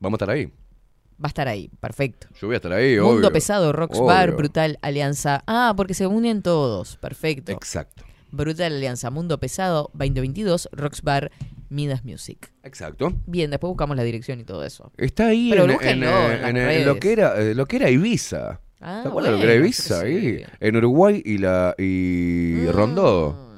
[0.00, 0.46] Vamos a estar ahí.
[0.46, 2.28] va a estar ahí, perfecto.
[2.40, 3.32] Yo voy a estar ahí, Mundo obvio.
[3.32, 4.32] Pesado, Rocks Bar.
[4.36, 5.42] Brutal Alianza.
[5.46, 7.52] Ah, porque se unen todos, perfecto.
[7.52, 8.04] Exacto.
[8.32, 11.30] Brutal Alianza, Mundo Pesado 2022, Rocks Bar,
[11.70, 12.52] Midas Music.
[12.62, 13.12] Exacto.
[13.26, 14.92] Bien, después buscamos la dirección y todo eso.
[14.98, 17.76] Está ahí Pero en, eh, en las en, eh, lo que era eh, lo que
[17.76, 18.60] era Ibiza.
[18.80, 20.44] Ah, ¿Te acuerdas lo que bueno, era Ibiza ahí?
[20.60, 22.68] En Uruguay y la y Mm.
[22.72, 23.49] Rondó.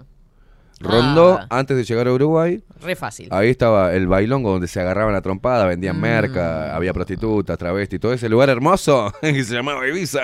[0.83, 1.47] Rondó, Ah.
[1.51, 3.29] antes de llegar a Uruguay, Re fácil.
[3.31, 6.01] ahí estaba el bailongo donde se agarraban a trompada, vendían Mm.
[6.01, 10.23] merca, había prostitutas, travestis, todo ese lugar hermoso que se llamaba Ibiza.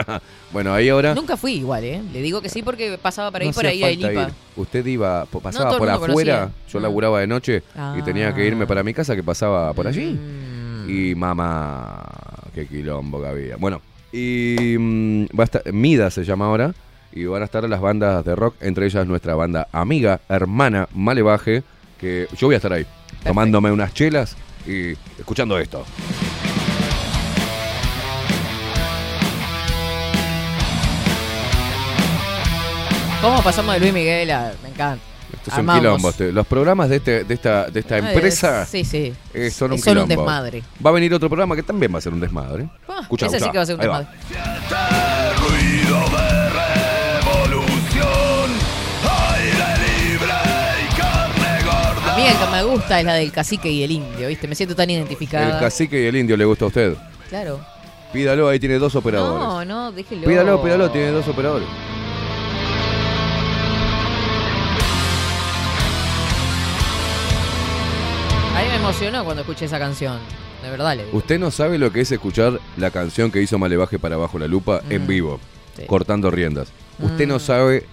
[0.52, 2.02] Bueno, ahí ahora Nunca fui igual, ¿eh?
[2.12, 4.09] Le digo que sí porque pasaba por ahí, no por ahí a ir.
[4.56, 5.98] Usted iba, pasaba por afuera,
[6.40, 6.51] conocía.
[6.68, 6.82] yo Mm.
[6.82, 7.97] laburaba de noche y Ah.
[8.05, 10.18] tenía que irme para mi casa que pasaba por allí.
[10.18, 10.90] Mm.
[10.90, 12.02] Y mamá,
[12.55, 13.56] qué quilombo que había.
[13.56, 13.80] Bueno,
[14.12, 16.72] y mm, va a estar, Mida se llama ahora,
[17.19, 21.62] y van a estar las bandas de rock, entre ellas nuestra banda amiga, hermana, Malevaje,
[21.99, 22.86] que yo voy a estar ahí,
[23.24, 24.36] tomándome unas chelas
[24.66, 25.85] y escuchando esto.
[33.20, 34.53] ¿Cómo pasamos de Luis Miguel a.?
[34.62, 35.03] Me encanta.
[35.32, 35.74] Esto es Amamos.
[35.74, 36.11] un quilombo.
[36.11, 36.32] este.
[36.32, 39.12] Los programas de, este, de, esta, de esta empresa es- sí, sí.
[39.35, 40.62] eh, son un desmadre.
[40.85, 42.69] Va a venir otro programa que también va a ser un desmadre.
[42.89, 44.09] Ah, Escucha, ese sí que va a ser un Ahí desmadre.
[52.19, 54.49] Mí el que me gusta es la del cacique y el indio, ¿viste?
[54.49, 55.59] Me siento tan El identificada.
[55.61, 56.95] cacique y el indio le gusta a usted.
[57.28, 57.61] Claro.
[58.12, 59.39] Pídalo, ahí tiene dos operadores.
[59.39, 60.27] No, no, déjelo.
[60.27, 61.69] Pídalo, pídalo, tiene dos operadores.
[68.57, 70.19] A mí me emocionó cuando escuché esa canción.
[70.62, 71.16] De verdad le digo.
[71.16, 74.49] Usted no sabe lo que es escuchar la canción que hizo Malevaje para Bajo la
[74.49, 75.40] Lupa en Mm, vivo,
[75.77, 75.85] sí.
[75.86, 76.69] cortando riendas.
[76.99, 77.28] Usted Mm.
[77.28, 77.86] no sabe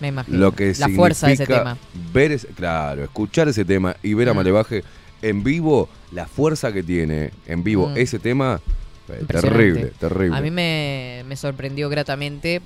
[0.00, 0.38] Me imagino.
[0.38, 1.76] lo que La fuerza de ese tema.
[2.12, 4.36] ver ese- claro, escuchar ese tema y ver a Mm.
[4.36, 4.84] Malevaje
[5.22, 7.96] en vivo, la fuerza que tiene en vivo Mm.
[7.96, 8.60] ese tema,
[9.08, 10.36] eh, terrible, terrible.
[10.36, 12.60] A mí me, me sorprendió gratamente.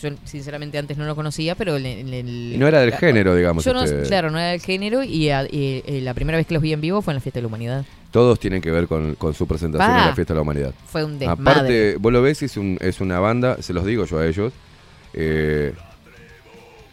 [0.00, 2.52] Yo, sinceramente, antes no lo conocía, pero en el.
[2.54, 5.04] Y no era del género, digamos, Yo no, este- claro, no era del género.
[5.04, 7.20] Y, a- y, eh, la primera vez que los vi en vivo fue en la
[7.20, 7.84] Fiesta de la Humanidad.
[8.10, 10.06] Todos tienen que ver con, con su presentación en Pa.
[10.08, 10.74] la Fiesta de la Humanidad.
[10.86, 11.40] Fue un desmadre.
[11.50, 14.52] Aparte, vos lo ves, es, un- es una banda, se los digo yo a ellos,
[15.14, 15.72] eh,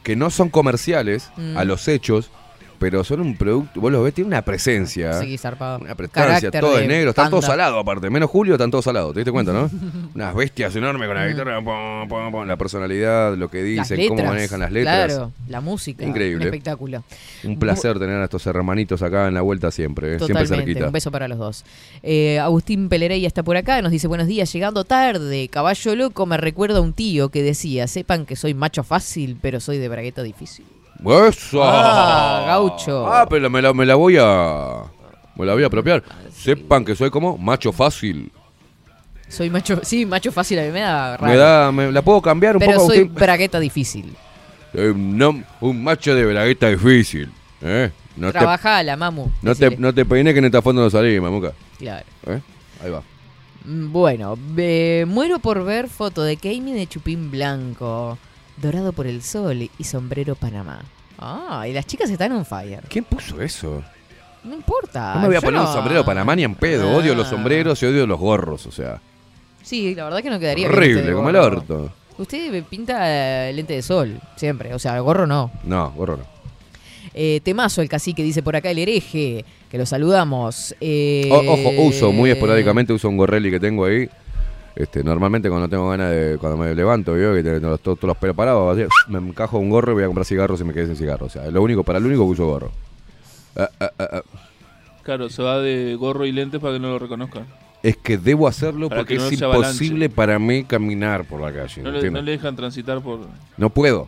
[0.03, 1.57] que no son comerciales Mm.
[1.57, 2.31] a los hechos,
[2.79, 5.13] pero son un producto, vos los ves, tiene una presencia.
[5.19, 5.79] Sí, zarpado.
[5.79, 8.09] Una Carácter todo de es negro, están todos salados aparte.
[8.09, 9.69] Menos Julio, están todos salados, ¿te diste cuenta, no?
[10.15, 15.13] Unas bestias enormes con la guitarra, la personalidad, lo que dicen, cómo manejan las letras.
[15.13, 16.05] Claro, la música.
[16.05, 16.47] Increíble.
[16.47, 17.03] Un espectáculo.
[17.43, 20.85] Un placer tener a estos hermanitos acá en la vuelta siempre, eh, siempre Totalmente, cerquita.
[20.87, 21.65] un beso para los dos.
[22.01, 25.49] Eh, Agustín Pelereya está por acá, nos dice buenos días, llegando tarde.
[25.49, 29.59] Caballo loco me recuerda a un tío que decía, sepan que soy macho fácil, pero
[29.59, 30.65] soy de bragueta difícil.
[31.05, 31.61] ¡Eso!
[31.63, 33.07] Ah, gaucho.
[33.11, 34.83] Ah, pero me la, me la voy a.
[35.35, 36.03] Me la voy a apropiar.
[36.33, 38.31] Sepan que soy como macho fácil.
[39.27, 41.31] Soy macho, sí, macho fácil, a mí me da raro.
[41.31, 42.87] Me da, me, la puedo cambiar un pero poco.
[42.87, 44.15] soy Usted- bragueta difícil.
[44.73, 47.31] Eh, no, un macho de bragueta difícil.
[47.61, 47.91] ¿eh?
[48.17, 49.27] No te, Trabaja la mamu.
[49.41, 51.53] no, te, no te peines que en esta fondo no salí, mamuca.
[51.77, 52.05] Claro.
[52.27, 52.41] ¿Eh?
[52.83, 53.01] Ahí va.
[53.65, 58.17] Mm, Bueno, eh, muero por ver foto de Kami de Chupín Blanco,
[58.61, 60.81] dorado por el sol y sombrero Panamá.
[61.17, 62.81] Ah, y las chicas están on fire.
[62.87, 63.83] ¿Quién puso eso?
[64.43, 65.15] No importa.
[65.15, 66.89] No me voy a poner un sombrero panamá ni en pedo.
[66.95, 67.31] Odio los Ah.
[67.31, 69.01] sombreros y odio los gorros, o sea.
[69.61, 71.91] Sí, la verdad que no quedaría Horrible, este como el orto.
[72.17, 74.73] Usted pinta eh, lente de sol, siempre.
[74.73, 75.51] O sea, gorro no.
[75.63, 76.23] No, gorro no.
[77.13, 80.73] Eh, temazo el cacique, dice por acá el hereje, que lo saludamos.
[80.79, 84.09] Eh, O- ojo, uso muy esporádicamente, uso un gorreli que tengo ahí.
[84.75, 88.17] Este, normalmente cuando tengo ganas de, cuando me levanto, veo que tengo los- todos, los
[88.17, 90.85] pelos parados, así, me encajo un gorro y voy a comprar cigarros y me quedé
[90.87, 91.27] sin cigarros.
[91.27, 92.71] O sea, es lo único, para lo único que uso gorro.
[93.55, 94.21] Ah, ah, ah.
[95.03, 97.45] Claro, se va de gorro y lentes para que no lo reconozcan.
[97.81, 101.81] Es que debo hacerlo Para porque no es imposible para mí caminar por la calle.
[101.81, 102.21] No le, ¿entiendes?
[102.21, 103.21] no le dejan transitar por...
[103.57, 104.07] No puedo.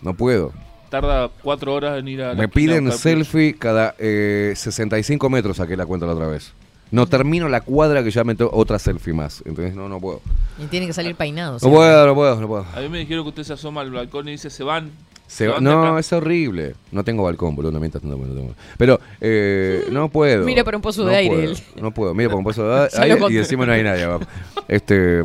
[0.00, 0.52] No puedo.
[0.88, 2.34] Tarda cuatro horas en ir a...
[2.34, 6.52] Me piden selfie cada eh, 65 metros, saqué la cuenta la otra vez.
[6.90, 9.42] No termino la cuadra que ya meto otra selfie más.
[9.46, 10.20] Entonces no, no puedo.
[10.58, 11.58] Y tiene que salir peinado.
[11.62, 12.66] No puedo, no puedo, no puedo.
[12.74, 14.90] A mí me dijeron que usted se asoma al balcón y dice, se van.
[15.28, 16.00] Se va- van de no, acá".
[16.00, 16.74] es horrible.
[16.90, 17.70] No tengo balcón, boludo.
[17.70, 18.54] No mientas tanto, no tengo.
[18.76, 20.44] Pero eh, no puedo.
[20.44, 21.58] Mira para un pozo No de aire, puedo, él.
[21.80, 22.14] No puedo.
[22.14, 24.24] Mira para un pozo de aire y encima no hay nadie abajo.
[24.66, 25.22] Este,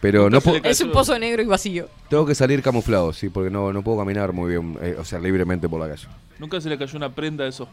[0.00, 0.58] pero no puedo.
[0.62, 1.88] Es un pozo negro y vacío.
[2.08, 5.18] Tengo que salir camuflado, sí, porque no, no puedo caminar muy bien, eh, o sea,
[5.18, 6.06] libremente por la calle.
[6.38, 7.68] Nunca se le cayó una prenda a esos,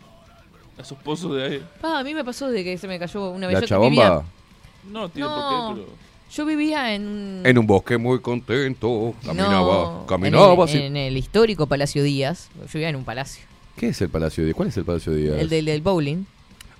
[0.79, 1.61] a esos pozos de aire.
[1.83, 3.55] Ah, a mí me pasó de que se me cayó una vez.
[3.55, 4.21] La yo chabomba vivía-
[4.91, 5.35] No tiene No.
[5.35, 6.09] por qué, pero...
[6.31, 7.41] Yo vivía en.
[7.43, 10.77] en un bosque muy contento, caminaba, no, caminaba en el, así.
[10.77, 12.49] en el histórico Palacio Díaz.
[12.59, 13.43] Yo vivía en un palacio.
[13.75, 15.37] ¿Qué es el Palacio de ¿Cuál es el Palacio Díaz?
[15.39, 16.25] El del, del bowling.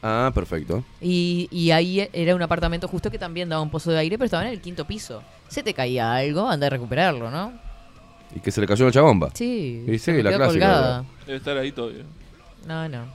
[0.03, 0.84] Ah, perfecto.
[1.01, 4.26] Y, y ahí era un apartamento justo que también daba un pozo de aire, pero
[4.26, 5.23] estaba en el quinto piso.
[5.47, 7.51] Se te caía algo, anda a recuperarlo, ¿no?
[8.35, 9.31] ¿Y que se le cayó una chabomba?
[9.34, 9.84] Sí.
[9.88, 10.65] Y se sí, me la quedó clásica.
[10.67, 11.05] colgada.
[11.26, 12.03] Debe estar ahí todavía.
[12.67, 13.05] No, no.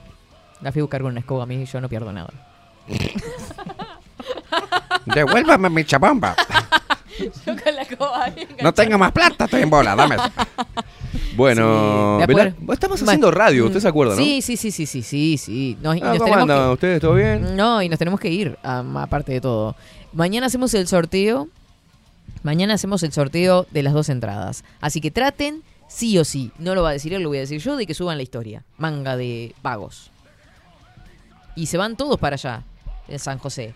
[0.64, 2.30] La fui a buscar con una escoba a mí y yo no pierdo nada.
[5.06, 6.34] Devuélvame mi chabomba.
[7.46, 10.16] yo con la escoba ahí No tengo más plata, estoy en bola, dame.
[11.36, 12.20] Bueno,
[12.72, 14.22] estamos haciendo radio, mm, ¿usted se acuerda, no?
[14.22, 15.76] Sí, sí, sí, sí, sí, sí, sí.
[15.82, 17.00] Nos- y Ah, nos ¿Cómo tenemos andan que- ustedes?
[17.00, 17.56] ¿Todo bien?
[17.56, 19.76] No, y nos tenemos que ir, am- aparte de todo.
[20.12, 21.48] Mañana hacemos el sorteo.
[22.42, 24.64] Mañana hacemos el sorteo de las dos entradas.
[24.80, 27.42] Así que traten, sí o sí, no lo va a decir él, lo voy a
[27.42, 28.62] decir yo, de que suban la historia.
[28.78, 30.10] Manga de pagos.
[31.56, 32.62] Y se van todos para allá,
[33.08, 33.74] en San José.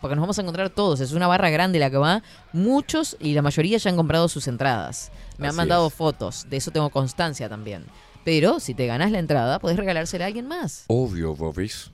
[0.00, 0.98] Porque nos vamos a encontrar todos.
[1.00, 2.22] Es una barra grande la que va.
[2.52, 5.12] Muchos y la mayoría ya han comprado sus entradas.
[5.38, 5.94] Me han mandado es.
[5.94, 6.46] fotos.
[6.50, 7.84] De eso tengo constancia también.
[8.24, 10.84] Pero si te ganás la entrada, podés regalársela a alguien más.
[10.88, 11.90] Obvio, Bobis.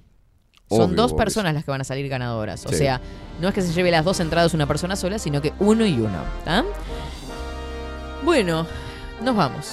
[0.70, 1.22] Son dos Bobis.
[1.24, 2.64] personas las que van a salir ganadoras.
[2.64, 2.76] O Sí.
[2.76, 3.00] sea,
[3.40, 5.94] no es que se lleve las dos entradas una persona sola, sino que uno y
[5.94, 6.22] uno.
[6.46, 6.64] ¿tá?
[8.24, 8.66] Bueno,
[9.22, 9.66] nos vamos.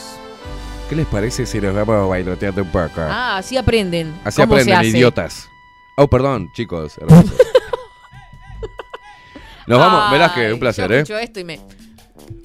[0.89, 2.99] ¿Qué les parece si nos vamos a bailoteando un poco?
[3.01, 4.13] Ah, así aprenden.
[4.23, 4.87] Así cómo se aprenden, hace.
[4.89, 5.49] idiotas.
[5.97, 6.97] Oh, perdón, chicos.
[6.97, 7.31] hermosos.
[9.67, 10.99] Nos vamos, Velázquez, Ay, un placer, yo ¿eh?
[10.99, 11.59] escucho esto y me...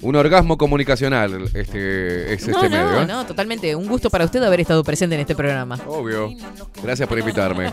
[0.01, 3.05] Un orgasmo comunicacional este, es No, este no, medio, ¿eh?
[3.05, 3.75] no, totalmente.
[3.75, 5.77] Un gusto para usted haber estado presente en este programa.
[5.85, 6.31] Obvio.
[6.81, 7.65] Gracias por invitarme.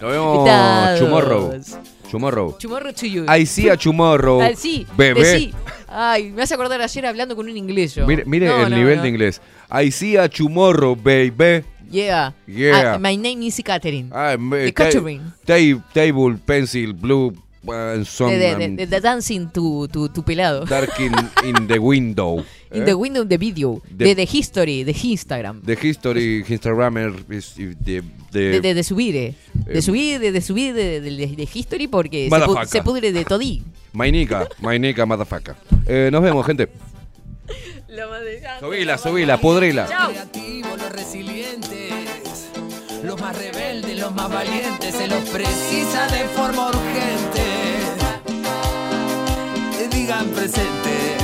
[0.00, 0.98] Nos vemos Invitados.
[1.00, 1.52] tomorrow.
[2.10, 2.56] Tomorrow.
[2.58, 3.24] Tomorrow to you.
[3.32, 4.40] I see a tomorrow.
[4.42, 5.20] Ah, sí, Bebé.
[5.20, 5.54] decí.
[5.98, 8.06] Ay, me hace acordar ayer hablando con un inglés yo.
[8.06, 9.02] Mire, mire No, el no, nivel no.
[9.04, 9.40] de inglés.
[9.70, 11.64] I see a tomorrow, baby.
[11.90, 12.34] Yeah.
[12.46, 12.94] Yeah.
[12.94, 14.10] Ah, my name is Catherine.
[14.12, 15.22] Ah, ta- Catherine.
[15.46, 15.54] ta-
[15.94, 17.32] table, pencil, blue,
[17.64, 20.66] uh, some, De, de, de- de- de dancing tu, tu, tu pelado.
[20.66, 21.14] dark in,
[21.48, 22.44] in the window.
[22.72, 22.84] In ¿eh?
[22.86, 23.80] the window the video.
[23.96, 25.62] The- de history, de Instagram.
[25.62, 28.02] The history, Instagramer, is the, the,
[28.32, 29.34] De, de, de subir, eh.
[29.54, 32.66] De eh, subir, de, subir de, history porque se, pu- Motherfucker.
[32.68, 33.62] se pudre de todí.
[33.96, 35.56] My nica, my nica, motherfucker.
[35.86, 36.68] Eh, nos vemos, gente.
[38.60, 39.86] Subila, subila, pudrila.
[39.86, 42.50] creativos, los resilientes,
[43.02, 47.42] los más rebeldes, los más valientes, se los precisa de forma urgente.
[49.78, 51.16] Que digan presente.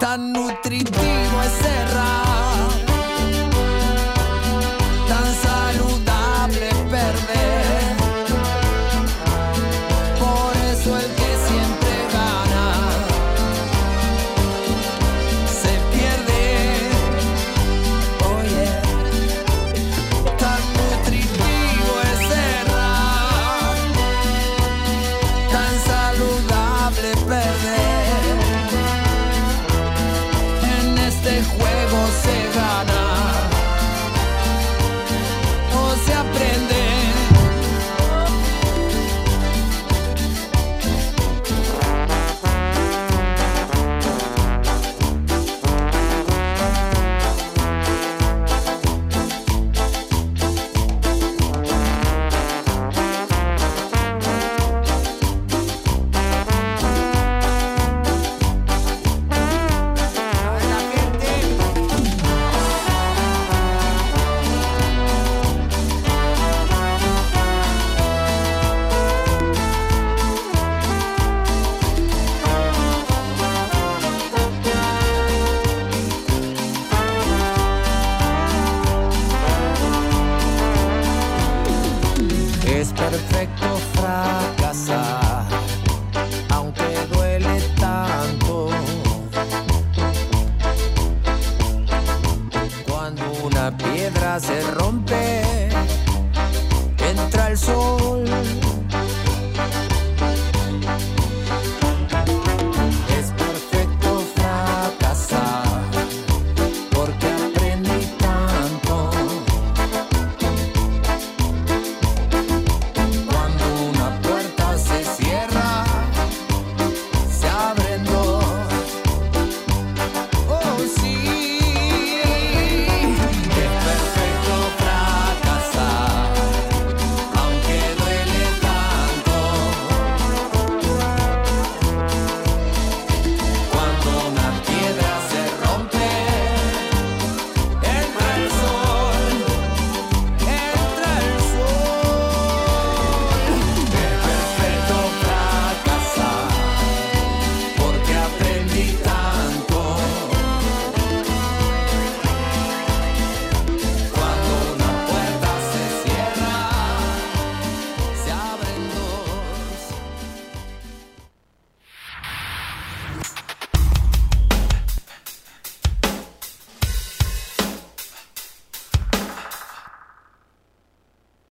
[0.00, 2.17] Tan nutritivo es cerrar